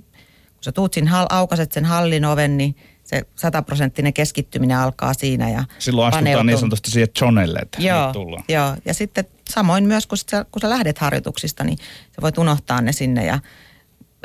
kun 0.54 0.64
sä 0.64 0.72
tuut 0.72 0.94
siinä, 0.94 1.26
aukaset 1.30 1.72
sen 1.72 1.84
hallin 1.84 2.24
oven, 2.24 2.56
niin 2.56 2.76
se 3.08 3.22
sataprosenttinen 3.36 4.12
keskittyminen 4.12 4.78
alkaa 4.78 5.14
siinä. 5.14 5.50
Ja 5.50 5.64
Silloin 5.78 6.06
astutaan 6.08 6.24
paneutuu- 6.24 6.42
niin 6.46 6.58
sanotusti 6.58 6.90
siihen 6.90 7.08
Johnelle, 7.20 7.58
että 7.58 7.82
Joo, 7.82 8.12
tullaan. 8.12 8.44
joo, 8.48 8.76
ja 8.84 8.94
sitten 8.94 9.24
samoin 9.50 9.84
myös, 9.84 10.06
kun 10.06 10.18
sä, 10.30 10.44
kun 10.52 10.60
sä 10.62 10.70
lähdet 10.70 10.98
harjoituksista, 10.98 11.64
niin 11.64 11.78
sä 11.78 12.22
voit 12.22 12.38
unohtaa 12.38 12.80
ne 12.80 12.92
sinne 12.92 13.26
ja 13.26 13.38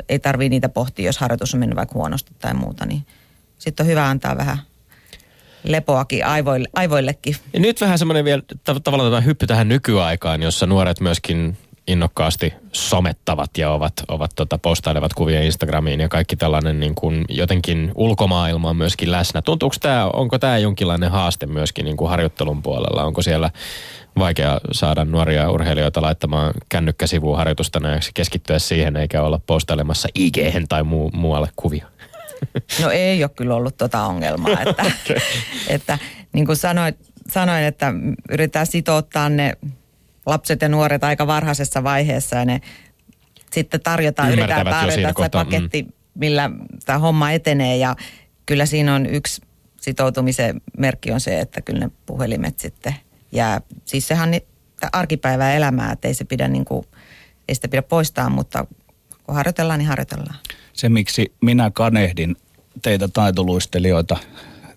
ei 0.08 0.18
tarvii 0.18 0.48
niitä 0.48 0.68
pohtia, 0.68 1.06
jos 1.06 1.18
harjoitus 1.18 1.54
on 1.54 1.60
mennyt 1.60 1.76
vaikka 1.76 1.94
huonosti 1.94 2.32
tai 2.38 2.54
muuta, 2.54 2.86
niin 2.86 3.06
sitten 3.58 3.84
on 3.84 3.90
hyvä 3.90 4.08
antaa 4.08 4.36
vähän 4.36 4.58
lepoakin 5.64 6.26
aivoille, 6.26 6.68
aivoillekin. 6.74 7.36
Ja 7.52 7.60
nyt 7.60 7.80
vähän 7.80 7.98
semmoinen 7.98 8.24
vielä 8.24 8.42
tav- 8.70 8.80
tavallaan 8.84 9.10
tämä 9.10 9.20
hyppy 9.20 9.46
tähän 9.46 9.68
nykyaikaan, 9.68 10.42
jossa 10.42 10.66
nuoret 10.66 11.00
myöskin 11.00 11.56
innokkaasti 11.86 12.54
somettavat 12.72 13.58
ja 13.58 13.70
ovat, 13.70 13.92
ovat 14.08 14.30
tota, 14.36 14.58
postailevat 14.58 15.14
kuvia 15.14 15.42
Instagramiin 15.42 16.00
ja 16.00 16.08
kaikki 16.08 16.36
tällainen 16.36 16.80
niin 16.80 16.94
kuin 16.94 17.24
jotenkin 17.28 17.92
ulkomaailma 17.94 18.70
on 18.70 18.76
myöskin 18.76 19.12
läsnä. 19.12 19.42
Tuntuuko 19.42 19.76
tämä, 19.80 20.06
onko 20.06 20.38
tämä 20.38 20.58
jonkinlainen 20.58 21.10
haaste 21.10 21.46
myöskin 21.46 21.84
niin 21.84 21.96
kuin 21.96 22.10
harjoittelun 22.10 22.62
puolella? 22.62 23.04
Onko 23.04 23.22
siellä 23.22 23.50
vaikea 24.18 24.60
saada 24.72 25.04
nuoria 25.04 25.50
urheilijoita 25.50 26.02
laittamaan 26.02 26.54
kännykkäsivuun 26.68 27.36
harjoitusta 27.36 27.88
ja 27.88 28.00
keskittyä 28.14 28.58
siihen 28.58 28.96
eikä 28.96 29.22
olla 29.22 29.40
postailemassa 29.46 30.08
ig 30.14 30.36
tai 30.68 30.82
muu, 30.82 31.10
muualle 31.14 31.48
kuvia? 31.56 31.86
No 32.82 32.90
ei 32.90 33.24
ole 33.24 33.30
kyllä 33.36 33.54
ollut 33.54 33.76
tota 33.76 34.02
ongelmaa, 34.02 34.60
että, 34.60 34.82
okay. 35.04 35.16
että 35.68 35.98
niin 36.32 36.46
kuin 36.46 36.56
sanoit, 36.56 36.96
sanoin, 37.28 37.64
että 37.64 37.94
yritetään 38.30 38.66
sitouttaa 38.66 39.28
ne 39.28 39.52
lapset 40.26 40.62
ja 40.62 40.68
nuoret 40.68 41.04
aika 41.04 41.26
varhaisessa 41.26 41.84
vaiheessa 41.84 42.36
ja 42.36 42.44
ne 42.44 42.60
sitten 43.52 43.80
tarjotaan, 43.80 44.32
yritetään 44.32 44.66
tarjota 44.66 45.22
se 45.22 45.28
paketti, 45.28 45.82
mm. 45.82 45.92
millä 46.14 46.50
tämä 46.86 46.98
homma 46.98 47.30
etenee 47.30 47.76
ja 47.76 47.96
kyllä 48.46 48.66
siinä 48.66 48.94
on 48.94 49.06
yksi 49.06 49.42
sitoutumisen 49.80 50.60
merkki 50.78 51.12
on 51.12 51.20
se, 51.20 51.40
että 51.40 51.60
kyllä 51.60 51.80
ne 51.80 51.90
puhelimet 52.06 52.58
sitten 52.58 52.94
jää. 53.32 53.60
Siis 53.84 54.08
sehän 54.08 54.28
on 54.28 54.40
arkipäivää 54.92 55.54
elämää, 55.54 55.92
että 55.92 56.08
ei 56.08 56.14
se 56.14 56.24
pidä 56.24 56.48
niin 56.48 56.64
kuin, 56.64 56.84
ei 57.48 57.54
sitä 57.54 57.68
pidä 57.68 57.82
poistaa, 57.82 58.30
mutta 58.30 58.66
kun 59.24 59.34
harjoitellaan, 59.34 59.78
niin 59.78 59.88
harjoitellaan. 59.88 60.38
Se, 60.72 60.88
miksi 60.88 61.32
minä 61.40 61.70
kanehdin 61.70 62.36
teitä 62.82 63.08
taitoluistelijoita, 63.08 64.16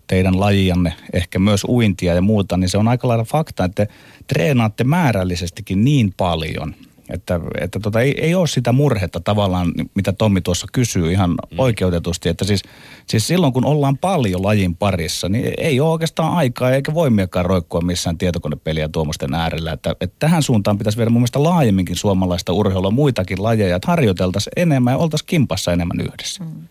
teidän 0.08 0.40
lajianne, 0.40 0.94
ehkä 1.14 1.40
myös 1.40 1.64
uintia 1.64 2.14
ja 2.14 2.22
muuta, 2.22 2.58
niin 2.58 2.70
se 2.70 2.78
on 2.78 2.88
aika 2.88 3.08
lailla 3.08 3.24
fakta, 3.24 3.66
että 3.66 3.86
te 3.86 3.94
treenaatte 4.28 4.84
määrällisestikin 4.84 5.84
niin 5.84 6.14
paljon– 6.18 6.76
että, 7.10 7.40
että 7.62 7.80
tota, 7.80 8.02
ei, 8.02 8.16
ei 8.22 8.36
ole 8.36 8.48
sitä 8.48 8.72
murhetta 8.72 9.20
tavallaan, 9.20 9.72
mitä 9.96 10.14
Tommi 10.14 10.42
tuossa 10.42 10.68
kysyy 10.74 11.12
ihan 11.12 11.30
mm. 11.30 11.60
oikeutetusti. 11.60 12.30
Että 12.30 12.46
siis, 12.46 12.64
siis 13.08 13.28
silloin 13.28 13.54
kun 13.54 13.66
ollaan 13.66 13.98
paljon 13.98 14.44
lajin 14.44 14.76
parissa, 14.76 15.30
niin 15.30 15.54
ei 15.58 15.80
ole 15.80 15.92
oikeastaan 15.92 16.34
aikaa 16.34 16.72
eikä 16.72 16.94
voimiakaan 16.94 17.46
roikkua 17.46 17.82
missään 17.82 18.18
tietokonepeliä 18.18 18.90
tuommoisten 18.90 19.34
äärellä. 19.34 19.72
Että, 19.72 19.96
että 20.02 20.16
tähän 20.20 20.44
suuntaan 20.44 20.78
pitäisi 20.78 20.98
viedä 20.98 21.10
mun 21.10 21.22
mielestä 21.22 21.44
laajemminkin 21.44 21.96
suomalaista 21.96 22.54
urheilua, 22.54 22.92
muitakin 22.92 23.44
lajeja, 23.44 23.76
että 23.76 23.88
harjoiteltaisiin 23.88 24.54
enemmän 24.56 24.92
ja 24.92 24.98
oltaisiin 24.98 25.28
kimpassa 25.28 25.74
enemmän 25.74 26.02
yhdessä. 26.02 26.44
Mm. 26.44 26.68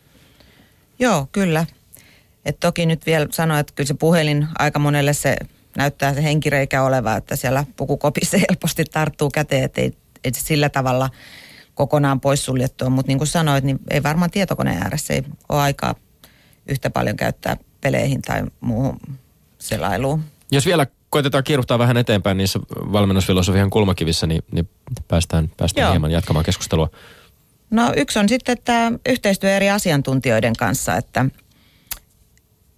Joo, 0.98 1.28
kyllä. 1.32 1.66
Et 2.46 2.60
toki 2.60 2.86
nyt 2.86 3.06
vielä 3.06 3.26
sanoin, 3.30 3.60
että 3.60 3.72
kyllä 3.74 3.88
se 3.88 3.94
puhelin 3.94 4.48
aika 4.58 4.78
monelle 4.78 5.12
se 5.12 5.36
näyttää 5.76 6.14
se 6.14 6.22
henkireikä 6.22 6.82
oleva, 6.82 7.16
että 7.16 7.36
siellä 7.36 7.64
pukukopissa 7.76 8.38
helposti 8.48 8.84
tarttuu 8.84 9.30
käteen, 9.30 9.64
että 9.64 9.80
ei 9.80 9.92
ei 10.26 10.32
sillä 10.34 10.68
tavalla 10.68 11.10
kokonaan 11.74 12.20
poissuljettua. 12.20 12.90
Mutta 12.90 13.10
niin 13.10 13.18
kuin 13.18 13.28
sanoit, 13.28 13.64
niin 13.64 13.78
ei 13.90 14.02
varmaan 14.02 14.30
tietokoneen 14.30 14.82
ääressä 14.82 15.14
ei 15.14 15.22
ole 15.48 15.60
aikaa 15.60 15.94
yhtä 16.68 16.90
paljon 16.90 17.16
käyttää 17.16 17.56
peleihin 17.80 18.22
tai 18.22 18.42
muuhun 18.60 19.00
selailuun. 19.58 20.24
Jos 20.50 20.66
vielä 20.66 20.86
koitetaan 21.10 21.44
kiiruhtaa 21.44 21.78
vähän 21.78 21.96
eteenpäin 21.96 22.36
niissä 22.36 22.58
valmennusfilosofian 22.70 23.70
kulmakivissä, 23.70 24.26
niin, 24.26 24.44
niin 24.52 24.68
päästään, 25.08 25.50
päästään 25.56 25.90
hieman 25.90 26.10
jatkamaan 26.10 26.44
keskustelua. 26.44 26.90
No 27.70 27.92
yksi 27.96 28.18
on 28.18 28.28
sitten 28.28 28.52
että 28.52 28.92
yhteistyö 29.08 29.56
eri 29.56 29.70
asiantuntijoiden 29.70 30.56
kanssa, 30.58 30.96
että, 30.96 31.24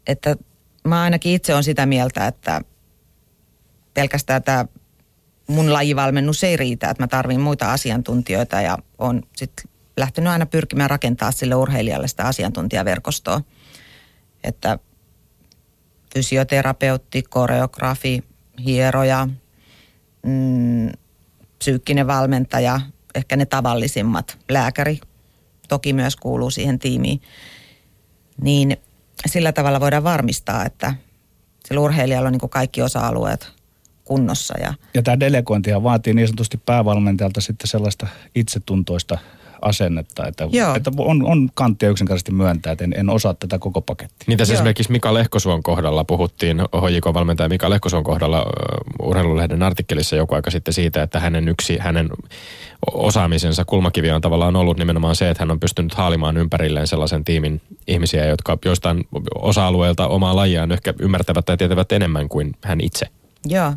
että 0.09 0.37
mä 0.85 1.03
ainakin 1.03 1.33
itse 1.33 1.55
on 1.55 1.65
sitä 1.65 1.87
mieltä, 1.87 2.27
että 2.27 2.61
pelkästään 3.95 4.43
tämä 4.43 4.65
mun 5.47 5.73
lajivalmennus 5.73 6.45
ei 6.45 6.57
riitä, 6.57 6.91
että 6.91 7.03
mä 7.03 7.07
tarvin 7.07 7.41
muita 7.41 7.73
asiantuntijoita 7.73 8.61
ja 8.61 8.79
on 8.99 9.23
sitten 9.37 9.71
lähtenyt 9.97 10.33
aina 10.33 10.47
pyrkimään 10.47 10.91
rakentaa 10.91 11.33
sille 11.33 11.55
urheilijalle 11.55 12.09
sitä 12.09 12.25
asiantuntijaverkostoa. 12.25 13.41
Että 14.45 14.79
fysioterapeutti, 16.15 17.23
koreografi, 17.23 18.25
hieroja, 18.65 19.29
mm, 20.23 20.91
psyykkinen 21.59 22.07
valmentaja, 22.07 22.81
ehkä 23.15 23.37
ne 23.37 23.47
tavallisimmat, 23.47 24.39
lääkäri 24.49 25.01
toki 25.69 25.93
myös 25.93 26.17
kuuluu 26.17 26.51
siihen 26.51 26.79
tiimiin. 26.79 27.23
Niin 28.43 28.77
sillä 29.27 29.53
tavalla 29.53 29.81
voidaan 29.81 30.05
varmistaa, 30.05 30.65
että 30.65 30.95
sillä 31.67 31.81
urheilijalla 31.81 32.29
on 32.29 32.33
niin 32.33 32.51
kaikki 32.51 32.83
osa-alueet 32.83 33.53
kunnossa. 34.05 34.55
Ja, 34.61 34.75
ja 34.95 35.03
tämä 35.03 35.21
delegointihan 35.21 35.83
vaatii 35.83 36.15
niin 36.15 36.29
sanotusti 36.29 36.61
päävalmentajalta 36.67 37.41
sitten 37.41 37.69
sellaista 37.69 38.07
itsetuntoista 38.35 39.19
asennetta, 39.63 40.27
että, 40.27 40.45
että 40.77 40.91
on, 40.99 41.27
on 41.27 41.49
kanttia 41.55 41.91
yksinkertaisesti 41.91 42.33
myöntää, 42.33 42.73
että 42.73 42.85
en, 42.85 42.95
en 42.97 43.11
osaa 43.11 43.35
tätä 43.35 43.59
koko 43.59 43.81
pakettia. 43.81 44.25
Niin 44.27 44.39
tässä 44.39 44.55
esimerkiksi 44.55 44.93
Mika 44.93 45.15
Lehkosuon 45.15 45.63
kohdalla 45.63 46.05
puhuttiin, 46.05 46.59
HJK-valmentaja 46.61 47.49
Mika 47.49 47.71
Lehkosuon 47.71 48.05
kohdalla 48.05 48.43
uh, 48.43 49.09
urheilulehden 49.09 49.63
artikkelissa 49.63 50.17
joku 50.17 50.35
aika 50.35 50.51
sitten 50.51 50.75
siitä, 50.75 51.03
että 51.03 51.21
hänen 51.21 51.49
yksi, 51.49 51.79
hänen 51.79 52.09
osaamisensa 52.93 53.65
kulmakivi 53.65 54.11
on 54.11 54.21
tavallaan 54.21 54.57
ollut 54.57 54.79
nimenomaan 54.79 55.17
se, 55.17 55.31
että 55.31 55.43
hän 55.43 55.51
on 55.51 55.61
pystynyt 55.61 55.95
haalimaan 55.95 56.37
ympärilleen 56.37 56.87
sellaisen 56.87 57.25
tiimin 57.25 57.61
ihmisiä, 57.87 58.25
jotka 58.25 58.59
joistain 58.65 59.05
osa-alueelta 59.35 60.09
omaa 60.09 60.37
lajiaan 60.37 60.73
ehkä 60.73 60.95
ymmärtävät 61.01 61.45
tai 61.45 61.57
tietävät 61.57 61.93
enemmän 61.93 62.29
kuin 62.29 62.57
hän 62.65 62.81
itse. 62.81 63.07
Joo, 63.47 63.73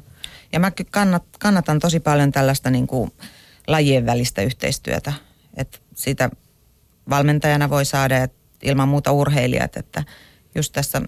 ja 0.53 0.59
mä 0.59 0.71
kannat, 0.91 1.23
kannatan 1.39 1.79
tosi 1.79 1.99
paljon 1.99 2.31
tällaista 2.31 2.69
niin 2.69 2.87
kuin 2.87 3.11
lajien 3.67 4.05
välistä 4.05 4.41
yhteistyötä. 4.41 5.13
Että 5.57 5.77
siitä 5.95 6.29
valmentajana 7.09 7.69
voi 7.69 7.85
saada 7.85 8.23
että 8.23 8.37
ilman 8.61 8.87
muuta 8.87 9.11
urheilijat, 9.11 9.77
että 9.77 10.03
just 10.55 10.73
tässä 10.73 11.01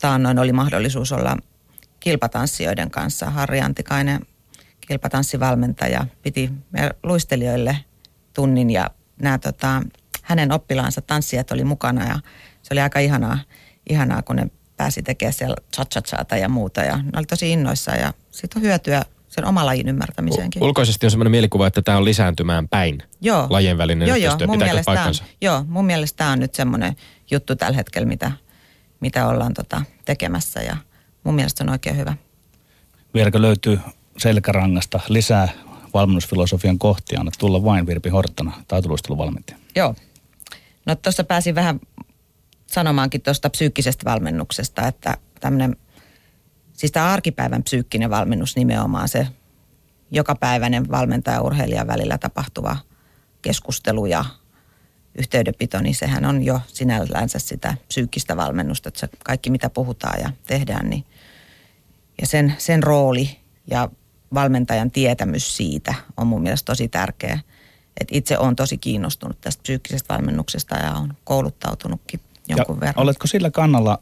taannoin 0.00 0.38
oli 0.38 0.52
mahdollisuus 0.52 1.12
olla 1.12 1.36
kilpatanssijoiden 2.00 2.90
kanssa. 2.90 3.30
Harri 3.30 3.60
Antikainen, 3.60 4.26
kilpatanssivalmentaja, 4.80 6.06
piti 6.22 6.50
luistelijoille 7.02 7.76
tunnin 8.34 8.70
ja 8.70 8.90
nämä 9.22 9.38
tota, 9.38 9.82
hänen 10.22 10.52
oppilaansa 10.52 11.00
tanssijat 11.00 11.50
oli 11.50 11.64
mukana 11.64 12.08
ja 12.08 12.18
se 12.62 12.74
oli 12.74 12.80
aika 12.80 12.98
ihanaa, 12.98 13.38
ihanaa 13.90 14.22
kun 14.22 14.36
ne 14.36 14.50
pääsi 14.76 15.02
tekemään 15.02 15.32
siellä 15.32 15.56
cha 16.06 16.36
ja 16.36 16.48
muuta 16.48 16.80
ja 16.80 16.96
ne 16.96 17.10
oli 17.16 17.26
tosi 17.26 17.52
innoissaan 17.52 18.00
ja 18.00 18.12
siitä 18.30 18.58
on 18.58 18.62
hyötyä 18.62 19.02
sen 19.32 19.44
oman 19.44 19.66
lajin 19.66 19.88
ymmärtämiseenkin. 19.88 20.62
Ulkoisesti 20.62 21.06
on 21.06 21.10
sellainen 21.10 21.30
mielikuva, 21.30 21.66
että 21.66 21.82
tämä 21.82 21.98
on 21.98 22.04
lisääntymään 22.04 22.68
päin. 22.68 23.02
Joo. 23.20 23.46
Lajien 23.50 23.78
välinen 23.78 24.08
joo, 24.08 24.16
yhteistyö. 24.16 24.46
Joo, 24.46 24.52
mun 24.52 24.58
mielestä 24.58 24.84
paikkansa? 24.84 25.24
On, 25.24 25.30
joo, 25.40 25.64
mun 25.68 25.84
mielestä 25.84 26.16
tämä 26.16 26.32
on 26.32 26.38
nyt 26.38 26.54
semmoinen 26.54 26.96
juttu 27.30 27.56
tällä 27.56 27.76
hetkellä, 27.76 28.08
mitä, 28.08 28.32
mitä 29.00 29.28
ollaan 29.28 29.54
tota 29.54 29.82
tekemässä 30.04 30.60
ja 30.60 30.76
mun 31.24 31.34
mielestä 31.34 31.58
se 31.58 31.64
on 31.64 31.70
oikein 31.70 31.96
hyvä. 31.96 32.16
Vieläkö 33.14 33.42
löytyy 33.42 33.80
selkärangasta 34.18 35.00
lisää 35.08 35.48
valmennusfilosofian 35.94 36.78
kohtia? 36.78 37.20
Anna 37.20 37.32
tulla 37.38 37.64
vain 37.64 37.86
Virpi 37.86 38.08
Horttana, 38.08 38.52
taitoluisteluvalmentaja. 38.68 39.58
Joo. 39.76 39.94
No 40.86 40.94
tuossa 40.94 41.24
pääsin 41.24 41.54
vähän 41.54 41.80
sanomaankin 42.66 43.22
tuosta 43.22 43.50
psyykkisestä 43.50 44.10
valmennuksesta, 44.10 44.86
että 44.88 45.16
tämmöinen, 45.40 45.76
siis 46.82 46.92
tämä 46.92 47.12
arkipäivän 47.12 47.62
psyykkinen 47.62 48.10
valmennus 48.10 48.56
nimenomaan 48.56 49.08
se 49.08 49.26
jokapäiväinen 50.10 50.90
valmentaja-urheilijan 50.90 51.86
välillä 51.86 52.18
tapahtuva 52.18 52.76
keskustelu 53.42 54.06
ja 54.06 54.24
yhteydenpito, 55.18 55.80
niin 55.80 55.94
sehän 55.94 56.24
on 56.24 56.42
jo 56.42 56.60
sinällänsä 56.66 57.38
sitä 57.38 57.74
psyykkistä 57.88 58.36
valmennusta, 58.36 58.88
että 58.88 59.00
se 59.00 59.08
kaikki 59.24 59.50
mitä 59.50 59.70
puhutaan 59.70 60.20
ja 60.20 60.30
tehdään, 60.46 60.90
niin 60.90 61.04
ja 62.20 62.26
sen, 62.26 62.54
sen 62.58 62.82
rooli 62.82 63.38
ja 63.70 63.88
valmentajan 64.34 64.90
tietämys 64.90 65.56
siitä 65.56 65.94
on 66.16 66.26
mun 66.26 66.42
mielestä 66.42 66.66
tosi 66.66 66.88
tärkeä. 66.88 67.38
Et 68.00 68.08
itse 68.10 68.38
olen 68.38 68.56
tosi 68.56 68.78
kiinnostunut 68.78 69.40
tästä 69.40 69.62
psyykkisestä 69.62 70.14
valmennuksesta 70.14 70.76
ja 70.76 70.92
on 70.92 71.14
kouluttautunutkin 71.24 72.20
jonkun 72.48 72.76
ja 72.76 72.80
verran. 72.80 73.02
Oletko 73.02 73.26
sillä 73.26 73.50
kannalla, 73.50 73.98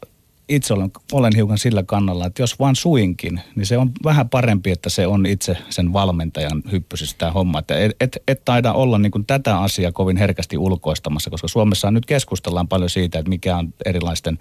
itse 0.50 0.74
olen, 0.74 0.90
olen 1.12 1.32
hiukan 1.36 1.58
sillä 1.58 1.82
kannalla, 1.82 2.26
että 2.26 2.42
jos 2.42 2.58
vaan 2.58 2.76
suinkin, 2.76 3.40
niin 3.56 3.66
se 3.66 3.78
on 3.78 3.90
vähän 4.04 4.28
parempi, 4.28 4.70
että 4.70 4.90
se 4.90 5.06
on 5.06 5.26
itse 5.26 5.56
sen 5.68 5.92
valmentajan 5.92 6.62
hyppysissä 6.72 7.16
tämä 7.18 7.32
homma. 7.32 7.58
Että 7.58 7.78
et, 7.78 7.92
et, 8.00 8.18
et 8.28 8.44
taida 8.44 8.72
olla 8.72 8.98
niin 8.98 9.12
kuin 9.12 9.26
tätä 9.26 9.58
asiaa 9.58 9.92
kovin 9.92 10.16
herkästi 10.16 10.58
ulkoistamassa, 10.58 11.30
koska 11.30 11.48
Suomessa 11.48 11.90
nyt 11.90 12.06
keskustellaan 12.06 12.68
paljon 12.68 12.90
siitä, 12.90 13.18
että 13.18 13.28
mikä 13.28 13.56
on 13.56 13.74
erilaisten 13.84 14.38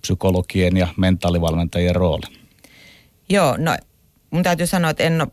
psykologien 0.00 0.76
ja 0.76 0.88
mentaalivalmentajien 0.96 1.96
rooli. 1.96 2.26
Joo, 3.28 3.56
no 3.56 3.76
mun 4.30 4.42
täytyy 4.42 4.66
sanoa, 4.66 4.90
että 4.90 5.04
en 5.04 5.20
ole 5.20 5.28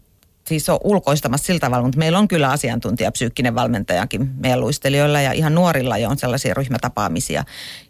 siis 0.47 0.69
ole 0.69 0.79
ulkoistamassa 0.83 1.45
sillä 1.45 1.59
tavalla, 1.59 1.83
mutta 1.83 1.99
meillä 1.99 2.19
on 2.19 2.27
kyllä 2.27 2.51
asiantuntija 2.51 3.11
psyykkinen 3.11 3.55
valmentajakin 3.55 4.29
meidän 4.37 4.59
luistelijoilla 4.59 5.21
ja 5.21 5.31
ihan 5.31 5.55
nuorilla 5.55 5.97
jo 5.97 6.09
on 6.09 6.17
sellaisia 6.17 6.53
ryhmätapaamisia. 6.53 7.43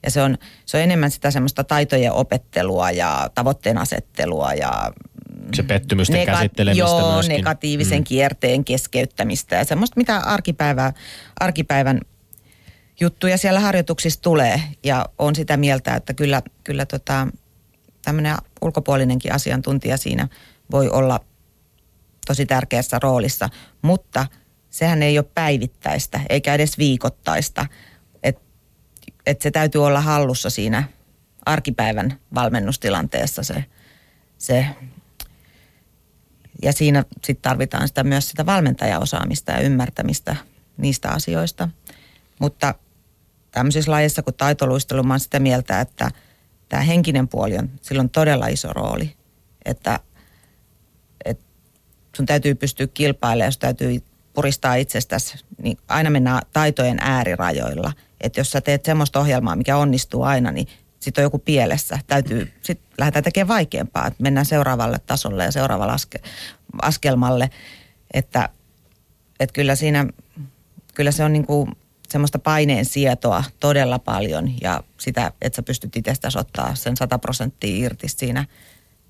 Ja 0.03 0.11
se 0.11 0.21
on, 0.21 0.37
se 0.65 0.77
on 0.77 0.83
enemmän 0.83 1.11
sitä 1.11 1.31
semmoista 1.31 1.63
taitojen 1.63 2.11
opettelua 2.11 2.91
ja 2.91 3.29
tavoitteen 3.35 3.77
asettelua 3.77 4.53
ja 4.53 4.91
se 5.53 5.63
pettymysten 5.63 6.27
Nega- 6.27 6.31
käsittelemistä 6.31 6.85
joo, 6.85 7.13
myöskin. 7.13 7.35
negatiivisen 7.35 7.99
mm. 7.99 8.03
kierteen 8.03 8.65
keskeyttämistä 8.65 9.55
ja 9.55 9.63
semmoista, 9.63 9.97
mitä 9.97 10.17
arkipäivä, 10.17 10.93
arkipäivän 11.39 12.01
juttuja 12.99 13.37
siellä 13.37 13.59
harjoituksissa 13.59 14.21
tulee. 14.21 14.61
Ja 14.83 15.05
on 15.17 15.35
sitä 15.35 15.57
mieltä, 15.57 15.95
että 15.95 16.13
kyllä, 16.13 16.41
kyllä 16.63 16.85
tota, 16.85 17.27
tämmöinen 18.01 18.35
ulkopuolinenkin 18.61 19.33
asiantuntija 19.33 19.97
siinä 19.97 20.27
voi 20.71 20.89
olla 20.89 21.19
tosi 22.27 22.45
tärkeässä 22.45 22.99
roolissa, 23.03 23.49
mutta 23.81 24.25
sehän 24.69 25.03
ei 25.03 25.19
ole 25.19 25.27
päivittäistä 25.35 26.19
eikä 26.29 26.53
edes 26.53 26.77
viikoittaista. 26.77 27.65
Että 28.23 28.41
et 29.25 29.41
se 29.41 29.51
täytyy 29.51 29.85
olla 29.85 30.01
hallussa 30.01 30.49
siinä 30.49 30.83
arkipäivän 31.45 32.19
valmennustilanteessa 32.35 33.43
se, 33.43 33.65
se 34.37 34.65
ja 36.61 36.73
siinä 36.73 37.03
sitten 37.13 37.41
tarvitaan 37.41 37.87
sitä 37.87 38.03
myös 38.03 38.29
sitä 38.29 38.45
valmentajaosaamista 38.45 39.51
ja 39.51 39.59
ymmärtämistä 39.59 40.35
niistä 40.77 41.09
asioista. 41.09 41.69
Mutta 42.39 42.75
tämmöisissä 43.51 43.91
lajeissa 43.91 44.23
kuin 44.23 44.35
taitoluistelu, 44.35 45.03
mä 45.03 45.13
oon 45.13 45.19
sitä 45.19 45.39
mieltä, 45.39 45.81
että 45.81 46.11
tämä 46.69 46.83
henkinen 46.83 47.27
puoli 47.27 47.57
on 47.57 47.69
silloin 47.81 48.09
todella 48.09 48.47
iso 48.47 48.73
rooli. 48.73 49.15
Että, 49.65 49.99
että 51.25 51.45
sun 52.17 52.25
täytyy 52.25 52.55
pystyä 52.55 52.87
kilpailemaan, 52.87 53.47
jos 53.47 53.57
täytyy 53.57 54.03
puristaa 54.33 54.75
itsestäsi, 54.75 55.45
niin 55.61 55.77
aina 55.87 56.09
mennään 56.09 56.41
taitojen 56.53 56.97
äärirajoilla. 57.01 57.93
Että 58.21 58.39
jos 58.39 58.51
sä 58.51 58.61
teet 58.61 58.85
semmoista 58.85 59.19
ohjelmaa, 59.19 59.55
mikä 59.55 59.77
onnistuu 59.77 60.23
aina, 60.23 60.51
niin 60.51 60.67
sitten 60.99 61.21
on 61.21 61.25
joku 61.25 61.39
pielessä. 61.39 61.99
Täytyy, 62.07 62.51
sitten 62.61 62.87
lähdetään 62.97 63.23
tekemään 63.23 63.55
vaikeampaa, 63.55 64.07
että 64.07 64.23
mennään 64.23 64.45
seuraavalle 64.45 64.99
tasolle 65.05 65.43
ja 65.43 65.51
seuraavalle 65.51 65.93
aske, 65.93 66.19
askelmalle. 66.81 67.49
Että, 68.13 68.49
että 69.39 69.53
kyllä 69.53 69.75
siinä, 69.75 70.07
kyllä 70.93 71.11
se 71.11 71.23
on 71.23 71.33
niin 71.33 71.45
kuin 71.45 71.71
semmoista 72.09 72.39
paineen 72.39 72.85
sietoa 72.85 73.43
todella 73.59 73.99
paljon 73.99 74.61
ja 74.61 74.83
sitä, 74.97 75.31
että 75.41 75.55
sä 75.55 75.63
pystyt 75.63 75.95
itsestäsi 75.95 76.39
ottaa 76.39 76.75
sen 76.75 76.97
100 76.97 77.19
prosenttia 77.19 77.85
irti 77.85 78.07
siinä 78.07 78.45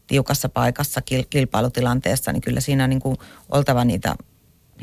tiukassa 0.07 0.49
paikassa 0.49 1.01
kil- 1.01 1.27
kilpailutilanteessa, 1.29 2.31
niin 2.33 2.41
kyllä 2.41 2.61
siinä 2.61 2.83
on 2.83 2.89
niin 2.89 2.99
kuin 2.99 3.17
oltava 3.49 3.85
niitä 3.85 4.15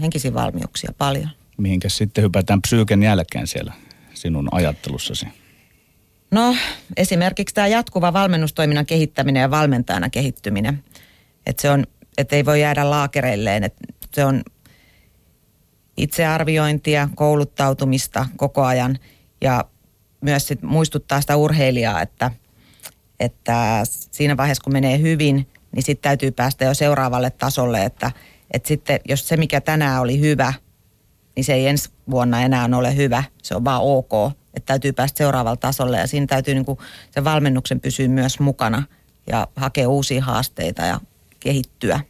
henkisiä 0.01 0.35
valmiuksia 0.35 0.93
paljon. 0.99 1.29
Mihinkä 1.57 1.89
sitten 1.89 2.25
hypätään 2.25 2.63
psyyken 2.63 3.03
jälkeen 3.03 3.47
siellä 3.47 3.73
sinun 4.15 4.49
ajattelussasi? 4.53 5.27
No 6.31 6.57
esimerkiksi 6.97 7.55
tämä 7.55 7.67
jatkuva 7.67 8.13
valmennustoiminnan 8.13 8.87
kehittäminen 8.87 9.41
ja 9.41 9.51
valmentajana 9.51 10.11
kehittyminen. 10.11 10.85
Että 11.47 11.63
se 11.63 11.71
on, 11.71 11.85
että 12.19 12.37
ei 12.37 12.45
voi 12.45 12.61
jäädä 12.61 12.91
laakereilleen, 12.91 13.65
että 13.65 13.87
se 14.13 14.25
on 14.25 14.43
itsearviointia, 15.97 17.09
kouluttautumista 17.15 18.27
koko 18.37 18.65
ajan 18.65 18.99
ja 19.41 19.65
myös 20.21 20.49
sit 20.49 20.63
muistuttaa 20.63 21.21
sitä 21.21 21.37
urheilijaa, 21.37 22.03
että, 22.03 22.31
että 23.25 23.83
siinä 24.11 24.37
vaiheessa 24.37 24.65
kun 24.65 24.73
menee 24.73 24.99
hyvin, 24.99 25.49
niin 25.73 25.83
sitten 25.83 26.03
täytyy 26.03 26.31
päästä 26.31 26.65
jo 26.65 26.75
seuraavalle 26.75 27.31
tasolle, 27.31 27.85
että, 27.85 28.11
että 28.51 28.69
sitten 28.69 29.01
jos 29.09 29.29
se 29.29 29.37
mikä 29.37 29.61
tänään 29.61 30.01
oli 30.01 30.21
hyvä, 30.21 30.53
niin 31.37 31.45
se 31.45 31.55
ei 31.55 31.67
ensi 31.67 31.91
vuonna 32.11 32.43
enää 32.43 32.69
ole 32.77 32.97
hyvä, 32.97 33.25
se 33.43 33.55
on 33.55 33.65
vaan 33.65 33.83
ok, 33.83 34.13
että 34.55 34.67
täytyy 34.67 34.93
päästä 34.93 35.19
seuraavalle 35.19 35.57
tasolle 35.57 35.99
ja 35.99 36.07
siinä 36.07 36.27
täytyy 36.27 36.55
niin 36.55 36.65
kuin 36.65 36.79
se 37.11 37.25
valmennuksen 37.25 37.81
pysyä 37.81 38.09
myös 38.09 38.41
mukana 38.41 38.83
ja 39.27 39.49
hakea 39.57 39.89
uusia 39.89 40.25
haasteita 40.25 40.83
ja 40.83 41.01
kehittyä. 41.41 42.01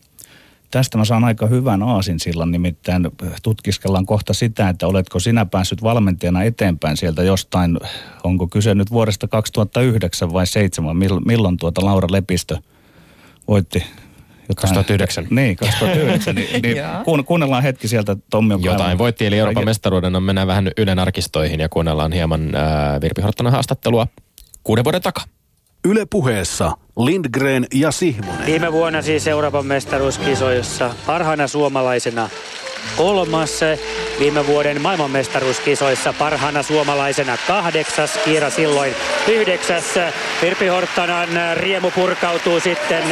Tästä 0.74 0.98
mä 0.98 1.04
saan 1.04 1.24
aika 1.24 1.46
hyvän 1.46 1.82
aasin 1.82 2.20
sillan, 2.20 2.50
nimittäin 2.50 3.08
tutkiskellaan 3.42 4.06
kohta 4.06 4.34
sitä, 4.34 4.68
että 4.68 4.86
oletko 4.86 5.18
sinä 5.18 5.46
päässyt 5.46 5.82
valmentajana 5.82 6.42
eteenpäin 6.42 6.96
sieltä 6.96 7.22
jostain, 7.22 7.78
onko 8.24 8.46
kyse 8.46 8.74
nyt 8.74 8.90
vuodesta 8.90 9.28
2009 9.28 10.32
vai 10.32 10.42
2007, 10.42 10.96
milloin 11.26 11.56
tuota 11.56 11.84
Laura 11.84 12.08
Lepistö 12.10 12.58
voitti 13.48 13.78
jotain, 14.48 14.56
2009. 14.56 15.26
Niin, 15.30 15.56
2009. 15.56 16.34
niin, 16.34 16.62
niin 16.62 16.76
kuun, 17.04 17.24
kuunnellaan 17.24 17.62
hetki 17.62 17.88
sieltä 17.88 18.16
Tommi 18.30 18.54
Jotain 18.54 18.82
aivan, 18.82 18.98
voitti, 18.98 19.26
eli 19.26 19.38
Euroopan 19.38 19.64
mestaruuden 19.64 20.16
on 20.16 20.22
mennään 20.22 20.46
vähän 20.46 20.70
Ylen 20.76 20.98
arkistoihin 20.98 21.60
ja 21.60 21.68
kuunnellaan 21.68 22.12
hieman 22.12 22.54
äh, 22.54 23.00
Virpi 23.00 23.22
Horttanen 23.22 23.52
haastattelua 23.52 24.06
kuuden 24.64 24.84
vuoden 24.84 25.02
takaa. 25.02 25.24
Yle 25.88 26.06
puheessa 26.10 26.72
Lindgren 26.98 27.66
ja 27.74 27.90
Sihvonen. 27.90 28.46
Viime 28.46 28.72
vuonna 28.72 29.02
siis 29.02 29.26
Euroopan 29.28 29.66
mestaruuskisoissa 29.66 30.90
parhaana 31.06 31.46
suomalaisena 31.46 32.28
kolmas. 32.96 33.60
Viime 34.18 34.46
vuoden 34.46 34.80
maailmanmestaruuskisoissa 34.80 36.14
parhaana 36.18 36.62
suomalaisena 36.62 37.36
kahdeksas. 37.46 38.18
Kiira 38.24 38.50
silloin 38.50 38.94
yhdeksäs. 39.28 39.84
Virpi 40.42 40.66
Horttanan 40.66 41.28
riemu 41.56 41.90
purkautuu 41.90 42.60
sitten 42.60 43.02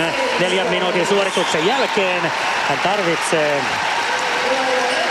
neljän 0.41 0.71
minuutin 0.71 1.07
suorituksen 1.07 1.67
jälkeen. 1.67 2.23
Hän 2.69 2.79
tarvitsee 2.79 3.63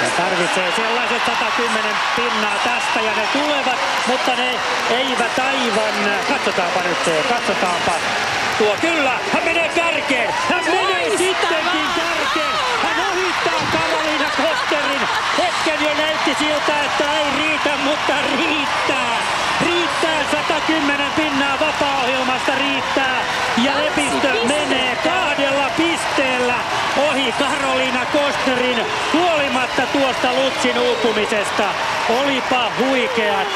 hän 0.02 0.12
tarvitsee 0.18 0.72
sellaiset 0.76 1.22
110 1.26 1.96
pinnaa 2.16 2.56
tästä 2.64 3.00
ja 3.02 3.12
ne 3.16 3.28
tulevat, 3.34 3.80
mutta 4.08 4.36
ne 4.36 4.60
eivät 4.90 5.40
aivan. 5.40 5.96
Katsotaanpa 6.30 6.80
nyt, 6.84 7.26
katsotaanpa. 7.30 7.92
Tuo 8.58 8.76
kyllä, 8.82 9.14
hän 9.34 9.44
menee 9.44 9.70
kärkeen. 9.70 10.34
Hän 10.50 10.64
menee 10.66 11.18
sittenkin 11.18 11.88
kärkeen. 11.96 12.56
Hän 12.84 13.06
ohittaa 13.12 13.60
Karoliina 13.74 14.30
Kosterin. 14.38 15.08
Hetken 15.38 15.86
jo 15.86 15.94
näytti 15.98 16.36
siltä, 16.40 16.74
että 16.86 17.04
ei 17.20 17.26
riitä, 17.38 17.78
mutta 17.84 18.14
riittää. 18.38 19.18
Riittää 19.66 20.20
110 20.32 21.12
pinnaa 21.16 21.60
vapaa-ohjelmasta 21.60 22.52
riittää. 22.58 23.22
Ja 23.58 23.72
Lepistö 23.78 24.28
menee 24.48 24.96
kahdella 25.04 25.70
pisteellä 25.78 26.56
ohi 27.10 27.34
Karoliina 27.40 28.06
Kosterin 28.06 28.86
huolimatta 29.14 29.51
tuosta 29.94 30.34
Lutsin 30.34 30.80
uupumisesta. 30.80 31.64
Olipa 32.24 32.72
huikeat 32.80 33.48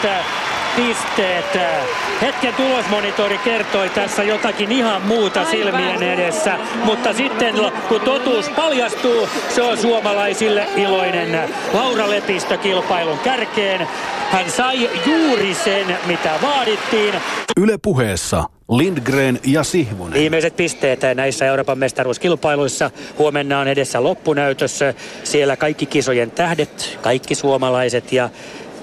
pisteet. 0.75 1.45
Hetken 2.21 2.53
tulosmonitori 2.53 3.37
kertoi 3.37 3.89
tässä 3.89 4.23
jotakin 4.23 4.71
ihan 4.71 5.01
muuta 5.01 5.39
Aivan. 5.39 5.51
silmien 5.51 6.03
edessä, 6.03 6.57
mutta 6.83 7.13
sitten 7.13 7.55
kun 7.87 8.01
totuus 8.01 8.49
paljastuu, 8.49 9.29
se 9.49 9.61
on 9.61 9.77
suomalaisille 9.77 10.67
iloinen. 10.75 11.49
Laura 11.73 12.09
Lepistö 12.09 12.57
kilpailun 12.57 13.19
kärkeen. 13.19 13.87
Hän 14.31 14.51
sai 14.51 14.89
juuri 15.05 15.53
sen, 15.53 15.97
mitä 16.05 16.31
vaadittiin. 16.41 17.15
Yle 17.57 17.77
puheessa 17.81 18.43
Lindgren 18.71 19.39
ja 19.45 19.63
Sihvonen. 19.63 20.13
Viimeiset 20.13 20.55
pisteet 20.55 20.99
näissä 21.15 21.45
Euroopan 21.45 21.77
mestaruuskilpailuissa. 21.79 22.91
Huomenna 23.17 23.59
on 23.59 23.67
edessä 23.67 24.03
loppunäytössä. 24.03 24.93
Siellä 25.23 25.57
kaikki 25.57 25.85
kisojen 25.85 26.31
tähdet, 26.31 26.99
kaikki 27.01 27.35
suomalaiset 27.35 28.11
ja 28.11 28.29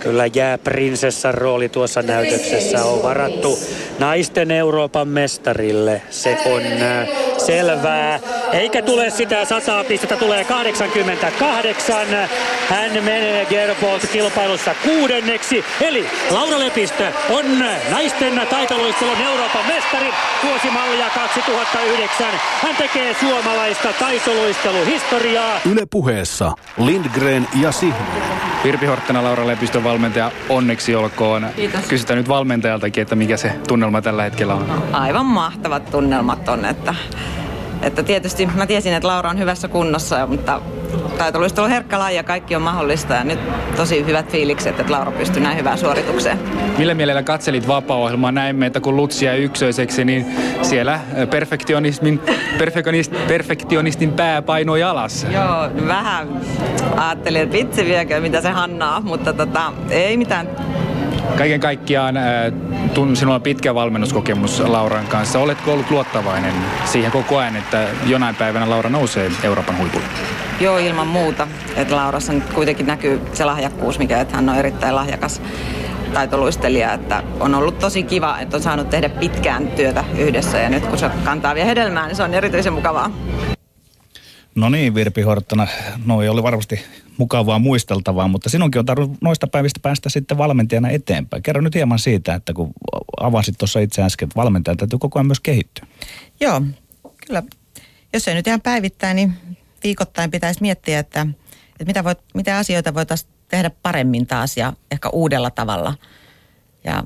Kyllä 0.02 0.26
jää 0.34 0.58
prinsessan 0.58 1.34
rooli 1.34 1.68
tuossa 1.68 2.02
näytöksessä 2.02 2.84
on 2.84 3.02
varattu 3.02 3.58
naisten 3.98 4.50
Euroopan 4.50 5.08
mestarille. 5.08 6.02
Se 6.10 6.38
on 6.46 6.62
äh, 6.62 7.08
selvää. 7.38 8.20
Eikä 8.52 8.82
tule 8.82 9.10
sitä 9.10 9.44
100 9.44 9.84
pistettä, 9.84 10.16
tulee 10.16 10.44
88. 10.44 12.06
Hän 12.68 12.92
menee 12.92 13.46
Gerbolt 13.46 14.06
kilpailussa 14.12 14.74
kuudenneksi. 14.84 15.64
Eli 15.80 16.06
Laura 16.30 16.58
Lepistö 16.58 17.12
on 17.30 17.44
naisten 17.90 18.46
taitoluistelun 18.50 19.16
Euroopan 19.16 19.66
mestari 19.66 20.12
vuosimallia 20.44 21.10
2009. 21.14 22.26
Hän 22.62 22.76
tekee 22.76 23.16
suomalaista 23.20 23.88
taitoluisteluhistoriaa. 24.00 25.60
Yle 25.72 25.82
puheessa 25.90 26.52
Lindgren 26.78 27.48
ja 27.60 27.72
Sihvonen. 27.72 28.22
Virpi 28.64 28.86
Horttena, 28.86 29.24
Laura 29.24 29.46
Lepistön 29.46 29.84
valmentaja, 29.92 30.30
onneksi 30.48 30.94
olkoon. 30.94 31.46
Kiitos. 31.56 31.84
Kysytään 31.86 32.16
nyt 32.16 32.28
valmentajaltakin, 32.28 33.02
että 33.02 33.14
mikä 33.14 33.36
se 33.36 33.52
tunnelma 33.68 34.02
tällä 34.02 34.22
hetkellä 34.22 34.54
on. 34.54 34.82
Aivan 34.92 35.26
mahtavat 35.26 35.90
tunnelmat 35.90 36.48
on, 36.48 36.64
että, 36.64 36.94
että 37.82 38.02
tietysti 38.02 38.46
mä 38.46 38.66
tiesin, 38.66 38.94
että 38.94 39.08
Laura 39.08 39.30
on 39.30 39.38
hyvässä 39.38 39.68
kunnossa, 39.68 40.26
mutta 40.26 40.60
taitoluistelu 41.18 41.64
on 41.64 41.70
herkkä 41.70 41.98
laji 41.98 42.16
ja 42.16 42.22
kaikki 42.22 42.56
on 42.56 42.62
mahdollista 42.62 43.14
ja 43.14 43.24
nyt 43.24 43.38
tosi 43.76 44.06
hyvät 44.06 44.30
fiilikset, 44.30 44.80
että 44.80 44.92
Laura 44.92 45.12
pystyy 45.12 45.42
näin 45.42 45.58
hyvään 45.58 45.78
suoritukseen. 45.78 46.38
Millä 46.78 46.94
mielellä 46.94 47.22
katselit 47.22 47.68
vapaa-ohjelmaa? 47.68 48.32
Näimme, 48.32 48.66
että 48.66 48.80
kun 48.80 48.96
Lutsia 48.96 49.34
ykköiseksi, 49.34 50.04
niin 50.04 50.26
siellä 50.62 51.00
perfektionismin, 51.30 52.20
perfektionist, 52.58 53.12
perfektionistin 53.28 54.12
pää 54.12 54.42
painoi 54.42 54.82
alas. 54.82 55.26
Joo, 55.30 55.86
vähän 55.86 56.40
ajattelin, 56.96 57.42
että 57.42 57.56
vitsi 57.56 57.84
viekö, 57.84 58.20
mitä 58.20 58.40
se 58.40 58.50
hannaa, 58.50 59.00
mutta 59.00 59.32
tota, 59.32 59.72
ei 59.90 60.16
mitään 60.16 60.48
Kaiken 61.36 61.60
kaikkiaan 61.60 62.14
tun, 62.94 63.16
sinulla 63.16 63.34
on 63.34 63.42
pitkä 63.42 63.74
valmennuskokemus 63.74 64.60
Lauran 64.60 65.06
kanssa. 65.06 65.38
Oletko 65.38 65.72
ollut 65.72 65.90
luottavainen 65.90 66.54
siihen 66.84 67.12
koko 67.12 67.38
ajan, 67.38 67.56
että 67.56 67.88
jonain 68.06 68.34
päivänä 68.34 68.70
Laura 68.70 68.90
nousee 68.90 69.30
Euroopan 69.42 69.78
huipulle? 69.78 70.06
Joo, 70.60 70.78
ilman 70.78 71.06
muuta. 71.06 71.48
Että 71.76 71.96
Laurassa 71.96 72.32
nyt 72.32 72.52
kuitenkin 72.52 72.86
näkyy 72.86 73.20
se 73.32 73.44
lahjakkuus, 73.44 73.98
mikä 73.98 74.20
että 74.20 74.36
hän 74.36 74.48
on 74.48 74.56
erittäin 74.56 74.94
lahjakas 74.94 75.42
taitoluistelija, 76.14 76.92
että 76.92 77.22
on 77.40 77.54
ollut 77.54 77.78
tosi 77.78 78.02
kiva, 78.02 78.38
että 78.38 78.56
on 78.56 78.62
saanut 78.62 78.90
tehdä 78.90 79.08
pitkään 79.08 79.68
työtä 79.68 80.04
yhdessä 80.18 80.58
ja 80.58 80.68
nyt 80.68 80.86
kun 80.86 80.98
se 80.98 81.10
kantaa 81.24 81.54
vielä 81.54 81.68
hedelmää, 81.68 82.06
niin 82.06 82.16
se 82.16 82.22
on 82.22 82.34
erityisen 82.34 82.72
mukavaa. 82.72 83.10
No 84.54 84.68
niin, 84.68 84.94
Virpi 84.94 85.22
Horttona, 85.22 85.66
noi 86.04 86.28
oli 86.28 86.42
varmasti 86.42 86.80
mukavaa 87.18 87.58
muisteltavaa, 87.58 88.28
mutta 88.28 88.50
sinunkin 88.50 88.78
on 88.78 88.86
tarvinnut 88.86 89.22
noista 89.22 89.46
päivistä 89.46 89.80
päästä 89.82 90.08
sitten 90.08 90.38
valmentajana 90.38 90.90
eteenpäin. 90.90 91.42
Kerro 91.42 91.60
nyt 91.60 91.74
hieman 91.74 91.98
siitä, 91.98 92.34
että 92.34 92.52
kun 92.52 92.72
avasit 93.20 93.58
tuossa 93.58 93.80
itse 93.80 94.02
äsken, 94.02 94.26
että 94.26 94.36
valmentajan 94.36 94.76
täytyy 94.76 94.98
koko 94.98 95.18
ajan 95.18 95.26
myös 95.26 95.40
kehittyä. 95.40 95.86
Joo, 96.40 96.62
kyllä. 97.26 97.42
Jos 98.12 98.28
ei 98.28 98.34
nyt 98.34 98.46
ihan 98.46 98.60
päivittäin, 98.60 99.16
niin 99.16 99.32
viikoittain 99.84 100.30
pitäisi 100.30 100.60
miettiä, 100.60 100.98
että, 100.98 101.26
että 101.70 101.84
mitä, 101.84 102.04
voit, 102.04 102.18
mitä 102.34 102.58
asioita 102.58 102.94
voitaisiin 102.94 103.32
tehdä 103.48 103.70
paremmin 103.82 104.26
taas 104.26 104.56
ja 104.56 104.72
ehkä 104.90 105.08
uudella 105.08 105.50
tavalla. 105.50 105.94
Ja 106.84 107.04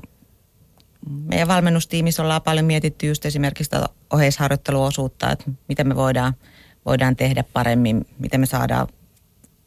meidän 1.09 1.47
valmennustiimissä 1.47 2.23
ollaan 2.23 2.41
paljon 2.41 2.65
mietitty 2.65 3.07
just 3.07 3.25
esimerkiksi 3.25 3.75
oheisharjoitteluosuutta, 4.13 5.31
että 5.31 5.51
miten 5.67 5.87
me 5.87 5.95
voidaan, 5.95 6.33
voidaan 6.87 7.15
tehdä 7.15 7.43
paremmin, 7.53 8.05
miten 8.19 8.39
me 8.39 8.45
saadaan 8.45 8.87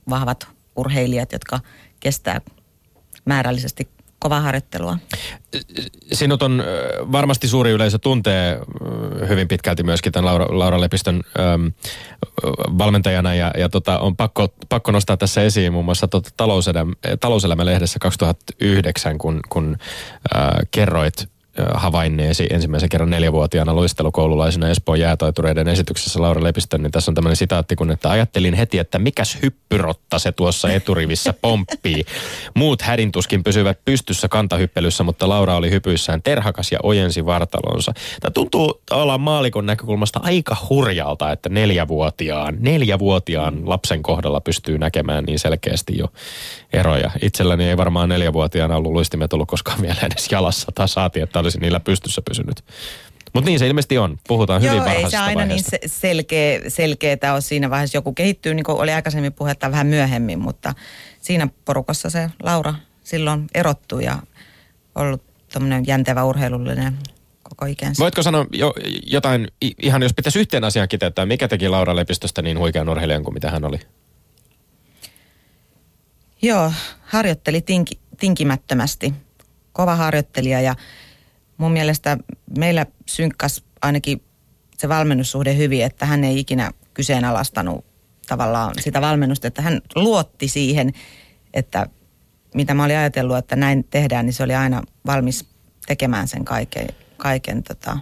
vahvat 0.09 0.49
urheilijat, 0.77 1.33
jotka 1.33 1.61
kestää 2.01 2.41
määrällisesti 3.25 3.89
kovaa 4.19 4.41
harjoittelua. 4.41 4.99
Sinut 6.13 6.43
on 6.43 6.65
varmasti 7.13 7.49
suuri 7.49 7.71
yleisö 7.71 7.99
tuntee 7.99 8.61
hyvin 9.29 9.49
pitkälti 9.49 9.83
myöskin 9.83 10.13
tämän 10.13 10.27
Laura, 10.27 10.47
Laura 10.59 10.81
Lepistön 10.81 11.23
äm, 11.55 11.73
valmentajana 12.79 13.35
ja, 13.35 13.53
ja 13.59 13.69
tota, 13.69 13.99
on 13.99 14.17
pakko, 14.17 14.49
pakko 14.69 14.93
nostaa 14.93 15.17
tässä 15.17 15.43
esiin 15.43 15.73
muun 15.73 15.85
muassa 15.85 16.09
tota, 16.09 16.31
talouselämä, 16.37 16.93
talouselämä-lehdessä 17.21 17.99
2009, 17.99 19.19
kun, 19.19 19.41
kun 19.49 19.77
äh, 20.37 20.51
kerroit 20.71 21.29
havainneesi 21.75 22.47
ensimmäisen 22.51 22.89
kerran 22.89 23.11
neljävuotiaana 23.11 23.75
luistelukoululaisena 23.75 24.69
Espoon 24.69 25.01
jäätaitureiden 25.01 25.69
esityksessä 25.69 26.23
Laura 26.23 26.43
Lepistön, 26.43 26.83
niin 26.83 26.91
tässä 26.91 27.11
on 27.11 27.15
tämmöinen 27.15 27.37
sitaatti, 27.37 27.77
kun 27.77 27.91
että 27.91 28.11
ajattelin 28.11 28.55
heti, 28.55 28.79
että 28.79 28.99
mikäs 28.99 29.39
hyppyrotta 29.43 30.19
se 30.19 30.33
tuossa 30.33 30.73
eturivissä 30.73 31.35
pomppii. 31.43 32.05
Muut 32.55 32.83
hädintuskin 32.83 33.45
pysyvät 33.45 33.79
pystyssä 33.85 34.29
kantahyppelyssä, 34.29 35.05
mutta 35.05 35.29
Laura 35.29 35.57
oli 35.57 35.71
hypyissään 35.71 36.23
terhakas 36.23 36.73
ja 36.73 36.79
ojensi 36.83 37.27
vartalonsa. 37.27 37.93
Tämä 38.21 38.31
tuntuu 38.31 38.81
olla 38.91 39.19
maalikon 39.19 39.67
näkökulmasta 39.67 40.21
aika 40.23 40.57
hurjalta, 40.71 41.33
että 41.33 41.49
neljävuotiaan, 41.49 42.57
neljävuotiaan 42.61 43.69
lapsen 43.69 44.03
kohdalla 44.03 44.41
pystyy 44.41 44.79
näkemään 44.79 45.25
niin 45.25 45.39
selkeästi 45.39 45.99
jo 45.99 46.07
eroja. 46.73 47.11
Itselläni 47.23 47.69
ei 47.69 47.77
varmaan 47.77 48.09
neljävuotiaana 48.09 48.77
ollut 48.77 48.93
luistimet 48.93 49.33
ollut 49.33 49.49
koskaan 49.49 49.83
vielä 49.83 50.01
edes 50.03 50.29
jalassa, 50.33 50.73
tai 50.75 50.89
saati, 50.89 51.21
että 51.21 51.39
olisi 51.51 51.61
niillä 51.61 51.81
pystyssä 51.81 52.23
pysynyt. 52.29 52.65
Mutta 53.35 53.51
niin 53.51 53.59
se 53.59 53.67
ilmeisesti 53.67 53.99
on. 53.99 54.19
Puhutaan 54.29 54.65
Joo, 54.65 54.75
hyvin 54.75 54.89
ei 54.89 54.89
se 54.89 54.95
varhaisesta 54.95 55.25
aina 55.25 55.41
vaiheesta. 55.41 55.77
niin 55.77 55.91
se- 55.91 55.99
selkeä, 56.01 56.61
selkeää 56.69 57.33
ole 57.33 57.41
siinä 57.41 57.71
vaiheessa. 57.71 57.97
Joku 57.97 58.13
kehittyy, 58.13 58.55
niin 58.55 58.65
kuin 58.65 58.79
oli 58.79 58.93
aikaisemmin 58.93 59.33
puhetta 59.33 59.71
vähän 59.71 59.87
myöhemmin, 59.87 60.39
mutta 60.39 60.75
siinä 61.21 61.49
porukassa 61.65 62.11
se 62.11 62.31
Laura 62.43 62.75
silloin 63.05 63.47
erottui 63.55 64.05
ja 64.05 64.19
ollut 64.95 65.23
tämmöinen 65.53 65.87
jäntevä 65.87 66.25
urheilullinen 66.25 66.99
koko 67.43 67.67
ikänsä. 67.67 68.03
Voitko 68.03 68.23
sanoa 68.23 68.47
jo, 68.53 68.75
jotain, 69.07 69.49
ihan 69.83 70.03
jos 70.03 70.15
pitäisi 70.15 70.39
yhteen 70.41 70.65
asiaan 70.65 70.89
kiteyttää, 70.89 71.27
mikä 71.27 71.49
teki 71.49 71.69
Laura 71.69 71.97
Lepistöstä 71.97 72.43
niin 72.43 72.59
huikean 72.59 72.89
urheilijan 72.89 73.25
kuin 73.25 73.35
mitä 73.35 73.51
hän 73.51 73.65
oli? 73.65 73.81
Joo, 76.43 76.73
harjoitteli 77.03 77.61
tinki, 77.61 77.99
tinkimättömästi. 78.19 79.15
Kova 79.73 79.97
harjoittelija 79.97 80.61
ja 80.61 80.75
mun 81.61 81.73
mielestä 81.73 82.19
meillä 82.59 82.87
synkkas 83.07 83.65
ainakin 83.83 84.23
se 84.79 84.89
valmennussuhde 84.89 85.57
hyvin, 85.57 85.85
että 85.85 86.07
hän 86.07 86.25
ei 86.25 86.39
ikinä 86.39 86.71
kyseenalaistanut 86.95 87.85
tavallaan 88.29 88.75
sitä 88.81 89.01
valmennusta, 89.01 89.49
että 89.49 89.63
hän 89.63 89.81
luotti 89.95 90.49
siihen, 90.49 90.93
että 91.55 91.87
mitä 92.55 92.75
mä 92.75 92.85
olin 92.85 92.97
ajatellut, 92.97 93.37
että 93.37 93.57
näin 93.57 93.85
tehdään, 93.85 94.27
niin 94.27 94.35
se 94.35 94.43
oli 94.43 94.55
aina 94.55 94.83
valmis 95.07 95.49
tekemään 95.87 96.29
sen 96.29 96.45
kaiken. 96.45 96.89
kaiken 97.17 97.63
tota. 97.63 97.99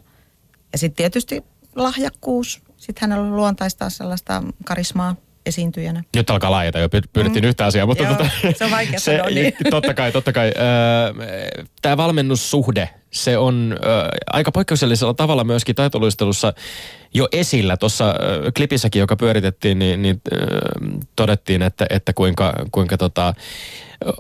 Ja 0.73 0.79
sitten 0.79 0.97
tietysti 0.97 1.45
lahjakkuus. 1.77 2.63
Sitten 2.77 3.01
hänellä 3.01 3.27
on 3.27 3.37
luontaista 3.37 3.91
sellaista 3.91 4.43
karismaa 4.65 5.17
esiintyjänä. 5.47 6.03
Nyt 6.17 6.31
alkaa 6.31 6.51
laajata 6.51 6.79
jo, 6.79 6.87
py- 6.87 7.09
pyydettiin 7.13 7.45
mm. 7.45 7.49
yhtä 7.49 7.67
asiaa, 7.67 7.87
mutta 7.87 8.05
Joo, 8.05 8.15
tota, 8.15 8.31
se 8.59 8.65
on 8.65 8.71
vaikea 8.71 9.01
sanoa, 9.11 9.27
niin. 9.27 9.53
Totta 9.71 9.95
kai, 9.95 10.13
totta 10.13 10.33
kai. 10.33 10.53
Tämä 11.83 11.97
valmennussuhde, 11.97 12.91
se 13.11 13.39
on 13.39 13.77
ö, 13.85 14.09
aika 14.27 14.53
poikkeuksellisella 14.53 15.15
tavalla 15.15 15.45
myöskin 15.45 15.75
taitoluistelussa 15.75 16.53
jo 17.15 17.29
esillä. 17.33 17.77
Tuossa 17.77 18.11
ö, 18.11 18.53
klipissäkin, 18.57 19.01
joka 19.01 19.17
pyöritettiin, 19.17 19.79
niin, 19.79 20.03
niin 20.03 20.21
ö, 20.33 20.37
todettiin, 21.17 21.63
että, 21.63 21.87
että 21.91 22.13
kuinka, 22.13 22.53
kuinka 22.73 22.97
tota, 22.97 23.35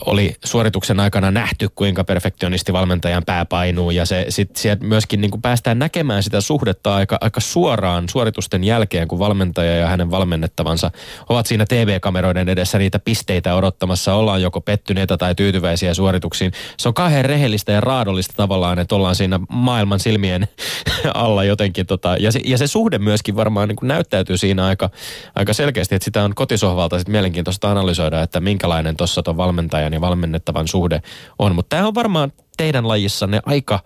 oli 0.07 0.35
suorituksen 0.45 1.01
aikana 1.01 1.31
nähty, 1.31 1.69
kuinka 1.75 2.05
perfektionisti 2.05 2.73
valmentajan 2.73 3.25
pää 3.25 3.45
painuu 3.45 3.91
ja 3.91 4.07
se 4.07 4.27
sit 4.29 4.57
sieltä 4.57 4.85
myöskin 4.85 5.21
niin 5.21 5.31
kuin 5.31 5.43
päästään 5.43 5.79
näkemään 5.79 6.23
sitä 6.23 6.41
suhdetta 6.41 6.95
aika, 6.95 7.19
aika 7.21 7.41
suoraan 7.41 8.09
suoritusten 8.09 8.65
jälkeen, 8.65 9.09
kun 9.09 9.19
valmentaja 9.19 9.77
ja 9.77 9.87
hänen 9.87 10.11
valmennettavansa 10.11 10.91
ovat 11.29 11.47
siinä 11.47 11.67
TV-kameroiden 11.67 12.49
edessä 12.49 12.79
niitä 12.79 12.99
pisteitä 12.99 13.55
odottamassa, 13.55 14.15
ollaan 14.15 14.43
joko 14.43 14.61
pettyneitä 14.61 15.17
tai 15.17 15.35
tyytyväisiä 15.35 15.95
suorituksiin. 15.95 16.53
Se 16.79 16.89
on 16.89 16.95
kauhean 16.95 17.25
rehellistä 17.25 17.73
ja 17.73 17.81
raadollista 17.81 18.35
tavallaan, 18.37 18.78
että 18.79 18.95
ollaan 18.95 19.17
siinä 19.17 19.41
maailman 19.49 20.01
silmien 20.01 20.49
alla 21.15 21.45
jotenkin. 21.45 21.87
Tota, 21.87 22.17
ja, 22.21 22.33
se, 22.33 22.41
ja 22.45 22.59
se 22.59 22.67
suhde 22.67 22.99
myöskin 22.99 23.37
varmaan 23.37 23.69
niin 23.69 23.77
kuin 23.77 23.89
näyttäytyy 23.89 24.37
siinä 24.37 24.67
aika, 24.67 24.91
aika 25.35 25.53
selkeästi, 25.53 25.95
että 25.95 26.05
sitä 26.05 26.25
on 26.25 26.35
kotisohvalta 26.35 26.99
sit 26.99 27.09
mielenkiintoista 27.09 27.71
analysoida, 27.71 28.23
että 28.23 28.41
minkälainen 28.41 28.97
tuossa 28.97 29.23
tuon 29.23 29.37
valmentajan 29.37 29.93
ja 29.93 30.01
valmennettavan 30.01 30.69
suhde 30.69 31.03
on. 31.39 31.55
Mutta 31.55 31.77
tämä 31.77 31.89
on 31.89 31.95
varmaan 31.95 32.33
teidän 32.57 32.89
lajissanne 32.89 33.41
aika 33.47 33.81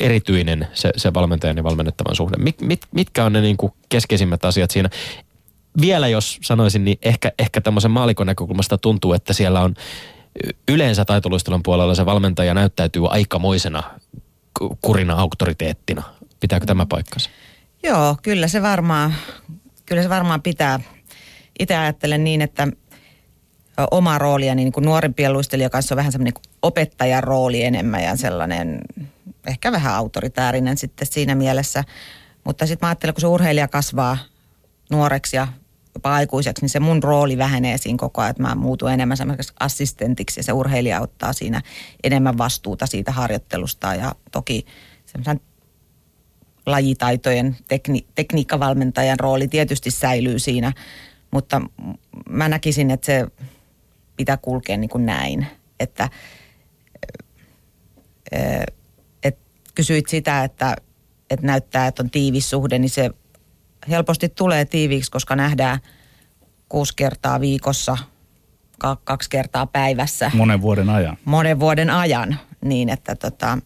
erityinen 0.00 0.66
se, 0.72 0.90
se 0.96 1.14
valmentajan 1.14 1.56
ja 1.56 1.64
valmennettavan 1.64 2.16
suhde. 2.16 2.36
Mit, 2.36 2.60
mit, 2.60 2.80
mitkä 2.90 3.24
on 3.24 3.32
ne 3.32 3.40
niin 3.40 3.56
kuin 3.56 3.72
keskeisimmät 3.88 4.44
asiat 4.44 4.70
siinä? 4.70 4.90
Vielä 5.80 6.08
jos 6.08 6.38
sanoisin, 6.42 6.84
niin 6.84 6.98
ehkä, 7.02 7.32
ehkä 7.38 7.60
tämmöisen 7.60 7.90
maalikon 7.90 8.26
näkökulmasta 8.26 8.78
tuntuu, 8.78 9.12
että 9.12 9.32
siellä 9.32 9.60
on 9.60 9.74
yleensä 10.68 11.04
taitoluistelun 11.04 11.62
puolella 11.62 11.94
se 11.94 12.06
valmentaja 12.06 12.54
näyttäytyy 12.54 13.08
aikamoisena 13.08 13.82
ku- 14.58 14.78
kurina 14.80 15.14
auktoriteettina. 15.14 16.02
Pitääkö 16.40 16.66
tämä 16.66 16.86
paikkansa? 16.86 17.30
Joo, 17.82 18.16
kyllä 18.22 18.48
se 18.48 18.62
varmaan, 18.62 19.14
kyllä 19.86 20.02
se 20.02 20.08
varmaan 20.08 20.42
pitää. 20.42 20.80
Itse 21.58 21.76
ajattelen 21.76 22.24
niin, 22.24 22.42
että 22.42 22.68
oma 23.90 24.18
roolia 24.18 24.54
niin 24.54 24.72
kuin 24.72 24.84
nuorempien 24.84 25.32
luistelijoiden 25.32 25.72
kanssa 25.72 25.94
on 25.94 25.96
vähän 25.96 26.12
semmoinen 26.12 26.34
niin 26.34 26.52
opettajan 26.62 27.24
rooli 27.24 27.64
enemmän 27.64 28.02
ja 28.02 28.16
sellainen 28.16 28.80
ehkä 29.46 29.72
vähän 29.72 29.94
autoritäärinen 29.94 30.78
sitten 30.78 31.06
siinä 31.06 31.34
mielessä. 31.34 31.84
Mutta 32.44 32.66
sitten 32.66 32.86
mä 32.86 32.90
ajattelen, 32.90 33.14
kun 33.14 33.20
se 33.20 33.26
urheilija 33.26 33.68
kasvaa 33.68 34.18
nuoreksi 34.90 35.36
ja 35.36 35.48
jopa 35.94 36.14
aikuiseksi, 36.14 36.62
niin 36.62 36.70
se 36.70 36.80
mun 36.80 37.02
rooli 37.02 37.38
vähenee 37.38 37.78
siinä 37.78 37.98
koko 37.98 38.20
ajan, 38.20 38.30
että 38.30 38.42
mä 38.42 38.54
muutun 38.54 38.92
enemmän 38.92 39.16
semmoiseksi 39.16 39.52
assistentiksi 39.60 40.40
ja 40.40 40.44
se 40.44 40.52
urheilija 40.52 41.00
ottaa 41.00 41.32
siinä 41.32 41.62
enemmän 42.04 42.38
vastuuta 42.38 42.86
siitä 42.86 43.12
harjoittelusta 43.12 43.94
ja 43.94 44.14
toki 44.32 44.66
semmoisen 45.06 45.40
lajitaitojen 46.66 47.56
tekni, 47.68 48.06
tekniikkavalmentajan 48.14 49.20
rooli 49.20 49.48
tietysti 49.48 49.90
säilyy 49.90 50.38
siinä, 50.38 50.72
mutta 51.30 51.60
mä 52.28 52.48
näkisin, 52.48 52.90
että 52.90 53.06
se 53.06 53.26
pitää 54.16 54.36
kulkea 54.36 54.76
niin 54.76 54.90
kuin 54.90 55.06
näin, 55.06 55.46
että 55.80 56.08
et 59.22 59.38
kysyit 59.74 60.08
sitä, 60.08 60.44
että, 60.44 60.76
että 61.30 61.46
näyttää, 61.46 61.86
että 61.86 62.02
on 62.02 62.10
tiivis 62.10 62.50
suhde, 62.50 62.78
niin 62.78 62.90
se 62.90 63.10
helposti 63.88 64.28
tulee 64.28 64.64
tiiviiksi, 64.64 65.10
koska 65.10 65.36
nähdään 65.36 65.78
kuusi 66.68 66.92
kertaa 66.96 67.40
viikossa, 67.40 67.96
ka- 68.78 68.98
kaksi 69.04 69.30
kertaa 69.30 69.66
päivässä 69.66 70.30
Monen 70.34 70.60
vuoden 70.62 70.90
ajan. 70.90 71.16
monen 71.24 71.60
vuoden 71.60 71.90
ajan, 71.90 72.38
niin 72.64 72.88
että 72.88 73.14
tota, 73.14 73.58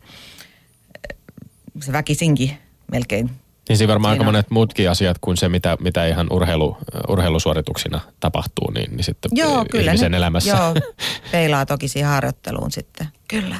se 1.82 1.92
väkisinkin 1.92 2.50
melkein. 2.92 3.30
Niin 3.68 3.76
siinä 3.76 3.88
varmaan 3.92 4.12
aika 4.12 4.24
monet 4.24 4.50
muutkin 4.50 4.90
asiat 4.90 5.18
kuin 5.20 5.36
se, 5.36 5.48
mitä, 5.48 5.76
mitä 5.80 6.06
ihan 6.06 6.26
urheilu, 6.30 6.76
urheilusuorituksina 7.08 8.00
tapahtuu, 8.20 8.70
niin, 8.70 8.90
niin 8.96 9.04
sitten 9.04 9.30
Joo, 9.34 9.64
kyllä. 9.70 9.84
ihmisen 9.90 10.10
ne- 10.10 10.16
elämässä. 10.16 10.50
Joo, 10.50 10.74
peilaa 11.32 11.66
toki 11.66 11.88
siihen 11.88 12.10
harjoitteluun 12.10 12.72
sitten. 12.72 13.06
Kyllä. 13.28 13.56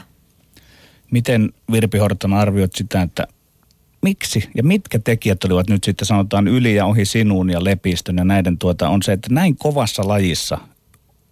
Miten 1.11 1.53
Virpi 1.73 1.99
Horton 1.99 2.33
arvioit 2.33 2.75
sitä, 2.75 3.03
että 3.03 3.27
miksi 4.05 4.49
ja 4.55 4.63
mitkä 4.63 4.99
tekijät 4.99 5.45
olivat 5.45 5.69
nyt 5.69 5.85
sitten 5.85 6.07
sanotaan 6.07 6.49
yli 6.49 6.75
ja 6.75 6.87
ohi 6.87 7.05
sinuun 7.05 7.51
ja 7.51 7.65
lepistön 7.65 8.17
ja 8.17 8.25
näiden 8.25 8.59
tuota, 8.59 8.89
on 8.89 9.03
se, 9.03 9.13
että 9.13 9.29
näin 9.35 9.57
kovassa 9.57 10.09
lajissa 10.09 10.59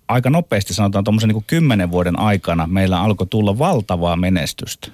aika 0.08 0.30
nopeasti 0.30 0.74
sanotaan 0.74 1.04
tuommoisen 1.04 1.28
niin 1.28 1.44
kymmenen 1.46 1.90
vuoden 1.90 2.18
aikana 2.18 2.66
meillä 2.66 3.00
alkoi 3.00 3.26
tulla 3.26 3.58
valtavaa 3.58 4.16
menestystä. 4.16 4.88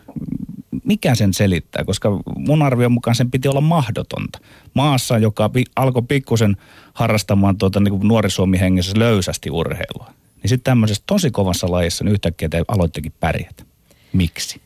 Mikä 0.85 1.15
sen 1.15 1.35
selittää? 1.35 1.85
Koska 1.85 2.21
mun 2.37 2.63
arvion 2.63 2.93
mukaan 2.93 3.15
sen 3.15 3.31
piti 3.31 3.49
olla 3.49 3.61
mahdotonta. 3.61 4.39
Maassa, 4.75 5.19
joka 5.19 5.49
pi- 5.49 5.65
alkoi 5.77 6.03
pikkusen 6.03 6.57
harrastamaan 6.95 7.59
tuota 7.59 7.81
niin 7.81 7.93
kuin 7.93 8.09
nuorisuomi 8.09 8.61
hengessä 8.61 8.99
löysästi 8.99 9.51
urheilua. 9.51 10.13
Niin 10.43 10.49
sitten 10.49 10.65
tämmöisessä 10.65 11.03
tosi 11.07 11.31
kovassa 11.31 11.71
lajissa 11.71 12.05
niin 12.05 12.13
yhtäkkiä 12.13 12.49
te 12.49 12.63
aloittekin 12.69 13.13
pärjätä. 13.21 13.65
Miksi? 14.13 14.61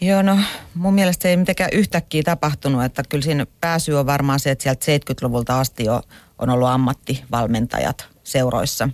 Joo, 0.00 0.22
no 0.22 0.38
mun 0.74 0.94
mielestä 0.94 1.22
se 1.22 1.28
ei 1.28 1.36
mitenkään 1.36 1.70
yhtäkkiä 1.72 2.22
tapahtunut, 2.22 2.84
että 2.84 3.02
kyllä 3.08 3.24
siinä 3.24 3.46
pääsy 3.60 3.92
on 3.92 4.06
varmaan 4.06 4.40
se, 4.40 4.50
että 4.50 4.62
sieltä 4.62 5.12
70-luvulta 5.12 5.60
asti 5.60 5.84
jo 5.84 6.02
on 6.38 6.50
ollut 6.50 6.68
ammattivalmentajat 6.68 8.08
seuroissa. 8.24 8.88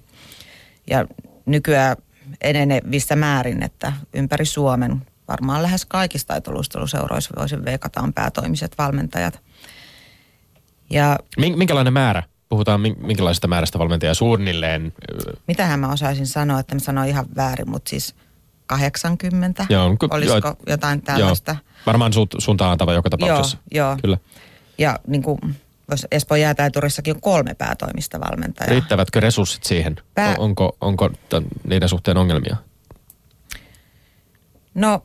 Ja 0.91 1.07
nykyään 1.47 1.97
enenevissä 2.41 3.17
määrin, 3.17 3.63
että 3.63 3.93
ympäri 4.15 4.45
Suomen 4.45 5.03
varmaan 5.29 5.63
lähes 5.63 5.87
kaikista 5.87 6.29
taitoluisteluseuroissa 6.29 7.35
voisin 7.39 7.65
veikata 7.65 8.01
on 8.01 8.13
päätoimiset 8.13 8.79
valmentajat. 8.79 9.41
Ja 10.91 11.19
Min- 11.41 11.59
minkälainen 11.59 11.93
määrä? 11.93 12.23
Puhutaan 12.49 12.81
minkälaisesta 12.81 13.49
määrästä 13.49 13.79
valmentajia 13.79 14.15
suunnilleen? 14.15 14.93
Mitähän 15.49 15.81
mä 15.81 15.93
osaisin 15.93 16.27
sanoa, 16.27 16.61
että 16.61 16.75
mä 16.75 16.79
sanoin 16.79 17.09
ihan 17.09 17.27
väärin, 17.37 17.71
mutta 17.71 17.91
siis 17.91 18.15
80? 18.67 19.67
Joo, 19.69 19.97
ku, 20.01 20.09
Olisiko 20.11 20.49
joo, 20.49 20.57
jotain 20.67 21.03
tällaista? 21.03 21.53
Joo. 21.53 21.83
Varmaan 21.87 22.13
su, 22.13 22.27
suuntaan 22.39 22.73
antava 22.73 22.93
joka 22.93 23.11
tapauksessa. 23.11 23.59
Joo, 23.71 23.89
joo. 23.89 23.99
Kyllä. 24.03 24.19
Ja 24.79 24.99
niin 25.07 25.23
kuin, 25.23 25.39
Espoon 26.11 26.41
jäätäiturissakin 26.41 27.15
on 27.15 27.21
kolme 27.21 27.55
päätoimista 27.55 28.21
valmentajaa. 28.21 28.71
Riittävätkö 28.71 29.21
resurssit 29.21 29.65
siihen? 29.65 29.97
Pää... 30.15 30.35
Onko, 30.39 30.77
onko 30.81 31.11
niiden 31.65 31.89
suhteen 31.89 32.17
ongelmia? 32.17 32.57
No 34.75 35.03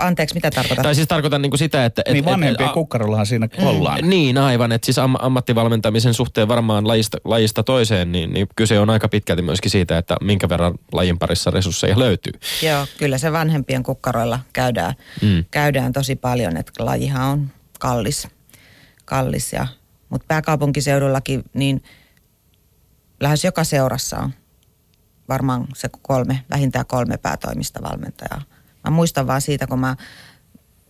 Anteeksi, 0.00 0.34
mitä 0.34 0.50
tarkoitat? 0.50 0.82
Tai 0.82 0.94
siis 0.94 1.08
tarkoitan 1.08 1.42
niin 1.42 1.50
kuin 1.50 1.58
sitä, 1.58 1.84
että... 1.84 2.02
Et, 2.06 2.12
niin 2.12 2.24
vanhempien 2.24 2.68
et, 2.68 2.74
kukkarollahan 2.74 3.26
siinä 3.26 3.48
mm, 3.58 3.66
ollaan. 3.66 4.10
Niin, 4.10 4.38
aivan. 4.38 4.72
Että 4.72 4.84
siis 4.84 4.98
am, 4.98 5.14
ammattivalmentamisen 5.18 6.14
suhteen 6.14 6.48
varmaan 6.48 6.88
lajista, 6.88 7.18
lajista 7.24 7.62
toiseen, 7.62 8.12
niin, 8.12 8.32
niin 8.32 8.46
kyse 8.56 8.78
on 8.78 8.90
aika 8.90 9.08
pitkälti 9.08 9.42
myöskin 9.42 9.70
siitä, 9.70 9.98
että 9.98 10.16
minkä 10.20 10.48
verran 10.48 10.74
lajin 10.92 11.18
parissa 11.18 11.50
resursseja 11.50 11.98
löytyy. 11.98 12.32
Joo, 12.62 12.86
kyllä 12.98 13.18
se 13.18 13.32
vanhempien 13.32 13.82
kukkaroilla 13.82 14.40
käydään, 14.52 14.94
mm. 15.22 15.44
käydään 15.50 15.92
tosi 15.92 16.16
paljon, 16.16 16.56
että 16.56 16.72
lajihan 16.78 17.26
on 17.26 17.50
kallis. 17.78 18.28
kallis 19.04 19.52
ja, 19.52 19.66
mutta 20.08 20.24
pääkaupunkiseudullakin 20.28 21.44
niin 21.54 21.82
lähes 23.20 23.44
joka 23.44 23.64
seurassa 23.64 24.18
on 24.18 24.32
varmaan 25.28 25.66
se 25.74 25.88
kolme, 26.02 26.44
vähintään 26.50 26.86
kolme 26.86 27.18
päätoimista 27.18 27.82
valmentajaa 27.82 28.42
Mä 28.84 28.90
muistan 28.90 29.26
vaan 29.26 29.40
siitä, 29.40 29.66
kun 29.66 29.80
mä 29.80 29.96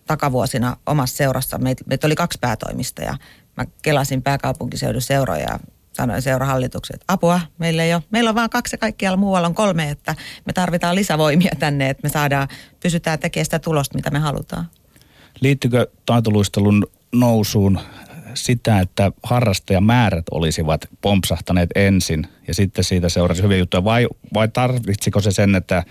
takavuosina 0.07 0.76
omassa 0.86 1.16
seurassa, 1.16 1.59
meitä, 1.59 1.84
meitä 1.86 2.07
oli 2.07 2.14
kaksi 2.14 2.38
päätoimista 2.40 3.03
ja 3.03 3.16
mä 3.57 3.64
kelasin 3.82 4.22
pääkaupunkiseudun 4.22 5.03
seuroja 5.03 5.43
ja 5.43 5.59
sanoin 5.93 6.22
seurahallitukset, 6.22 6.95
että 6.95 7.05
apua, 7.09 7.40
meillä 7.59 7.84
ei 7.84 7.95
ole, 7.95 8.03
meillä 8.11 8.30
on 8.30 8.34
vaan 8.34 8.51
kaksi 8.51 8.74
ja 8.74 8.78
kaikkialla 8.78 9.16
muualla 9.16 9.49
on 9.49 9.55
kolme, 9.55 9.90
että 9.90 10.14
me 10.47 10.53
tarvitaan 10.53 10.95
lisävoimia 10.95 11.53
tänne, 11.59 11.90
että 11.90 12.01
me 12.03 12.09
saadaan, 12.09 12.49
pysytään 12.82 13.18
tekemään 13.18 13.45
sitä 13.45 13.59
tulosta, 13.59 13.99
mitä 13.99 14.11
me 14.11 14.18
halutaan. 14.18 14.70
Liittyykö 15.40 15.86
taitoluistelun 16.07 16.86
nousuun 17.12 17.80
sitä, 18.34 18.80
että 18.80 19.12
harrastajamäärät 19.22 20.24
olisivat 20.30 20.88
pompsahtaneet 21.01 21.70
ensin 21.74 22.26
ja 22.49 22.55
sitten 22.55 22.84
siitä 22.84 23.09
seurasi 23.09 23.43
hyviä 23.43 23.59
juttuja 23.59 23.84
vai, 23.84 24.09
vai 24.34 24.49
tarvitsiko 24.49 25.20
se 25.20 25.30
sen, 25.30 25.55
että 25.55 25.84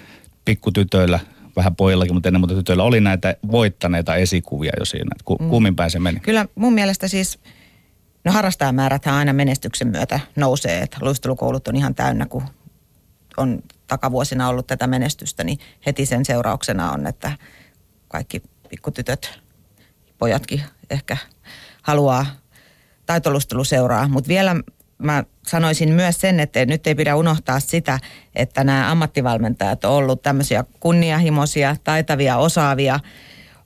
pikkutytöillä 0.45 1.19
vähän 1.55 1.75
pojillakin, 1.75 2.13
mutta 2.13 2.29
ennen 2.29 2.41
muuta 2.41 2.55
tytöillä 2.55 2.83
oli 2.83 3.01
näitä 3.01 3.35
voittaneita 3.51 4.15
esikuvia 4.15 4.71
jo 4.79 4.85
siinä. 4.85 5.09
Ku, 5.25 5.37
mm. 5.41 5.49
Kummin 5.49 5.75
päin 5.75 5.91
se 5.91 5.99
meni? 5.99 6.19
Kyllä 6.19 6.45
mun 6.55 6.73
mielestä 6.73 7.07
siis, 7.07 7.39
no 8.25 8.31
harrastajamääräthän 8.31 9.15
aina 9.15 9.33
menestyksen 9.33 9.87
myötä 9.87 10.19
nousee, 10.35 10.81
että 10.81 10.97
luistelukoulut 11.01 11.67
on 11.67 11.75
ihan 11.75 11.95
täynnä, 11.95 12.25
kun 12.25 12.43
on 13.37 13.63
takavuosina 13.87 14.49
ollut 14.49 14.67
tätä 14.67 14.87
menestystä, 14.87 15.43
niin 15.43 15.59
heti 15.85 16.05
sen 16.05 16.25
seurauksena 16.25 16.91
on, 16.91 17.07
että 17.07 17.31
kaikki 18.07 18.41
pikkutytöt, 18.69 19.39
pojatkin 20.17 20.61
ehkä 20.89 21.17
haluaa 21.81 22.25
taitolusteluseuraa. 23.05 24.07
Mutta 24.07 24.27
vielä 24.27 24.55
mä 25.01 25.23
sanoisin 25.47 25.93
myös 25.93 26.21
sen, 26.21 26.39
että 26.39 26.65
nyt 26.65 26.87
ei 26.87 26.95
pidä 26.95 27.15
unohtaa 27.15 27.59
sitä, 27.59 27.99
että 28.35 28.63
nämä 28.63 28.91
ammattivalmentajat 28.91 29.85
on 29.85 29.91
ollut 29.91 30.21
tämmöisiä 30.21 30.63
kunnianhimoisia, 30.79 31.75
taitavia, 31.83 32.37
osaavia, 32.37 32.99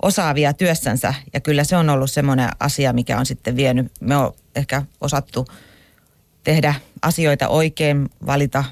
osaavia 0.02 0.54
työssänsä. 0.54 1.14
Ja 1.34 1.40
kyllä 1.40 1.64
se 1.64 1.78
on 1.78 1.90
ollut 1.90 2.12
semmoinen 2.12 2.50
asia, 2.60 2.94
mikä 2.94 3.18
on 3.18 3.26
sitten 3.26 3.56
vienyt, 3.56 3.92
me 4.00 4.18
on 4.18 4.34
ehkä 4.56 4.84
osattu 5.02 5.48
tehdä 6.44 6.76
asioita 7.02 7.48
oikein, 7.48 8.10
valita 8.26 8.64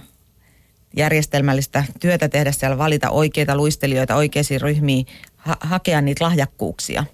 järjestelmällistä 0.97 1.83
työtä 1.99 2.29
tehdä 2.29 2.51
siellä, 2.51 2.77
valita 2.77 3.09
oikeita 3.09 3.55
luistelijoita 3.55 4.15
oikeisiin 4.15 4.61
ryhmiin, 4.61 5.05
ha- 5.37 5.57
hakea 5.59 6.01
niitä 6.01 6.23
lahjakkuuksia. 6.23 7.05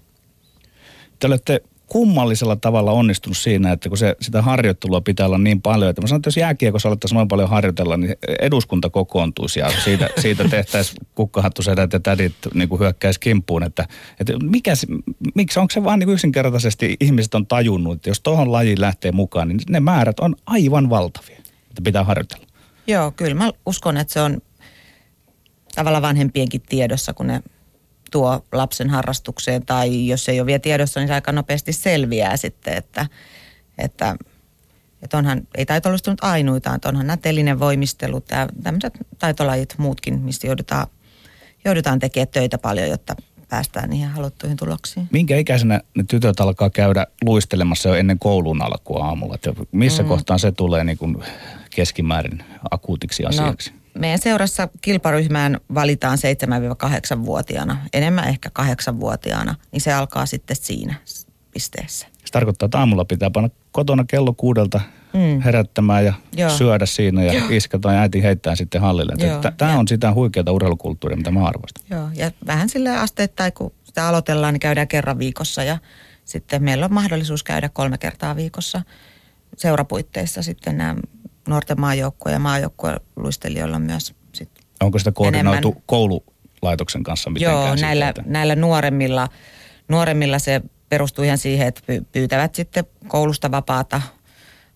Te 1.18 1.26
olette 1.26 1.60
kummallisella 1.90 2.56
tavalla 2.56 2.92
onnistunut 2.92 3.36
siinä, 3.36 3.72
että 3.72 3.88
kun 3.88 3.98
se, 3.98 4.16
sitä 4.20 4.42
harjoittelua 4.42 5.00
pitää 5.00 5.26
olla 5.26 5.38
niin 5.38 5.62
paljon, 5.62 5.90
että 5.90 6.02
mä 6.02 6.08
sanon, 6.08 6.18
että 6.18 6.28
jos 6.28 6.36
jääkiekossa 6.36 6.88
alettaisiin 6.88 7.16
noin 7.16 7.28
paljon 7.28 7.48
harjoitella, 7.48 7.96
niin 7.96 8.16
eduskunta 8.40 8.90
kokoontuisi 8.90 9.60
ja 9.60 9.70
siitä, 9.84 10.08
siitä 10.22 10.48
tehtäisiin 10.48 11.06
kukkahattusedät 11.14 11.92
ja 11.92 12.00
tädit 12.00 12.34
niin 12.54 12.68
kuin 12.68 12.78
hyökkäisi 12.78 13.20
kimppuun, 13.20 13.62
että, 13.62 13.88
että 14.20 14.32
mikä, 14.42 14.72
miksi, 15.34 15.60
onko 15.60 15.70
se 15.70 15.84
vaan 15.84 15.98
niin 15.98 16.08
yksinkertaisesti 16.08 16.96
ihmiset 17.00 17.34
on 17.34 17.46
tajunnut, 17.46 17.94
että 17.94 18.10
jos 18.10 18.20
tuohon 18.20 18.52
lajiin 18.52 18.80
lähtee 18.80 19.12
mukaan, 19.12 19.48
niin 19.48 19.60
ne 19.68 19.80
määrät 19.80 20.20
on 20.20 20.36
aivan 20.46 20.90
valtavia, 20.90 21.38
että 21.38 21.82
pitää 21.84 22.04
harjoitella. 22.04 22.46
Joo, 22.86 23.10
kyllä 23.10 23.34
mä 23.34 23.50
uskon, 23.66 23.96
että 23.96 24.12
se 24.12 24.20
on 24.20 24.42
tavallaan 25.74 26.02
vanhempienkin 26.02 26.62
tiedossa, 26.68 27.14
kun 27.14 27.26
ne 27.26 27.42
tuo 28.10 28.44
lapsen 28.52 28.90
harrastukseen 28.90 29.66
tai 29.66 30.06
jos 30.06 30.28
ei 30.28 30.40
ole 30.40 30.46
vielä 30.46 30.58
tiedossa, 30.58 31.00
niin 31.00 31.08
se 31.08 31.14
aika 31.14 31.32
nopeasti 31.32 31.72
selviää 31.72 32.36
sitten, 32.36 32.76
että, 32.76 33.06
että, 33.78 34.16
että 35.02 35.18
onhan, 35.18 35.42
ei 35.54 35.66
taitoluistunut 35.66 36.24
ainuitaan, 36.24 36.76
että 36.76 36.88
onhan 36.88 37.06
nämä 37.06 37.16
telinen 37.16 37.60
voimistelut 37.60 38.30
ja 38.30 38.48
tämmöiset 38.62 38.98
taitolajit 39.18 39.74
muutkin, 39.78 40.20
mistä 40.20 40.46
joudutaan, 40.46 40.86
joudutaan 41.64 41.98
tekemään 41.98 42.28
töitä 42.28 42.58
paljon, 42.58 42.88
jotta 42.88 43.16
päästään 43.48 43.90
niihin 43.90 44.08
haluttuihin 44.08 44.56
tuloksiin. 44.56 45.08
Minkä 45.12 45.36
ikäisenä 45.36 45.80
ne 45.96 46.04
tytöt 46.08 46.40
alkaa 46.40 46.70
käydä 46.70 47.06
luistelemassa 47.24 47.88
jo 47.88 47.94
ennen 47.94 48.18
koulun 48.18 48.62
alkua 48.62 49.04
aamulla? 49.04 49.34
Että 49.34 49.52
missä 49.72 50.02
mm. 50.02 50.08
kohtaan 50.08 50.38
se 50.38 50.52
tulee 50.52 50.84
niin 50.84 50.98
kuin 50.98 51.16
keskimäärin 51.70 52.44
akuutiksi 52.70 53.22
no, 53.22 53.28
asiaksi? 53.28 53.70
No, 53.70 53.79
meidän 53.94 54.18
seurassa 54.18 54.68
kilparyhmään 54.80 55.60
valitaan 55.74 56.18
7-8-vuotiaana, 56.18 57.76
enemmän 57.92 58.28
ehkä 58.28 58.50
8-vuotiaana, 58.58 59.54
niin 59.72 59.80
se 59.80 59.92
alkaa 59.92 60.26
sitten 60.26 60.56
siinä 60.56 60.94
pisteessä. 61.50 62.06
Se 62.24 62.32
tarkoittaa, 62.32 62.66
että 62.66 62.78
aamulla 62.78 63.04
pitää 63.04 63.30
panna 63.30 63.50
kotona 63.72 64.04
kello 64.04 64.32
kuudelta 64.32 64.80
mm. 65.12 65.40
herättämään 65.40 66.04
ja 66.04 66.12
Joo. 66.36 66.50
syödä 66.50 66.86
siinä 66.86 67.22
ja 67.22 67.32
Joo. 67.32 67.48
iskä 67.50 67.78
tai 67.78 67.96
äiti 67.96 68.22
heittää 68.22 68.56
sitten 68.56 68.80
hallille. 68.80 69.12
Tämä 69.56 69.78
on 69.78 69.88
sitä 69.88 70.14
huikeaa 70.14 70.52
urheilukulttuuria, 70.52 71.16
mitä 71.16 71.30
mä 71.30 71.46
arvostan. 71.46 71.84
Joo, 71.90 72.08
ja 72.14 72.30
vähän 72.46 72.68
sille 72.68 72.96
asteittain, 72.96 73.52
kun 73.52 73.72
sitä 73.84 74.08
aloitellaan, 74.08 74.54
niin 74.54 74.60
käydään 74.60 74.88
kerran 74.88 75.18
viikossa 75.18 75.64
ja 75.64 75.78
sitten 76.24 76.62
meillä 76.62 76.84
on 76.84 76.94
mahdollisuus 76.94 77.42
käydä 77.42 77.68
kolme 77.68 77.98
kertaa 77.98 78.36
viikossa 78.36 78.82
seurapuitteissa 79.56 80.42
sitten 80.42 80.76
nämä 80.76 80.96
nuorten 81.48 81.80
maajoukkue 81.80 82.32
ja 82.32 82.38
maajoukkueluistelijoilla 82.38 83.78
myös 83.78 84.14
sit 84.32 84.50
Onko 84.80 84.98
sitä 84.98 85.12
koordinoitu 85.12 85.68
enemmän. 85.68 85.82
koululaitoksen 85.86 87.02
kanssa 87.02 87.30
mitenkään? 87.30 87.66
Joo, 87.66 87.74
näillä, 87.74 88.14
näillä 88.24 88.56
nuoremmilla, 88.56 89.28
nuoremmilla 89.88 90.38
se 90.38 90.60
perustuu 90.88 91.24
ihan 91.24 91.38
siihen, 91.38 91.68
että 91.68 91.82
pyytävät 92.12 92.54
sitten 92.54 92.84
koulusta 93.08 93.50
vapaata, 93.50 94.02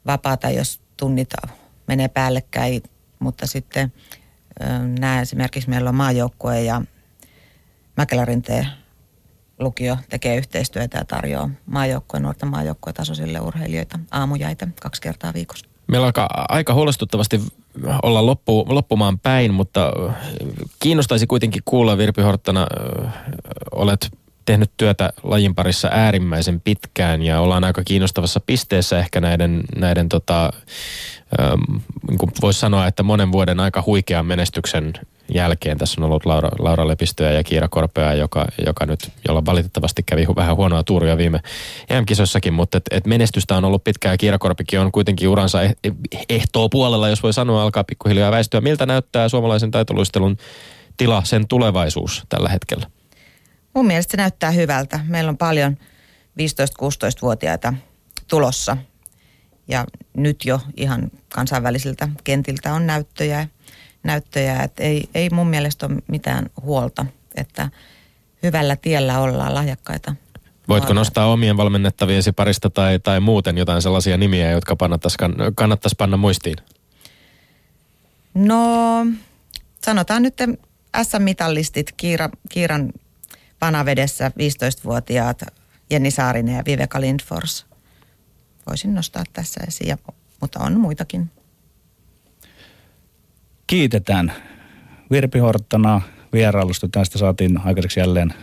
vapaata 0.07 0.51
jos 0.51 0.81
tunnit 0.97 1.31
menee 1.89 2.09
päällekkäin, 2.09 2.83
mutta 3.19 3.47
sitten 3.47 3.93
nämä 4.99 5.21
esimerkiksi 5.21 5.71
meillä 5.71 5.89
on 5.89 5.95
maajoukkue 5.95 6.61
ja 6.61 6.83
Mäkelärinteen 7.97 8.67
lukio 9.59 9.97
tekee 10.09 10.37
yhteistyötä 10.37 10.99
ja 10.99 11.05
tarjoaa 11.05 11.51
maajoukkueen, 11.67 12.23
nuorten 12.23 12.49
tasoisille 12.95 13.41
urheilijoita 13.41 13.99
aamujaita 14.11 14.69
kaksi 14.81 15.03
kertaa 15.03 15.35
viikossa. 15.35 15.74
Meillä 15.87 16.05
alkaa 16.07 16.45
aika 16.49 16.74
huolestuttavasti 16.74 17.41
olla 18.03 18.26
loppu, 18.26 18.66
loppumaan 18.68 19.18
päin, 19.18 19.55
mutta 19.55 19.93
kiinnostaisi 20.80 21.26
kuitenkin 21.26 21.62
kuulla 21.64 21.99
Virpi 21.99 22.22
Horttana, 22.22 22.66
olet 23.72 24.11
tehnyt 24.45 24.70
työtä 24.76 25.12
lajin 25.22 25.55
parissa 25.55 25.89
äärimmäisen 25.93 26.61
pitkään 26.61 27.22
ja 27.22 27.41
ollaan 27.41 27.64
aika 27.64 27.82
kiinnostavassa 27.85 28.41
pisteessä 28.41 28.99
ehkä 28.99 29.20
näiden, 29.20 29.61
näiden 29.76 30.09
tota, 30.09 30.51
ähm, 31.41 31.76
voisi 32.43 32.61
sanoa, 32.61 32.87
että 32.87 33.03
monen 33.03 33.32
vuoden 33.32 33.61
aika 33.61 33.82
huikean 33.87 34.26
menestyksen 34.26 34.93
jälkeen. 35.29 35.79
Tässä 35.79 36.01
on 36.01 36.05
ollut 36.05 36.27
Laura, 36.27 36.49
Laura 36.59 36.89
Lepistöä 36.89 37.33
ja 37.33 37.45
Kiira 37.45 37.68
Korpea, 37.68 38.14
joka, 38.14 38.47
joka 38.66 38.87
nyt, 38.87 39.12
jolla 39.29 39.45
valitettavasti 39.47 40.03
kävi 40.03 40.27
vähän 40.37 40.57
huonoa 40.57 40.83
tuuria 40.83 41.18
viime 41.18 41.41
EM-kisoissakin, 41.91 42.53
mutta 42.53 42.79
et, 42.79 42.85
et 42.91 43.07
menestystä 43.07 43.57
on 43.57 43.64
ollut 43.64 43.85
pitkään 43.85 44.12
ja 44.12 44.18
Kiira 44.18 44.39
Korpikin 44.39 44.81
on 44.81 44.93
kuitenkin 44.93 45.29
uransa 45.29 45.62
eh, 45.62 45.75
ehtoo 46.29 46.68
puolella, 46.68 47.09
jos 47.09 47.22
voi 47.22 47.33
sanoa, 47.33 47.62
alkaa 47.62 47.85
pikkuhiljaa 47.85 48.31
väistyä. 48.31 48.61
Miltä 48.61 48.87
näyttää 48.87 49.29
suomalaisen 49.29 49.70
taitoluistelun 49.70 50.37
tila, 50.97 51.22
sen 51.25 51.49
tulevaisuus 51.49 52.22
tällä 52.29 52.49
hetkellä? 52.49 52.87
Mun 53.75 53.87
mielestä 53.87 54.11
se 54.11 54.16
näyttää 54.16 54.51
hyvältä. 54.51 55.01
Meillä 55.09 55.29
on 55.29 55.39
paljon 55.39 55.77
15-16-vuotiaita 56.41 57.75
tulossa 58.29 58.77
ja 59.68 59.85
nyt 60.16 60.45
jo 60.45 60.61
ihan 60.77 61.11
kansainvälisiltä 61.35 62.09
kentiltä 62.25 62.75
on 62.75 62.87
näyttöjä, 62.87 63.49
näyttöjä 64.05 64.62
että 64.62 64.82
ei, 64.82 65.09
ei 65.14 65.30
mun 65.30 65.46
mielestä 65.46 65.86
ole 65.86 65.96
mitään 66.09 66.50
huolta, 66.62 67.07
että 67.34 67.70
hyvällä 68.42 68.76
tiellä 68.76 69.20
ollaan 69.20 69.55
lahjakkaita. 69.55 70.14
Voitko 70.68 70.92
nostaa 70.92 71.26
omien 71.26 71.57
valmennettaviesi 71.57 72.32
parista 72.32 72.70
tai, 72.70 72.98
tai 72.98 73.20
muuten 73.20 73.59
jotain 73.59 73.82
sellaisia 73.82 74.16
nimiä, 74.16 74.50
jotka 74.50 74.76
kannattaisi, 74.76 75.16
kannattaisi 75.55 75.96
panna 75.98 76.16
muistiin? 76.16 76.57
No, 78.34 79.07
sanotaan 79.84 80.22
nyt 80.22 80.34
S-mitallistit, 81.02 81.92
Kiira, 81.96 82.30
Kiiran 82.48 82.92
vanavedessä 83.61 84.28
15-vuotiaat 84.28 85.42
Jenni 85.90 86.11
Saarinen 86.11 86.57
ja 86.57 86.62
Viveka 86.66 87.00
Lindfors. 87.00 87.66
Voisin 88.66 88.94
nostaa 88.94 89.24
tässä 89.32 89.61
esiin, 89.68 89.96
mutta 90.40 90.61
on 90.61 90.80
muitakin. 90.80 91.30
Kiitetään 93.75 94.33
Virpi 95.11 95.39
Horttana 95.39 96.01
vierailusta. 96.33 96.89
Tästä 96.93 97.18
saatiin 97.18 97.61
aikaiseksi 97.64 98.01
jälleen 98.01 98.35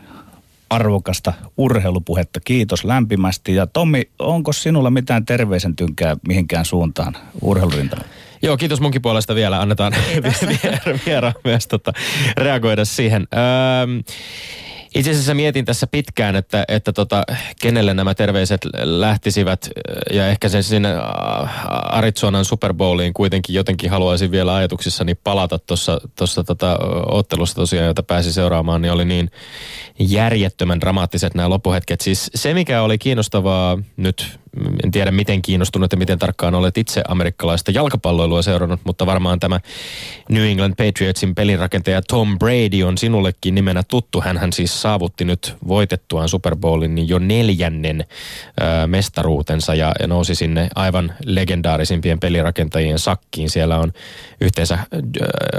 arvokasta 0.70 1.34
urheilupuhetta. 1.58 2.40
Kiitos 2.40 2.84
lämpimästi. 2.84 3.56
Ja 3.56 3.68
Tommi, 3.68 4.10
onko 4.20 4.54
sinulla 4.54 4.90
mitään 4.90 5.26
terveisen 5.26 5.76
tynkää 5.76 6.16
mihinkään 6.28 6.66
suuntaan 6.66 7.18
urheilurintana? 7.42 8.04
Joo, 8.42 8.58
kiitos 8.58 8.82
munkin 8.82 9.02
puolesta 9.02 9.36
vielä. 9.36 9.62
Annetaan 9.62 9.94
vieraan 11.06 11.34
myös 11.44 11.68
tota, 11.68 11.94
reagoida 12.38 12.86
siihen. 12.86 13.28
Öö, 13.34 14.02
itse 14.96 15.12
asiassa 15.12 15.34
mietin 15.34 15.66
tässä 15.66 15.88
pitkään, 15.88 16.36
että, 16.36 16.66
että 16.68 16.94
tota, 16.94 17.24
kenelle 17.62 17.94
nämä 17.94 18.14
terveiset 18.14 18.62
lähtisivät 18.84 19.70
ja 20.14 20.28
ehkä 20.28 20.50
sen 20.50 20.64
sinne 20.64 20.89
Arizonan 21.70 22.46
Super 22.46 22.74
Bowliin 22.74 23.14
kuitenkin 23.14 23.56
jotenkin 23.56 23.89
haluaisin 23.89 24.32
vielä 24.32 24.56
ajatuksissani 24.56 25.16
palata 25.16 25.60
tuossa 26.16 26.44
tota, 26.44 26.78
ottelussa 27.06 27.56
tosiaan, 27.56 27.88
jota 27.88 28.04
pääsi 28.04 28.34
seuraamaan, 28.34 28.82
niin 28.82 28.92
oli 28.92 29.06
niin 29.06 29.32
järjettömän 30.00 30.82
dramaattiset 30.82 31.36
nämä 31.36 31.50
loppuhetket. 31.50 32.02
Siis 32.02 32.32
se, 32.36 32.54
mikä 32.54 32.82
oli 32.82 32.98
kiinnostavaa 32.98 33.78
nyt 33.98 34.42
en 34.84 34.92
tiedä 34.92 35.12
miten 35.12 35.42
kiinnostunut 35.42 35.92
ja 35.92 35.98
miten 35.98 36.20
tarkkaan 36.20 36.56
olet 36.56 36.78
itse 36.78 37.04
amerikkalaista 37.08 37.72
jalkapalloilua 37.72 38.42
seurannut, 38.42 38.80
mutta 38.84 39.06
varmaan 39.06 39.39
tämä 39.39 39.60
New 40.30 40.44
England 40.44 40.74
Patriotsin 40.78 41.36
pelinrakentaja 41.36 42.02
Tom 42.02 42.39
Brady 42.39 42.84
on 42.84 42.98
sinullekin 42.98 43.56
nimenä 43.56 43.84
tuttu. 43.84 44.22
hän 44.22 44.54
siis 44.54 44.81
saavutti 44.82 45.26
nyt 45.26 45.56
voitettuaan 45.68 46.30
Super 46.30 46.56
Bowlin 46.56 46.96
niin 46.96 47.10
jo 47.10 47.20
neljännen 47.20 48.06
ö, 48.62 48.88
mestaruutensa 48.88 49.76
ja, 49.76 49.92
ja 50.00 50.08
nousi 50.08 50.36
sinne 50.36 50.70
aivan 50.76 51.14
legendaarisimpien 51.26 52.20
pelirakentajien 52.20 53.00
sakkiin. 53.00 53.50
Siellä 53.50 53.80
on 53.80 53.94
yhteensä 54.42 54.80
ö, 54.94 55.00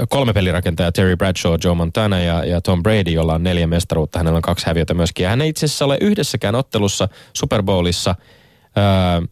kolme 0.09 0.33
pelirakentajaa, 0.33 0.91
Terry 0.91 1.15
Bradshaw, 1.15 1.55
Joe 1.63 1.75
Montana 1.75 2.19
ja, 2.19 2.45
ja 2.45 2.61
Tom 2.61 2.83
Brady, 2.83 3.11
jolla 3.11 3.33
on 3.33 3.43
neljä 3.43 3.67
mestaruutta. 3.67 4.19
Hänellä 4.19 4.37
on 4.37 4.41
kaksi 4.41 4.65
häviötä 4.65 4.93
myöskin. 4.93 5.23
Ja 5.23 5.29
hän 5.29 5.41
ei 5.41 5.49
itse 5.49 5.65
asiassa 5.65 5.85
ole 5.85 5.97
yhdessäkään 6.01 6.55
ottelussa 6.55 7.09
Super 7.33 7.63
Bowlissa– 7.63 8.15
öö, 8.77 9.27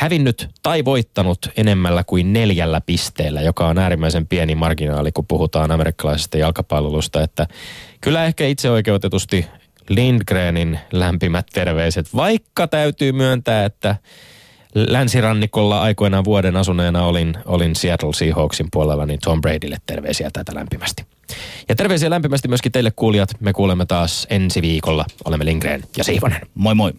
hävinnyt 0.00 0.48
tai 0.62 0.84
voittanut 0.84 1.38
enemmällä 1.56 2.04
kuin 2.04 2.32
neljällä 2.32 2.80
pisteellä, 2.80 3.40
joka 3.40 3.66
on 3.66 3.78
äärimmäisen 3.78 4.26
pieni 4.26 4.54
marginaali, 4.54 5.12
kun 5.12 5.26
puhutaan 5.26 5.70
amerikkalaisesta 5.70 6.38
jalkapalvelusta. 6.38 7.22
Että 7.22 7.46
kyllä 8.00 8.24
ehkä 8.24 8.46
itse 8.46 8.70
oikeutetusti 8.70 9.46
Lindgrenin 9.88 10.78
lämpimät 10.92 11.46
terveiset, 11.52 12.14
vaikka 12.16 12.66
täytyy 12.66 13.12
myöntää, 13.12 13.64
että 13.64 13.96
länsirannikolla 14.74 15.80
aikoinaan 15.80 16.24
vuoden 16.24 16.56
asuneena 16.56 17.04
olin, 17.04 17.34
olin 17.44 17.76
Seattle 17.76 18.12
Seahawksin 18.12 18.66
puolella, 18.72 19.06
niin 19.06 19.20
Tom 19.24 19.40
Bradylle 19.40 19.76
terveisiä 19.86 20.30
tätä 20.32 20.54
lämpimästi. 20.54 21.04
Ja 21.68 21.76
terveisiä 21.76 22.10
lämpimästi 22.10 22.48
myöskin 22.48 22.72
teille 22.72 22.90
kuulijat. 22.96 23.28
Me 23.40 23.52
kuulemme 23.52 23.86
taas 23.86 24.26
ensi 24.30 24.62
viikolla. 24.62 25.04
Olemme 25.24 25.44
Lindgren 25.44 25.82
ja 25.96 26.04
Siivonen. 26.04 26.40
Moi 26.54 26.74
moi. 26.74 26.92